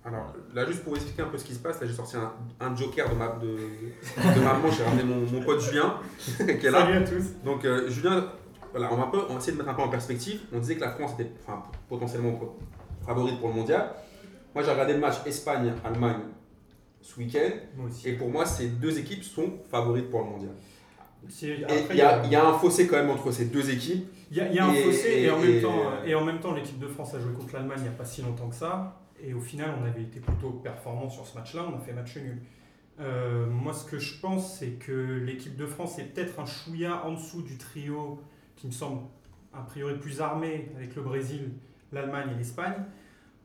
[0.05, 2.17] Alors là, juste pour vous expliquer un peu ce qui se passe, là j'ai sorti
[2.17, 5.95] un, un joker de ma, de, de ma manche, j'ai ramené mon, mon pote Julien
[6.37, 6.81] qui est là.
[6.85, 7.23] Salut à tous.
[7.45, 8.25] Donc euh, Julien,
[8.71, 10.41] voilà, on va, un peu, on va essayer de mettre un peu en perspective.
[10.53, 12.37] On disait que la France était enfin, potentiellement
[13.05, 13.93] favorite pour le mondial.
[14.53, 16.21] Moi j'ai regardé le match Espagne-Allemagne
[17.01, 17.49] ce week-end.
[18.05, 20.51] Et pour moi, ces deux équipes sont favorites pour le mondial.
[21.41, 21.59] Il
[21.95, 24.07] y, a- il y a un fossé quand même entre ces deux équipes.
[24.31, 26.09] Il y a, il y a un Et- fossé et, en et- même temps, et-
[26.09, 28.05] et en même temps, l'équipe de France a joué contre l'Allemagne il n'y a pas
[28.05, 28.99] si longtemps que ça.
[29.23, 31.65] Et au final, on avait été plutôt performant sur ce match-là.
[31.71, 32.41] On a fait match nul.
[32.99, 34.91] Euh, moi, ce que je pense, c'est que
[35.25, 38.19] l'équipe de France est peut-être un chouïa en dessous du trio
[38.55, 39.01] qui me semble
[39.53, 41.51] a priori plus armé avec le Brésil,
[41.91, 42.83] l'Allemagne et l'Espagne.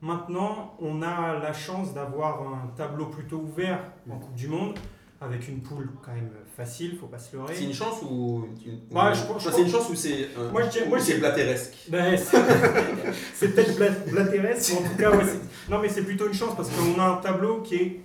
[0.03, 3.81] Maintenant, on a la chance d'avoir un tableau plutôt ouvert
[4.11, 4.79] en Coupe du Monde
[5.23, 7.55] avec une poule quand même facile, faut pas se leurrer.
[7.57, 8.47] C'est une chance ou.
[8.67, 10.29] une- Ouais, ou- je je c'est une chance ou c'est.
[10.37, 12.15] euh, Moi, je dirais- ou moi, c'est blatéresque Ben,
[13.35, 15.25] c'est peut-être bla- blatéresse, mais en tout cas, ouais,
[15.71, 18.01] non, mais c'est plutôt une chance parce qu'on a un tableau qui est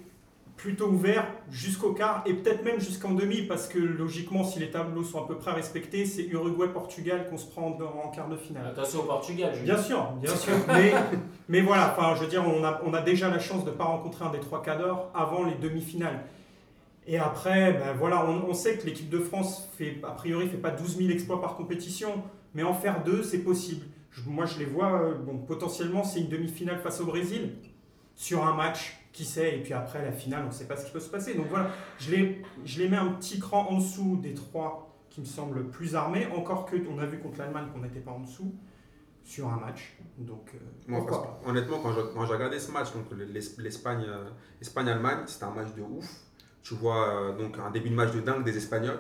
[0.62, 5.03] plutôt ouvert jusqu'au quart et peut-être même jusqu'en demi parce que logiquement, si les tableaux
[5.03, 8.68] sont à peu près respectés, c'est Uruguay-Portugal qu'on se prend en quart de finale.
[8.68, 9.74] Attention au Portugal, Julien.
[9.74, 10.53] Bien sûr, bien sûr.
[10.68, 10.93] Mais,
[11.49, 13.76] mais voilà, enfin, je veux dire, on a, on a déjà la chance de ne
[13.76, 16.24] pas rencontrer un des trois quarts d'heure avant les demi-finales.
[17.07, 20.57] Et après, ben voilà, on, on sait que l'équipe de France, fait, a priori, fait
[20.57, 22.22] pas 12 000 exploits par compétition,
[22.53, 23.88] mais en faire deux, c'est possible.
[24.12, 27.55] Je- moi, je les vois, euh, bon, potentiellement, c'est une demi-finale face au Brésil,
[28.16, 30.86] sur un match, qui sait, et puis après, la finale, on ne sait pas ce
[30.86, 31.34] qui peut se passer.
[31.34, 35.20] Donc voilà, je les, je les mets un petit cran en dessous des trois qui
[35.22, 38.22] me semblent plus armés, encore que on a vu contre l'Allemagne qu'on n'était pas en
[38.22, 38.53] dessous
[39.24, 39.97] sur un match.
[40.18, 40.57] Donc, euh,
[40.88, 41.93] Moi, parce honnêtement, quand
[42.26, 44.30] j'ai regardé ce match, donc l'Es- l'Espagne, euh,
[44.62, 46.05] Espagne-Allemagne, c'était un match de ouf.
[46.64, 48.99] Tu vois euh, donc un début de match de dingue des Espagnols.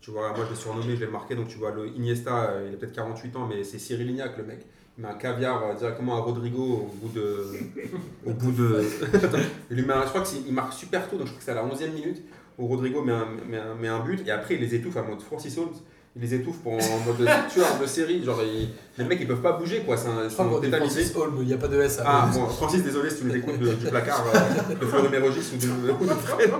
[0.00, 2.66] Tu vois, moi je l'ai surnommé, je l'ai marqué, donc tu vois le Iniesta, euh,
[2.68, 4.66] il a peut-être 48 ans, mais c'est Cyril Lignac le mec.
[5.00, 7.44] Met un caviar euh, directement à Rodrigo au bout de.
[8.26, 8.84] au bout de.
[9.70, 11.50] il lui met un- je crois qu'il marque super tôt, donc je crois que c'est
[11.52, 12.22] à la 11e minute
[12.58, 15.02] où Rodrigo met un, met un, met un but et après il les étouffe à
[15.02, 15.74] mode Francis Holmes.
[16.16, 18.24] Il les étouffe pour, en mode tueur de série.
[18.24, 20.28] Genre, il- les mecs ils peuvent pas bouger quoi, c'est un.
[20.28, 22.00] Francis Holm, il n'y a pas de S.
[22.04, 22.40] Ah, avant.
[22.42, 25.56] bon, Francis, désolé si tu nous écoutes de- du placard euh, de Fleury Mérogis ou
[25.56, 26.50] de, ou de Fred.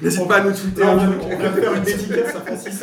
[0.00, 0.84] N'hésite pas à nous tweeter.
[0.84, 1.10] on, hein.
[1.20, 2.82] on de faire une dédicace à Francis.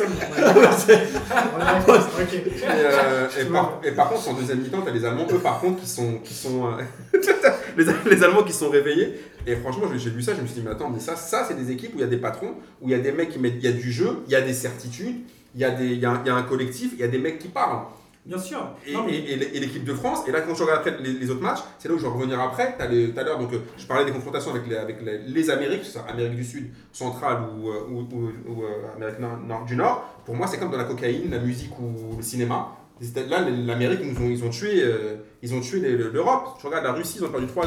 [2.30, 5.60] Et, euh, et par, et par contre, en deuxième mi-temps, t'as les Allemands, eux par
[5.60, 6.18] contre, qui sont.
[6.18, 7.18] Qui sont euh,
[7.76, 9.14] les, les Allemands qui sont réveillés.
[9.46, 11.44] Et franchement, j'ai- j'ai vu ça, je me suis dit, mais attends, mais ça, ça
[11.48, 12.52] c'est des équipes où il y a des patrons,
[12.82, 13.54] où il y a des mecs qui mettent.
[13.56, 15.16] Il y a du jeu, il y a des certitudes,
[15.54, 17.02] il y a, des, il y a, un, il y a un collectif, il y
[17.04, 17.84] a des mecs qui parlent.
[18.26, 18.60] Bien sûr.
[18.86, 20.80] Et, Non, mais- et- et l'é- et l'équipe de France, et là quand je regarde
[20.80, 22.76] après les, les autres matchs, c'est là où je vais revenir après.
[22.76, 25.80] Tout à l'heure, donc euh, je parlais des confrontations avec les, avec les, les Amériques,
[25.80, 29.38] que ce soit Amérique du Sud, centrale ou, euh, ou, ou- ou, euh, Amérique nord-
[29.38, 30.04] nord- du Nord.
[30.26, 32.76] Pour moi, c'est comme dans la cocaïne, la musique ou le cinéma.
[33.30, 36.58] Là, l'Amérique, nous ont, ils ont tué, euh, ils ont tué l'Europe.
[36.60, 37.64] Je regarde la Russie, ils ont perdu 3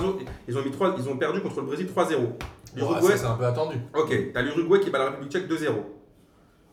[0.48, 2.18] ils ont mis trois, ils ont perdu contre le Brésil 3-0.
[2.20, 2.38] Bon,
[2.76, 3.78] L'Uruguay, ça, c'est un peu attendu.
[3.96, 5.74] Ok, t'as l'Uruguay qui bat la République tchèque 2-0.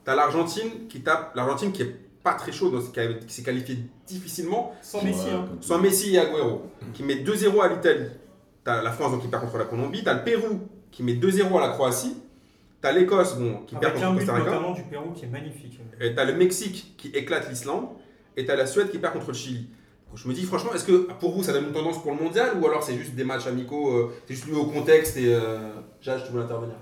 [0.04, 1.34] T'as l'Argentine qui tape.
[1.34, 5.26] L'Argentine qui est pas très chaude, donc qui s'est qualifiée difficilement, Sans Messi.
[5.26, 5.48] Ouais, hein.
[5.60, 8.08] sans Messi et Agüero, qui met 2-0 à l'Italie.
[8.64, 10.02] T'as la France donc, qui perd contre la Colombie.
[10.04, 12.16] T'as le Pérou qui met 2-0 à la Croatie.
[12.80, 14.50] T'as l'Écosse bon, qui perd contre Costa Rica.
[14.50, 15.80] notamment du Pérou qui est magnifique.
[16.00, 17.88] Et t'as le Mexique qui éclate l'Islande.
[18.36, 19.68] Et t'as la Suède qui perd contre le Chili.
[20.08, 22.18] Donc, je me dis franchement, est-ce que pour vous ça donne une tendance pour le
[22.18, 25.34] mondial ou alors c'est juste des matchs amicaux, euh, c'est juste lié au contexte et.
[25.34, 25.72] Euh...
[26.00, 26.74] Jade, tu veux intervenir?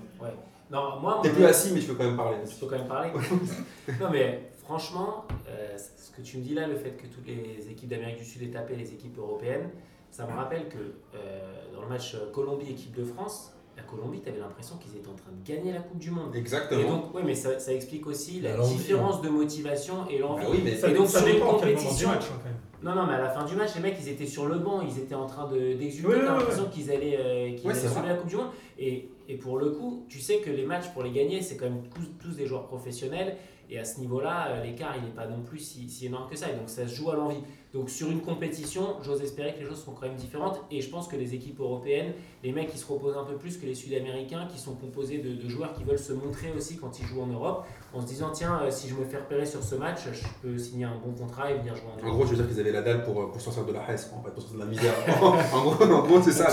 [0.71, 2.37] Non, moi, T'es plus assis, mais je peux quand même parler.
[2.45, 3.09] Je peux quand même parler.
[3.99, 7.69] non, mais franchement, euh, ce que tu me dis là, le fait que toutes les
[7.71, 9.69] équipes d'Amérique du Sud aient tapé les équipes européennes,
[10.11, 10.77] ça me rappelle que
[11.15, 15.13] euh, dans le match Colombie-équipe de France, la Colombie, tu avais l'impression qu'ils étaient en
[15.15, 16.35] train de gagner la Coupe du Monde.
[16.35, 16.87] Et Exactement.
[16.97, 20.43] donc, oui, mais ça, ça explique aussi la différence de motivation et l'envie.
[20.45, 22.09] Bah oui, mais Ça, Et donc, ça sur une dépend à quel moment du compétition-
[22.09, 22.25] match.
[22.25, 22.57] hein, quand même.
[22.81, 24.81] Non, non, mais à la fin du match, les mecs, ils étaient sur le banc,
[24.81, 26.07] ils étaient en train de- d'exulter.
[26.07, 28.07] Oui, T'as oui, oui, l'impression qu'ils allaient, euh, qu'ils Ouais, allaient vrai.
[28.09, 28.49] la Coupe du Monde.
[28.77, 31.69] Et, et pour le coup, tu sais que les matchs, pour les gagner, c'est quand
[31.69, 31.83] même
[32.19, 33.37] tous, des joueurs professionnels.
[33.69, 36.35] Et à ce niveau-là, euh, l'écart, il n'est pas non plus si, si énorme que
[36.35, 36.49] ça.
[36.49, 37.43] Et donc, ça se joue à l'envie.
[37.71, 40.59] Donc, sur une compétition, j'ose espérer que les choses seront quand même différentes.
[40.71, 42.13] Et je pense que les équipes européennes,
[42.43, 45.35] les mecs, ils se reposent un peu plus que les Sud-Américains, qui sont composés de,
[45.39, 48.31] de joueurs qui veulent se montrer aussi quand ils jouent en Europe, en se disant
[48.33, 51.11] tiens, euh, si je me fais repérer sur ce match, je peux signer un bon
[51.11, 52.13] contrat et venir jouer en En Europe.
[52.17, 54.23] gros, je veux dire qu'ils avaient la dalle pour, pour sortir de la haisse, en
[54.23, 54.93] fait, pour sortir de la misère.
[55.53, 56.49] en gros, en gros c'est ça.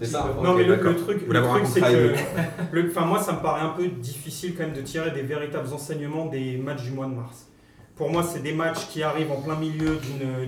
[0.00, 0.34] C'est ça.
[0.42, 1.26] Non, mais le, le truc,
[1.66, 2.14] c'est que.
[2.72, 5.72] le- Enfin, moi, ça me paraît un peu difficile quand même de tirer des véritables
[5.74, 7.48] enseignements des matchs du mois de mars.
[7.96, 9.98] Pour moi, c'est des matchs qui arrivent en plein milieu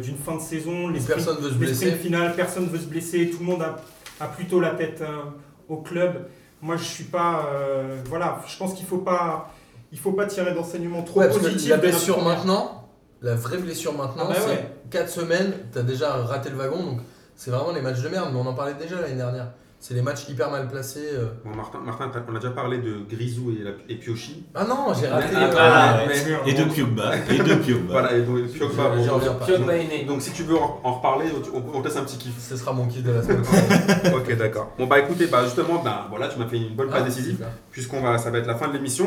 [0.03, 0.88] d'une fin de saison.
[0.88, 1.97] Les sprints- Personne veut se les sprints blesser.
[2.03, 3.30] finales, personne veut se blesser.
[3.30, 3.76] Tout le monde a,
[4.20, 5.18] a plutôt la tête euh,
[5.68, 6.26] au club.
[6.61, 7.47] Moi, je suis pas.
[7.53, 9.53] euh, voilà, je pense qu'il faut pas.
[9.92, 12.88] Il faut pas tirer d'enseignements trop Ouais, que la blessure maintenant,
[13.22, 14.70] la vraie blessure maintenant, Ah bah c'est ouais.
[14.90, 17.01] 4 semaines, t'as déjà raté le wagon, donc
[17.36, 19.53] c'est vraiment les matchs de merde, mais on en parlait déjà l'année dernière.
[19.87, 21.11] C'est les matchs hyper mal placés.
[21.12, 21.26] euh.
[21.45, 24.43] Bon, Martin, Martin on a déjà parlé de Grisou et, la- et Piochi.
[24.53, 25.28] Ah non, j'ai raté.
[25.37, 26.12] Ah, euh, ah, ouais.
[26.45, 27.12] mais- Et de Pogba.
[27.30, 27.93] Et de Pogba.
[27.93, 30.05] Voilà, et donc Pogba, né.
[30.05, 32.32] Donc si tu veux en, en reparler, on, on te laisse un petit kiff.
[32.37, 34.14] Ce sera mon kiff de la semaine prochaine.
[34.16, 34.72] ok, d'accord.
[34.76, 37.47] Bon bah écoutez, bah justement, bah, voilà, tu m'as fait une bonne passe Ah, décisive,
[37.70, 39.07] puisqu'on va, ça va être la fin de l'émission.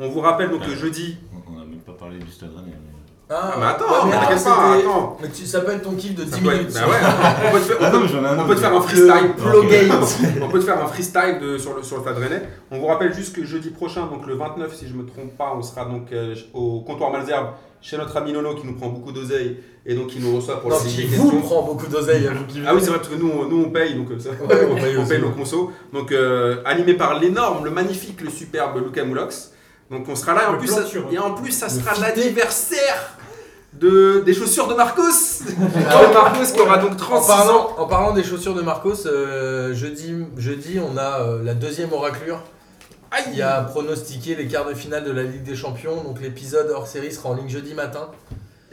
[0.00, 1.18] On vous rappelle donc le jeudi.
[1.46, 2.72] On n'a même pas parlé du Stade Rennais.
[2.72, 2.95] mais-
[3.28, 5.16] Ah, Ah, mais attends, ouais, mais alors, t'inquiète pas, c'était- attends.
[5.20, 6.74] Mais tu- ça peut être ton kiff de 10 Ça peut être- minutes.
[6.74, 8.46] bah ouais, on peut te faire, on peut- un on autre.
[8.46, 9.30] peut te faire un freestyle.
[9.36, 10.40] Plogate.
[10.42, 12.42] On peut te faire un freestyle de, sur, le, sur le Stade Rennais.
[12.70, 15.36] On vous rappelle juste que jeudi prochain, donc le 29, si je ne me trompe
[15.36, 17.48] pas, on sera donc euh, au comptoir Malzerbe
[17.82, 20.70] chez notre ami Nono qui nous prend beaucoup d'oseille et donc qui nous reçoit pour
[20.70, 21.24] Non, les qui questions.
[21.24, 23.44] vous prend beaucoup d'oseille à vous qui Ah oui, c'est vrai, parce que nous, on-
[23.48, 25.18] nous on paye, donc euh, ça- Ouais, on paye aussi, ouais.
[25.18, 25.70] nos consos.
[25.92, 29.50] Donc euh, animé par l'énorme, le magnifique, le superbe Luca Moulox.
[29.90, 30.82] Donc on sera là et en, plus, ça,
[31.12, 33.12] et en plus ça sera l'anniversaire
[33.72, 35.02] de, des chaussures de Marcos.
[35.46, 37.36] de Marcos qui aura donc En 36 ans.
[37.36, 41.92] parlant, en parlant des chaussures de Marcos, euh, jeudi, jeudi, on a euh, la deuxième
[41.92, 42.40] oraclure
[43.32, 46.02] qui a pronostiqué les quarts de finale de la Ligue des Champions.
[46.02, 48.08] Donc l'épisode hors série sera en ligne jeudi matin.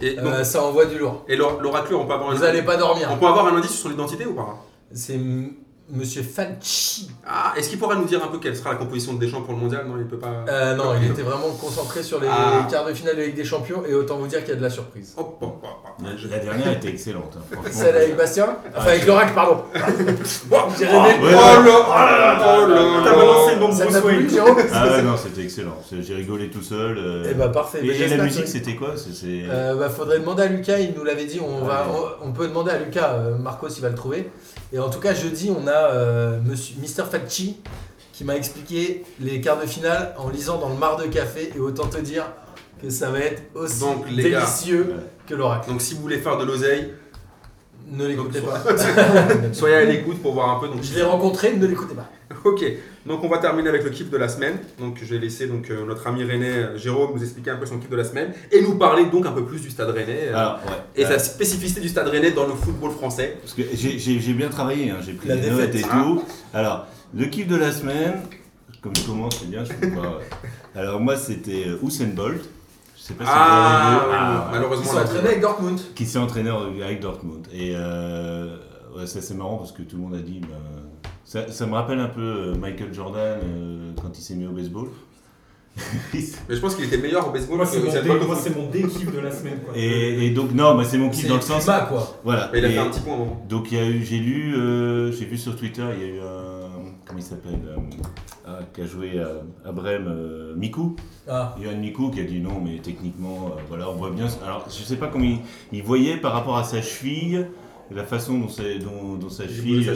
[0.02, 1.24] Et, donc, Euh, ça envoie du lourd.
[1.30, 3.08] et l'or- l'oraclure, on peut avoir un Vous allez pas dormir.
[3.12, 4.58] On peut avoir un indice sur son identité ou pas?
[4.94, 5.20] C'est
[5.90, 7.12] Monsieur Falchi.
[7.28, 9.54] Ah, est-ce qu'il pourra nous dire un peu quelle sera la composition de Deschamps pour
[9.54, 9.86] le mondial?
[9.86, 10.46] Non, il peut pas.
[10.48, 12.66] Euh, non, il était vraiment concentré sur les Ah.
[12.72, 14.56] quarts de finale de la Ligue des Champions et autant vous dire qu'il y a
[14.56, 15.14] de la surprise.
[15.18, 16.06] Hop, hop, hop, hop.
[16.06, 17.38] La, la dernière était excellente.
[17.38, 17.58] hein.
[17.70, 18.56] Celle avec Bastien?
[18.76, 19.58] Enfin avec l'oracle, pardon.
[20.80, 21.18] J'ai rêvé.
[21.22, 23.16] Oh là oh là T'as là.
[23.18, 25.78] balancé le bon Bruce Ah ouais, non, c'était excellent.
[25.92, 26.98] J'ai rigolé tout seul.
[26.98, 27.80] euh, Eh bah parfait.
[27.84, 28.96] et, Bah, et la que musique, c'était quoi?
[29.26, 31.86] Euh, bah, faudrait demander à Lucas, il nous l'avait dit, on, va,
[32.24, 34.32] on peut demander à Lucas, euh, Marcos il va le trouver.
[34.74, 37.04] Et en tout cas jeudi on a euh, monsieur, Mr.
[37.10, 37.58] Facci
[38.12, 41.60] qui m'a expliqué les quarts de finale en lisant dans le mar de café et
[41.60, 42.26] autant te dire
[42.82, 44.40] que ça va être aussi Donc, les gars.
[44.42, 44.96] délicieux
[45.28, 45.70] que l'oracle.
[45.70, 46.92] Donc si vous voulez faire de l'oseille,
[47.92, 48.62] Ne l'écoutez pas.
[49.54, 50.68] soyez à l'écoute pour voir un peu.
[50.68, 52.10] Donc, Je l'ai rencontré, ne l'écoutez pas.
[52.46, 52.64] Ok,
[53.06, 54.58] donc on va terminer avec le kiff de la semaine.
[54.80, 57.66] Donc je vais laisser donc, euh, notre ami René euh, Jérôme nous expliquer un peu
[57.66, 60.28] son kiff de la semaine et nous parler donc un peu plus du Stade Rennais
[60.30, 61.02] euh, Alors, ouais.
[61.02, 63.38] et sa spécificité du Stade Rennais dans le football français.
[63.42, 66.04] Parce que j'ai- bien travaillé, hein, j'ai pris La des notes défaite, et hein.
[66.04, 66.24] tout.
[66.54, 68.22] Alors, le kiff de la semaine,
[68.82, 70.20] comme je commence, c'est bien, je peux pas.
[70.76, 72.42] Alors, moi, c'était Usain Bolt.
[72.98, 74.10] Je sais pas si Ah, vous avez vu.
[74.12, 74.94] oui, Ah, malheureusement.
[74.94, 75.28] l'a entraînés dit.
[75.28, 75.80] avec Dortmund.
[75.96, 77.48] Qui s'est entraîné en- avec Dortmund.
[77.54, 78.56] Et euh,
[78.98, 80.40] ouais, ça, c'est marrant parce que tout le monde a dit.
[80.42, 80.48] ben,
[81.34, 84.52] ça, ça me rappelle un peu euh, Michael Jordan euh, quand il s'est mis au
[84.52, 84.88] baseball.
[86.14, 89.20] Mais je pense qu'il était meilleur au baseball Moi, c'est mon, dé- mon dékiff de
[89.20, 89.58] la semaine.
[89.66, 89.74] Quoi.
[89.76, 91.64] et, et donc, non, bah, c'est mon kiff dans le sens.
[91.64, 92.20] Puma, quoi.
[92.24, 92.52] Voilà.
[92.54, 93.18] Mais il a Et- fait un petit point.
[93.50, 96.14] Donc il y a eu, j'ai lu, euh, j'ai vu sur Twitter, il y a
[96.14, 96.70] eu un,
[97.08, 97.78] comment il s'appelle, euh,
[98.46, 100.96] ah, qui a joué à, à Brême, euh, Miku,
[101.28, 101.56] Ah.
[101.60, 104.28] Yohan Miku qui a dit non, mais techniquement, euh, voilà, on voit bien.
[104.46, 105.40] Alors je sais pas comment il,
[105.72, 107.48] il voyait par rapport à sa cheville,
[107.90, 109.90] la façon dont, c'est- dont, dont sa euh, cheville.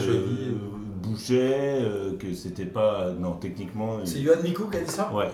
[0.98, 3.06] Bougeait, euh, que c'était pas.
[3.18, 3.98] Non, techniquement.
[4.04, 5.30] C'est Yohan Mikou qui a dit ça Ouais.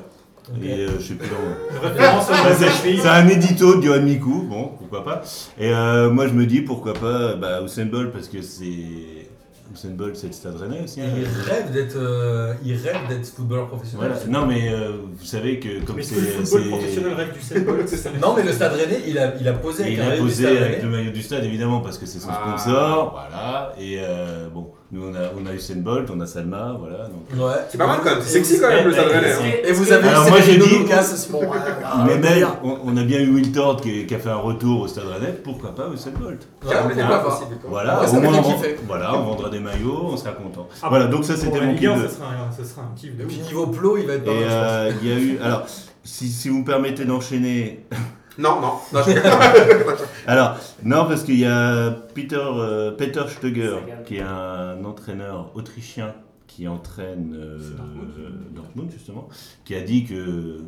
[0.49, 0.63] Ok.
[0.63, 1.89] Et euh, je sais plus dans.
[1.97, 2.21] Bah,
[2.55, 5.23] c'est un édito de Johan Mikou, bon, pourquoi pas.
[5.59, 8.65] Et euh, moi je me dis pourquoi pas bah, Usain Bolt parce que c'est.
[9.73, 11.01] Usain Bolt c'est le stade rennais aussi.
[11.01, 11.07] hein.
[11.17, 14.13] Il rêve d'être euh, il rêve d'être footballeur professionnel.
[14.13, 14.39] Voilà.
[14.41, 16.15] Non mais euh, vous savez que comme c'est.
[16.17, 17.41] le football professionnel rêve du
[17.97, 18.11] ça.
[18.21, 20.63] Non mais le Stade Rennais, il a, il a posé avec il a posé Stade
[20.63, 22.55] avec le maillot du stade évidemment parce que c'est son Ah.
[22.59, 23.73] sponsor, voilà.
[23.81, 27.09] Et euh, bon, nous on a, on a Usain Bolt, on a Salma, voilà.
[27.09, 27.27] Donc.
[27.37, 27.53] Ouais.
[27.69, 29.33] C'est pas mal quand même, c'est sexy quand même le Stade Rennais.
[29.33, 29.39] hein.
[29.65, 31.41] Et vous avez Alors, eu moi, j'ai dit- Lucas, c'est bon.
[31.41, 31.47] ouais,
[32.07, 34.37] mais ouais, même, on, on a bien eu Will Tord qui, qui a fait un
[34.37, 37.57] retour au stade rennais, pourquoi pas Usain Bolt possible.
[37.69, 38.43] Voilà, au moins
[38.87, 40.69] voilà, on vendra des maillots, on sera content.
[40.83, 42.95] Ah, voilà, donc ça c'était mon kiff 1, de- ça sera un- ça sera un
[42.97, 45.19] kiff de Et puis niveau plo, il va être pas mal, euh, il y a
[45.19, 45.39] eu.
[45.43, 45.65] Alors,
[46.05, 47.85] si, si vous me permettez d'enchaîner.
[48.39, 48.73] Non, non.
[48.93, 49.13] non je-
[50.27, 53.77] Alors, non, parce qu'il y a Peter, euh, Peter Stöger,
[54.07, 56.15] qui est un entraîneur autrichien
[56.47, 58.11] qui entraîne euh, Dortmund.
[58.19, 59.29] euh, Dortmund, justement,
[59.65, 60.59] qui a dit que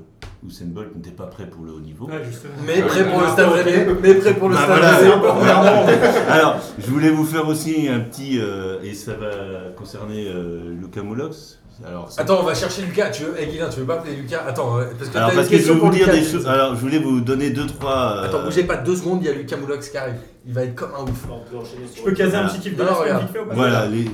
[0.44, 2.06] Usain Bolt n'était pas prêt pour le haut niveau.
[2.06, 2.54] Ouais, justement.
[2.66, 3.96] Mais prêt pour le Ah, Stade.
[4.02, 5.70] Mais prêt pour le Bah, Stade voilà.
[5.82, 5.98] Rennais.
[6.28, 8.38] Alors, je voulais vous faire aussi un petit.
[8.40, 9.28] euh, et ça va
[9.76, 11.60] concerner euh, Luca Moulox.
[11.86, 13.10] Alors, Attends, on va chercher Lucas.
[13.10, 14.44] Tu veux, eh, Guilain, tu veux pas appeler Lucas?
[14.46, 16.24] Attends, euh, parce que Alors t'as parce que je question vais vous dire Lucas, des
[16.24, 16.46] choses.
[16.46, 18.16] Alors je voulais vous donner deux trois.
[18.18, 20.14] euh, Attends, bougez pas deux secondes, il y a Lucas Moulox qui arrive.
[20.46, 21.26] Il va être comme un ouf.
[21.96, 24.06] Je peux caser un petit kiff de la semaine vite fait ou pas Voilà les.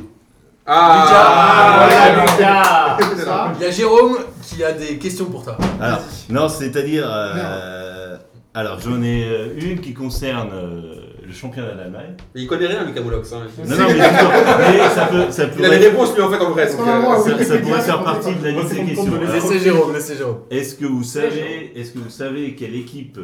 [0.67, 5.57] Ah, voilà, Lucas Il y a Jérôme qui a des questions pour toi.
[5.81, 6.01] Alors
[6.31, 7.05] non, c'est-à-dire.
[7.07, 8.17] euh,
[8.55, 12.15] alors j'en ai euh, une qui concerne euh, le championnat d'Allemagne.
[12.35, 13.33] Il connaît rien, Lucas Moulox.
[13.33, 13.47] hein.
[13.69, 16.51] Non non mais, mais ça peut, ça Il a les réponses lui en fait en
[16.51, 16.67] vrai.
[16.71, 19.21] Donc, euh, ça, ça pourrait faire c'est partie de la liste des questions.
[19.33, 20.39] Laissez Jérôme, laissez Jérôme.
[20.51, 23.19] Est-ce que vous savez, est-ce que vous savez quelle équipe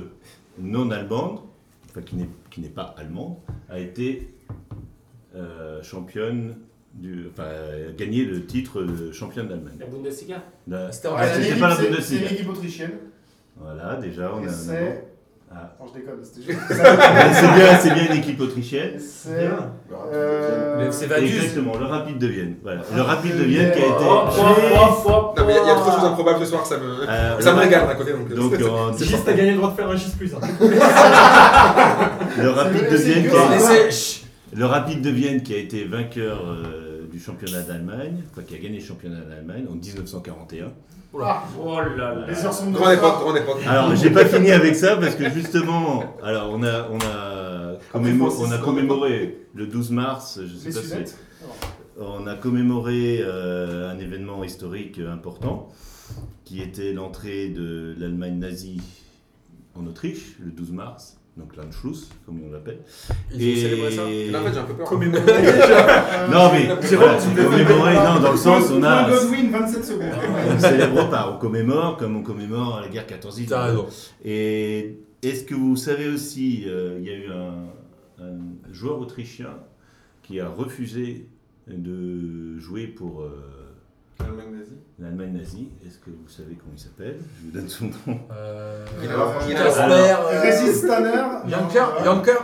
[0.61, 1.41] non allemande,
[1.91, 3.37] enfin qui n'est qui n'est pas allemande,
[3.71, 4.35] a été
[5.37, 6.57] euh, championne
[6.95, 9.77] du, enfin a gagné le titre de championne d'Allemagne?
[9.79, 12.27] La Bundesliga La- C'était en Ah, c'était pas la c'est- C'est Bundesliga.
[12.29, 12.93] une équipe autrichienne.
[13.61, 14.51] Voilà, déjà on Et a.
[15.51, 15.73] Ah.
[15.81, 16.61] Non, je déconne, c'était juste.
[16.69, 18.93] C'est bien, c'est bien une équipe autrichienne.
[18.99, 19.49] C'est.
[20.13, 20.91] Euh.
[20.91, 22.55] Exactement, le Rapide de Vienne.
[22.63, 24.05] Voilà, le Rapide de Vienne qui a Oh, été.
[25.41, 26.77] Non, mais il y a- il y a trop de choses improbables ce soir, ça
[26.79, 28.13] me, Euh, ça me le- régale d'un côté.
[28.13, 30.33] Donc, Donc en- Gis, t'as gagné le droit de faire un Gis plus.
[30.35, 30.41] hein.
[32.39, 33.91] le Rapide de Vienne qui a été- Laissez.
[33.91, 34.25] chut.
[34.55, 38.59] Le Rapide de Vienne qui a été vainqueur euh, du championnat d'Allemagne, enfin qui a
[38.59, 40.67] gagné le championnat d'Allemagne en 1941.
[41.21, 42.27] Ah, Oh là là.
[42.29, 43.21] les heures sont de Grande époque, ça.
[43.23, 43.61] grande époque.
[43.67, 48.31] Alors j'ai pas fini avec ça parce que justement, alors on a on a, commémo-
[48.31, 51.15] Francis, on a commémoré le 12 mars, je sais Les pas si
[51.99, 55.69] on a commémoré euh, un événement historique important
[56.45, 58.81] qui était l'entrée de l'Allemagne nazie
[59.75, 62.81] en Autriche le 12 mars, donc l'Anschluss comme on l'appelle.
[63.33, 64.03] Ils ont célébré ça.
[64.03, 64.87] Là, en fait, j'ai un peu peur.
[64.87, 65.23] Commémorer.
[66.31, 66.67] Non mais
[66.97, 70.03] voilà, commémoré, non dans le sens on a Godwin, 27 secondes.
[70.51, 73.87] on ne célèbre pas, on commémore comme on commémore la guerre 14 T'as raison.
[74.25, 79.55] Et est-ce que vous savez aussi, euh, il y a eu un, un joueur autrichien
[80.23, 81.27] qui a refusé
[81.67, 83.31] de jouer pour euh,
[84.21, 84.79] L'Allemagne nazie.
[84.99, 85.69] l'Allemagne nazie.
[85.87, 88.19] Est-ce que vous savez comment il s'appelle Je vous donne son nom.
[88.33, 91.25] Euh, euh, Régis Tanner.
[91.49, 92.39] Janker, Janker.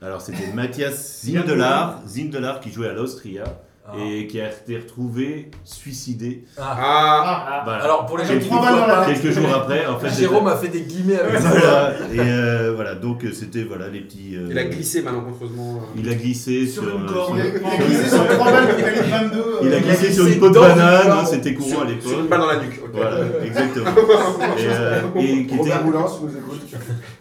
[0.00, 3.44] Alors c'était Matthias Zindelar, Zindelar qui jouait à l'Austria
[3.90, 3.96] Ah.
[3.98, 6.44] et qui a été retrouvé suicidé.
[6.58, 6.76] Ah.
[6.78, 7.84] Ah, Ah, Voilà.
[7.84, 9.06] Alors pour les gens qui trois pas.
[9.06, 11.48] Quelques jours après, en fait, Jérôme a fait des guillemets avec ça.
[11.48, 14.36] voilà, et euh, voilà, donc euh, c'était voilà les petits.
[14.36, 15.76] euh, il a glissé malencontreusement.
[15.76, 15.98] euh.
[16.00, 17.38] Il a glissé Sur sur, une euh, corde.
[17.38, 19.44] Il a, sur- il a glissé sur 3 balles qui valait 22.
[19.62, 22.08] Il a glissé sur une peau de banane, hein, c'était courant à Sur, l'époque.
[22.10, 22.80] sur une balle dans la nuque.
[22.84, 22.90] ok.
[22.92, 23.86] Voilà, exactement.
[24.58, 25.72] et, euh, et qui était-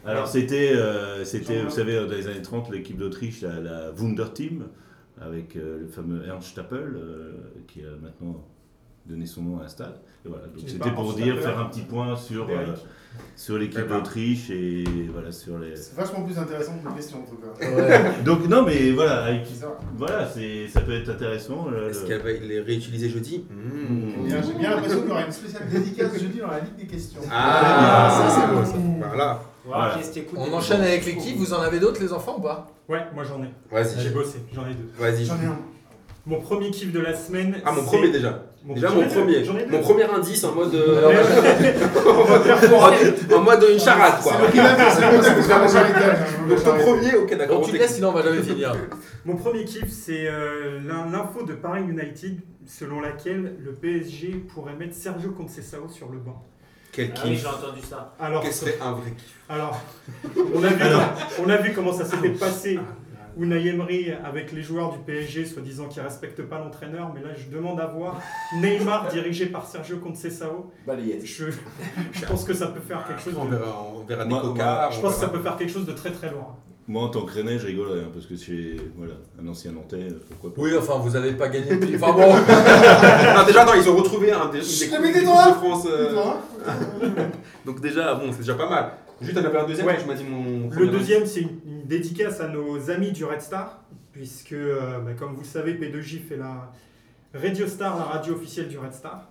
[0.06, 4.26] alors c'était, euh, c'était, vous savez, dans les années 30, l'équipe d'Autriche, la, la Wunder
[4.34, 4.64] Team,
[5.22, 7.32] avec euh, le fameux Ernst Stappel, euh,
[7.68, 8.48] qui a maintenant
[9.08, 9.96] donné son nom à un stade.
[10.26, 12.74] Et voilà, donc Qui est c'était pour dire, faire un petit point sur, euh,
[13.36, 14.84] sur l'équipe d'Autriche et
[15.14, 15.76] voilà, sur les...
[15.76, 17.66] C'est vachement plus intéressant que mes questions en tout cas.
[17.66, 18.24] Ouais.
[18.26, 19.48] Donc non, mais voilà, avec-
[19.96, 21.68] voilà c'est, ça peut être intéressant.
[21.70, 23.46] le- Est-ce le- qu'elle va les réutiliser jeudi?
[23.50, 24.10] Mmh.
[24.10, 26.76] J'ai bien- J'ai bien l'impression qu'il y aura une spéciale dédicace jeudi dans la Ligue
[26.76, 27.22] des questions.
[27.32, 29.08] Ah, ça c'est beau ça.
[29.08, 29.42] Voilà.
[29.66, 30.00] Voilà,
[30.38, 31.36] On enchaîne avec les kiffs.
[31.38, 32.68] Vous en avez d'autres les enfants ou pas?
[32.88, 33.50] Ouais, moi j'en ai.
[33.70, 34.90] Vas-y, J'ai bossé, j'en ai deux.
[34.98, 35.26] vas-y.
[35.26, 35.60] J'en ai un.
[36.26, 37.58] Mon premier kiff de la semaine.
[37.66, 38.44] Ah, mon premier déjà.
[38.64, 39.46] Mon- Déjà mon premier.
[39.70, 40.76] Mon premier indice en mode.
[40.76, 41.24] euh,
[43.36, 44.34] en mode une charade quoi.
[46.50, 47.62] Donc ton premier, ok d'accord.
[47.62, 48.74] Tu laisses, sinon on va jamais finir.
[49.26, 54.76] Mon premier kiff, c'est euh, l'in- l'info de Paris United selon laquelle le PSG pourrait
[54.76, 56.44] mettre Sergio Conceição sur le banc.
[56.92, 57.42] Quel Ah oui, kiff.
[57.42, 58.14] j'ai entendu ça.
[58.20, 59.80] Alors, Qu'est-ce que c'est un vrai kiff alors,
[60.54, 61.04] on a vu, Alors.
[61.46, 62.78] on a vu comment ça s'était passé
[63.40, 67.56] Unai Emery avec les joueurs du PSG, soi-disant qui respectent pas l'entraîneur, mais là je
[67.56, 68.20] demande à voir
[68.62, 70.66] Neymar dirigé par Sergio Conceição.
[70.88, 71.46] Je,
[72.12, 73.36] je pense que ça peut faire quelque chose.
[73.40, 75.72] On De, verra, on verra des Moi- je on pense que ça peut faire quelque
[75.72, 76.56] chose de très très loin.
[76.90, 80.08] Moi, en tant que Rennais, je rigolerais, hein, parce que c'est voilà, un ancien Nantais,
[80.30, 80.62] pourquoi pas.
[80.62, 81.98] Oui, enfin, vous avez pas gagné depuis.
[81.98, 82.22] Enfin bon.
[83.36, 85.26] Non, déjà, non, ils ont retrouvé un des, des coupes mais de
[85.56, 85.86] France.
[85.92, 86.16] euh,
[87.66, 88.92] donc déjà, bon, c'est déjà pas mal.
[89.22, 89.98] Juste, avais un deuxième, Ouais.
[90.00, 90.70] tu m'as dit mon.
[90.70, 93.80] Le deuxième, c'est une, une dédicace à nos amis du Red Star,
[94.14, 96.72] puisque, euh, bah, comme vous le savez, P2J fait la
[97.34, 99.28] Radio Star, la radio officielle du Red Star.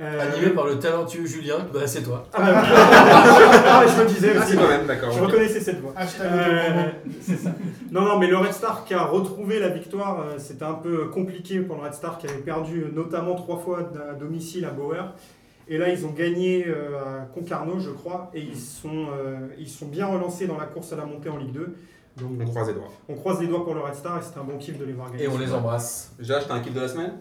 [0.00, 2.26] Euh, Animé par le talentueux Julien, bah c'est toi.
[2.32, 4.56] Ah, bah, ah, je me disais Ah, aussi.
[4.56, 5.12] quand même, d'accord.
[5.12, 5.26] Je ok.
[5.26, 5.92] reconnaissais cette voix.
[6.20, 6.88] Euh, autopromo.
[7.20, 7.50] c'est ça.
[7.92, 11.60] Non, non, mais le Red Star qui a retrouvé la victoire, c'était un peu compliqué
[11.60, 15.14] pour le Red Star qui avait perdu notamment trois fois à domicile à Bauer.
[15.68, 19.68] Et là, ils ont gagné euh, à Concarneau, je crois, et ils sont, euh, ils
[19.68, 21.74] sont bien relancés dans la course à la montée en Ligue 2.
[22.18, 22.92] Donc, On croise les doigts.
[23.08, 24.92] on croise les doigts pour le Red Star et c'était un bon kiff de les
[24.92, 25.24] voir gagner.
[25.24, 26.12] Et on les embrasse.
[26.18, 27.12] Déjà, j'étais un kiff de la semaine?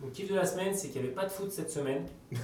[0.00, 2.04] Mon kiff de la semaine, c'est qu'il n'y avait pas de foot cette semaine.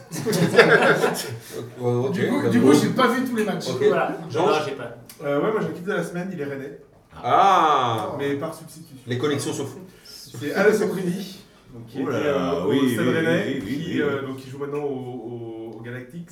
[2.12, 2.50] Du coup, d'accord.
[2.50, 3.68] du coup, j'ai pas vu tous les matchs.
[3.68, 3.84] Ok.
[3.86, 4.16] Voilà.
[4.32, 4.96] Non, j'ai pas.
[5.22, 6.80] Euh, ouais, moi j'ai le kiff de la semaine, il est rennais.
[7.22, 8.96] Ah Mais par substitution.
[9.06, 9.78] Les connexions se font.
[10.04, 11.43] C'est Alain Soprini,
[11.74, 14.00] donc qui Oh était euh, au Stade oui, Rennais, oui, qui, oui.
[14.02, 16.30] euh, donc, qui joue maintenant au, au, au Galactics.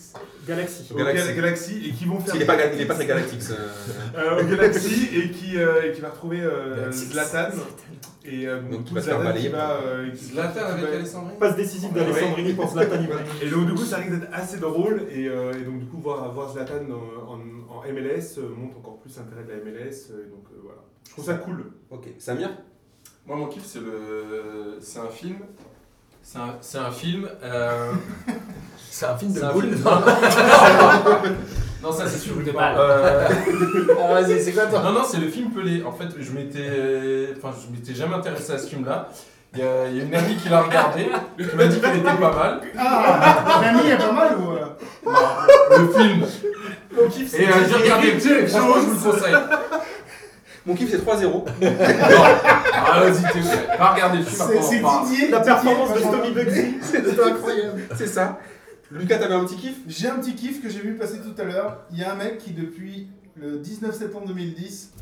[0.49, 0.89] Galaxy.
[0.93, 1.27] Au Galaxy.
[1.27, 2.35] Gal- Galaxy, et qui vont faire.
[2.35, 3.43] Il n'est pas, pas très galactique.
[3.43, 3.55] ça.
[4.17, 7.13] Euh, au Galaxy et qui, euh, et qui va retrouver euh, Galactics.
[7.13, 7.49] Zlatan.
[8.25, 9.49] Et euh, donc, Donc, tout il va se faire Zlatan balayer.
[9.49, 9.71] qui va.
[9.85, 12.95] euh, qui- Zlatan avec va- Alessandrini Passe décisive d'Alessandrini pour Zlatan.
[13.43, 15.99] Et donc du coup ça risque d'être assez drôle et, euh, et donc du coup
[15.99, 20.11] voir, voir Zlatan en, en- en MLS euh, montre encore plus l'intérêt de la MLS
[20.13, 20.79] euh, donc euh, voilà.
[21.05, 21.65] Je trouve ça cool.
[21.91, 22.51] Ok, Samir?
[23.27, 24.79] Moi, mon kiff, c'est le...
[24.81, 25.37] c'est un film.
[26.23, 27.29] C'est un, c'est un film.
[27.43, 27.93] euh,
[28.91, 29.71] C'est un film de c'est un boule.
[29.73, 29.85] film-
[31.83, 32.37] non, ça c'est sûr.
[32.37, 32.75] De que- balle.
[32.79, 33.29] Euh,
[34.01, 35.83] Ah, vas-y, c'est quoi toi Non, non, c'est le film Pelé.
[35.83, 39.09] En fait, je m'étais, enfin, je m'étais jamais intéressé à ce film-là.
[39.55, 41.09] Il y, a, il y a une amie qui l'a regardé,
[41.39, 42.61] qui m'a dit qu'il était pas mal.
[42.79, 44.67] Ah, l'ami est pas mal ou euh
[45.79, 46.27] Le film.
[46.95, 48.19] Mon kiff Et euh, j'ai regardé.
[48.49, 49.35] Franchement, je vous le conseille.
[50.67, 51.23] Mon kiff, c'est 3-0.
[51.23, 51.45] Non.
[52.95, 54.43] Ah, vas-y, t'es Va regarder le film.
[54.49, 54.83] C'est c'est.
[54.83, 55.29] Didier.
[55.31, 56.75] La performance de Tommy Bugsy.
[56.83, 57.83] C'était incroyable.
[57.97, 58.39] C'est ça.
[58.91, 59.77] Lucas, t'avais un petit kiff?
[59.89, 61.87] J'ai un petit kiff que j'ai vu passer tout à l'heure.
[61.91, 64.93] Il y a un mec qui, depuis le 19 septembre 2010,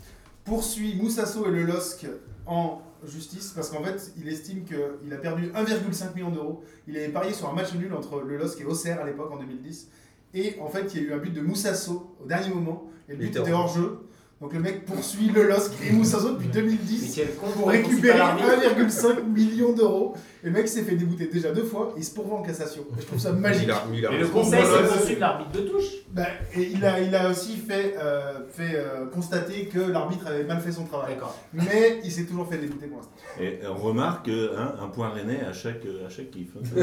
[0.45, 2.07] poursuit Moussasso et le LOSC
[2.47, 6.63] en justice parce qu'en fait, il estime qu'il a perdu 1,5 million d'euros.
[6.87, 9.39] Il avait parié sur un match nul entre le LOSC et Auxerre à l'époque en
[9.39, 9.89] 2010.
[10.35, 12.89] Et en fait, il y a eu un but de Moussasso au dernier moment.
[13.09, 14.07] Et le but était était hors jeu.
[14.41, 18.17] Donc le mec poursuit le LOSC et Moussasso depuis Mais 2010 quel con pour récupérer
[18.17, 20.15] l'arbitre 1,5 million d'euros.
[20.43, 22.81] Et le mec s'est fait débouter déjà deux fois et il se pourvoit en cassation.
[22.97, 23.65] Et je trouve ça magique.
[23.65, 25.85] Il a- il a Et le conseil, c'est poursuivre l'arbitre de touche.
[26.11, 26.23] Bah,
[26.57, 30.59] et il, a, il a aussi fait, euh, fait euh, constater que l'arbitre avait mal
[30.61, 31.19] fait son travail.
[31.53, 33.13] Mais il s'est toujours fait débouter pour l'instant.
[33.39, 36.49] Et on remarque hein, un point rennais à chaque, à chaque kiff.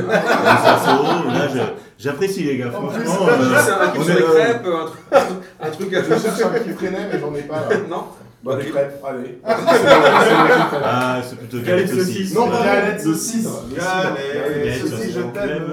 [1.98, 3.26] j'apprécie les gars, En plus, franchement.
[3.26, 4.68] là, euh, C'est un on est, euh, crêpes,
[5.12, 5.38] un truc.
[5.60, 7.68] Un truc à Je cherche un kiff rennais mais j'en ai pas là.
[7.90, 8.04] Non
[8.44, 8.64] Bah Ok.
[8.66, 9.40] des crêpes, allez.
[9.46, 12.34] Ah, c'est plutôt Galette galette saucisse.
[12.36, 13.48] Non, pas Galette saucisse.
[13.76, 15.72] Galette saucisse, je t'aime.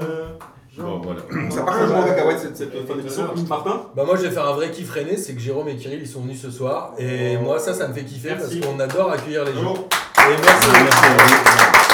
[0.77, 1.21] Bon, voilà.
[1.51, 3.23] Ça part complètement en cacahuète cette, cette fin d'émission.
[3.47, 6.01] Martin Bah moi je vais faire un vrai kiff rené, c'est que Jérôme et Kirill
[6.01, 8.59] ils sont venus ce soir et moi ça ça me fait kiffer Merci.
[8.59, 9.73] parce qu'on adore accueillir les gens.
[9.73, 10.69] Et merci.
[10.73, 11.84] Merci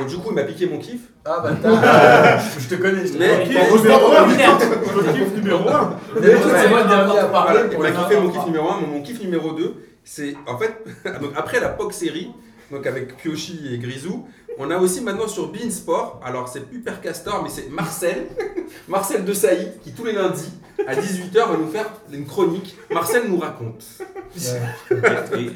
[0.00, 1.00] Bon, du coup, il m'a piqué mon kiff.
[1.24, 3.54] Ah bah t'as- je te connais, je te Mais- connais.
[3.54, 4.20] Bon, Kiff numéro un.
[4.22, 4.58] Ordinaire.
[4.58, 5.96] Ton kiff numéro 1.
[6.20, 8.46] Mais écoute, c'est moi le dernier à Voilà, il pour m'a les kiffé mon kiff
[8.46, 9.74] numéro 1, mon kiff numéro 2,
[10.04, 10.72] c'est en fait,
[11.20, 12.30] donc après la POC série,
[12.70, 14.26] donc avec Piochi et Grisou,
[14.58, 18.26] on a aussi maintenant sur Bein Sport, alors c'est plus Père Castor, mais c'est Marcel,
[18.88, 20.50] Marcel de Sailly, qui tous les lundis
[20.86, 22.76] à 18h va nous faire une chronique.
[22.90, 23.84] Marcel nous raconte.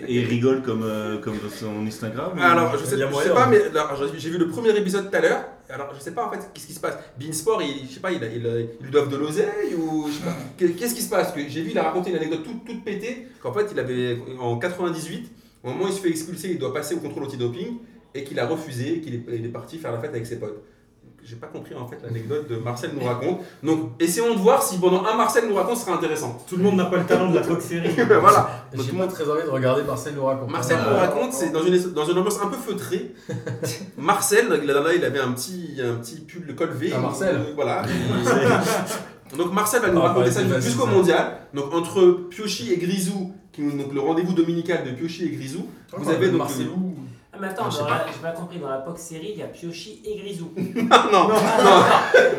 [0.09, 3.44] Et, rigole comme, euh, comme dans son Instagram ou- Alors, je sais, je sais pas,
[3.44, 3.48] hein.
[3.51, 5.44] mais alors, j'ai j'ai vu le premier épisode tout à l'heure.
[5.68, 6.94] Alors, je sais pas en fait qu'est-ce qui se passe?
[7.18, 10.09] Beansport, il, je sais pas, il, a- il, a- ils lui doivent de l'oseille ou
[10.09, 10.36] je sais pas.
[10.57, 11.32] Qu'est- Qu'est-ce qui se passe?
[11.32, 14.18] Que J'ai vu, il a raconté une anecdote toute, toute pétée qu'en fait, il avait
[14.40, 15.30] en 98,
[15.62, 17.76] au moment où il se fait expulser, il doit passer au contrôle antidoping
[18.14, 20.62] et qu'il a refusé et qu'il est, parti faire la fête avec ses potes.
[21.22, 23.40] J'ai pas compris en fait l'anecdote de Marcel nous raconte.
[23.62, 26.38] Donc, essayons de voir si pendant un Marcel nous raconte ce sera intéressant.
[26.48, 27.90] Tout le monde n'a pas le talent de la Fox série.
[28.20, 28.66] voilà.
[28.74, 30.50] Donc, J'ai pas très envie de regarder Marcel nous raconte.
[30.50, 33.12] Marcel nous raconte, c'est dans une, dans une ambiance un peu feutrée.
[33.99, 36.91] Marcel, là, là, il avait un petit, un petit pull de col V.
[36.95, 37.37] Ah, Marcel.
[37.37, 37.82] Euh, Voilà.
[39.37, 41.38] Donc Marcel va nous Ah, raconter ça jusqu'au mondial.
[41.54, 45.66] Donc entre Piochi et Grisou, qui donc le rendez-vous dominical de Piochi et Grisou,
[45.96, 46.89] vous avez donc Marcelou.
[47.41, 49.46] Ah, mais attends, Ah, je j'ai pas compris, dans la POC série, il y a
[49.46, 50.53] Piochi et Grisou.
[50.91, 51.34] Ah non, non.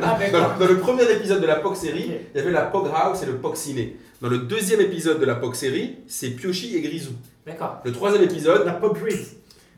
[0.02, 0.53] Ah, d'accord.
[0.60, 3.23] Dans, dans le premier épisode de la POC série, il y avait la POC House
[3.23, 3.98] et le POC Ciné.
[4.22, 7.11] Dans le deuxième épisode de la POC série, c'est Piochi et Grisou.
[7.45, 7.78] D'accord.
[7.84, 9.18] Le troisième épisode, La pop grid.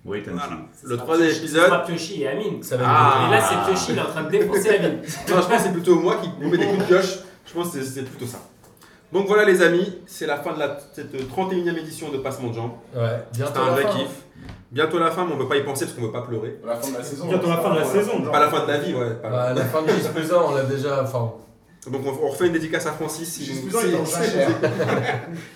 [0.06, 0.58] Wait and Voilà.
[0.84, 2.62] le troisième épisode, sera Piochi et Amine.
[2.62, 3.26] Ça va Ah.
[3.28, 5.00] Et là, c'est Piochi, il est en train de défoncer Amine.
[5.02, 7.20] Non, je pense que c'est plutôt moi qui vous mets des coups de pioche.
[7.46, 8.40] Je pense que c'est- c'est plutôt ça.
[9.14, 12.56] Donc voilà les amis, c'est la fin de la, cette 31e édition de Passement de
[12.56, 12.72] Jambes.
[12.96, 13.90] Ouais, C'était un vrai hein.
[13.96, 14.08] kiff.
[14.74, 16.24] Bientôt la fin, mais on ne peut pas y penser parce qu'on ne veut pas
[16.24, 16.58] pleurer.
[16.66, 17.28] La fin de la saison.
[17.28, 18.22] Bientôt la fin de la saison.
[18.24, 19.18] Pas la fin de la vie, ouais.
[19.22, 21.04] Bah, la fin plus 1, on l'a déjà.
[21.04, 21.32] Enfin,
[21.92, 23.88] Donc on, refait une dédicace à Francis si nous, si-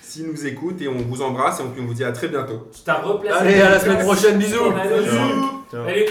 [0.02, 2.28] si- nous écoute et on vous embrasse et on, puis on vous dit à très
[2.28, 2.68] bientôt.
[2.72, 3.38] Tu t'as replacé.
[3.40, 4.56] Allez, à la semaine prochaine, bisous.
[4.78, 5.16] Allez, Ciao.
[5.70, 5.84] Ciao.
[5.84, 6.06] Salut.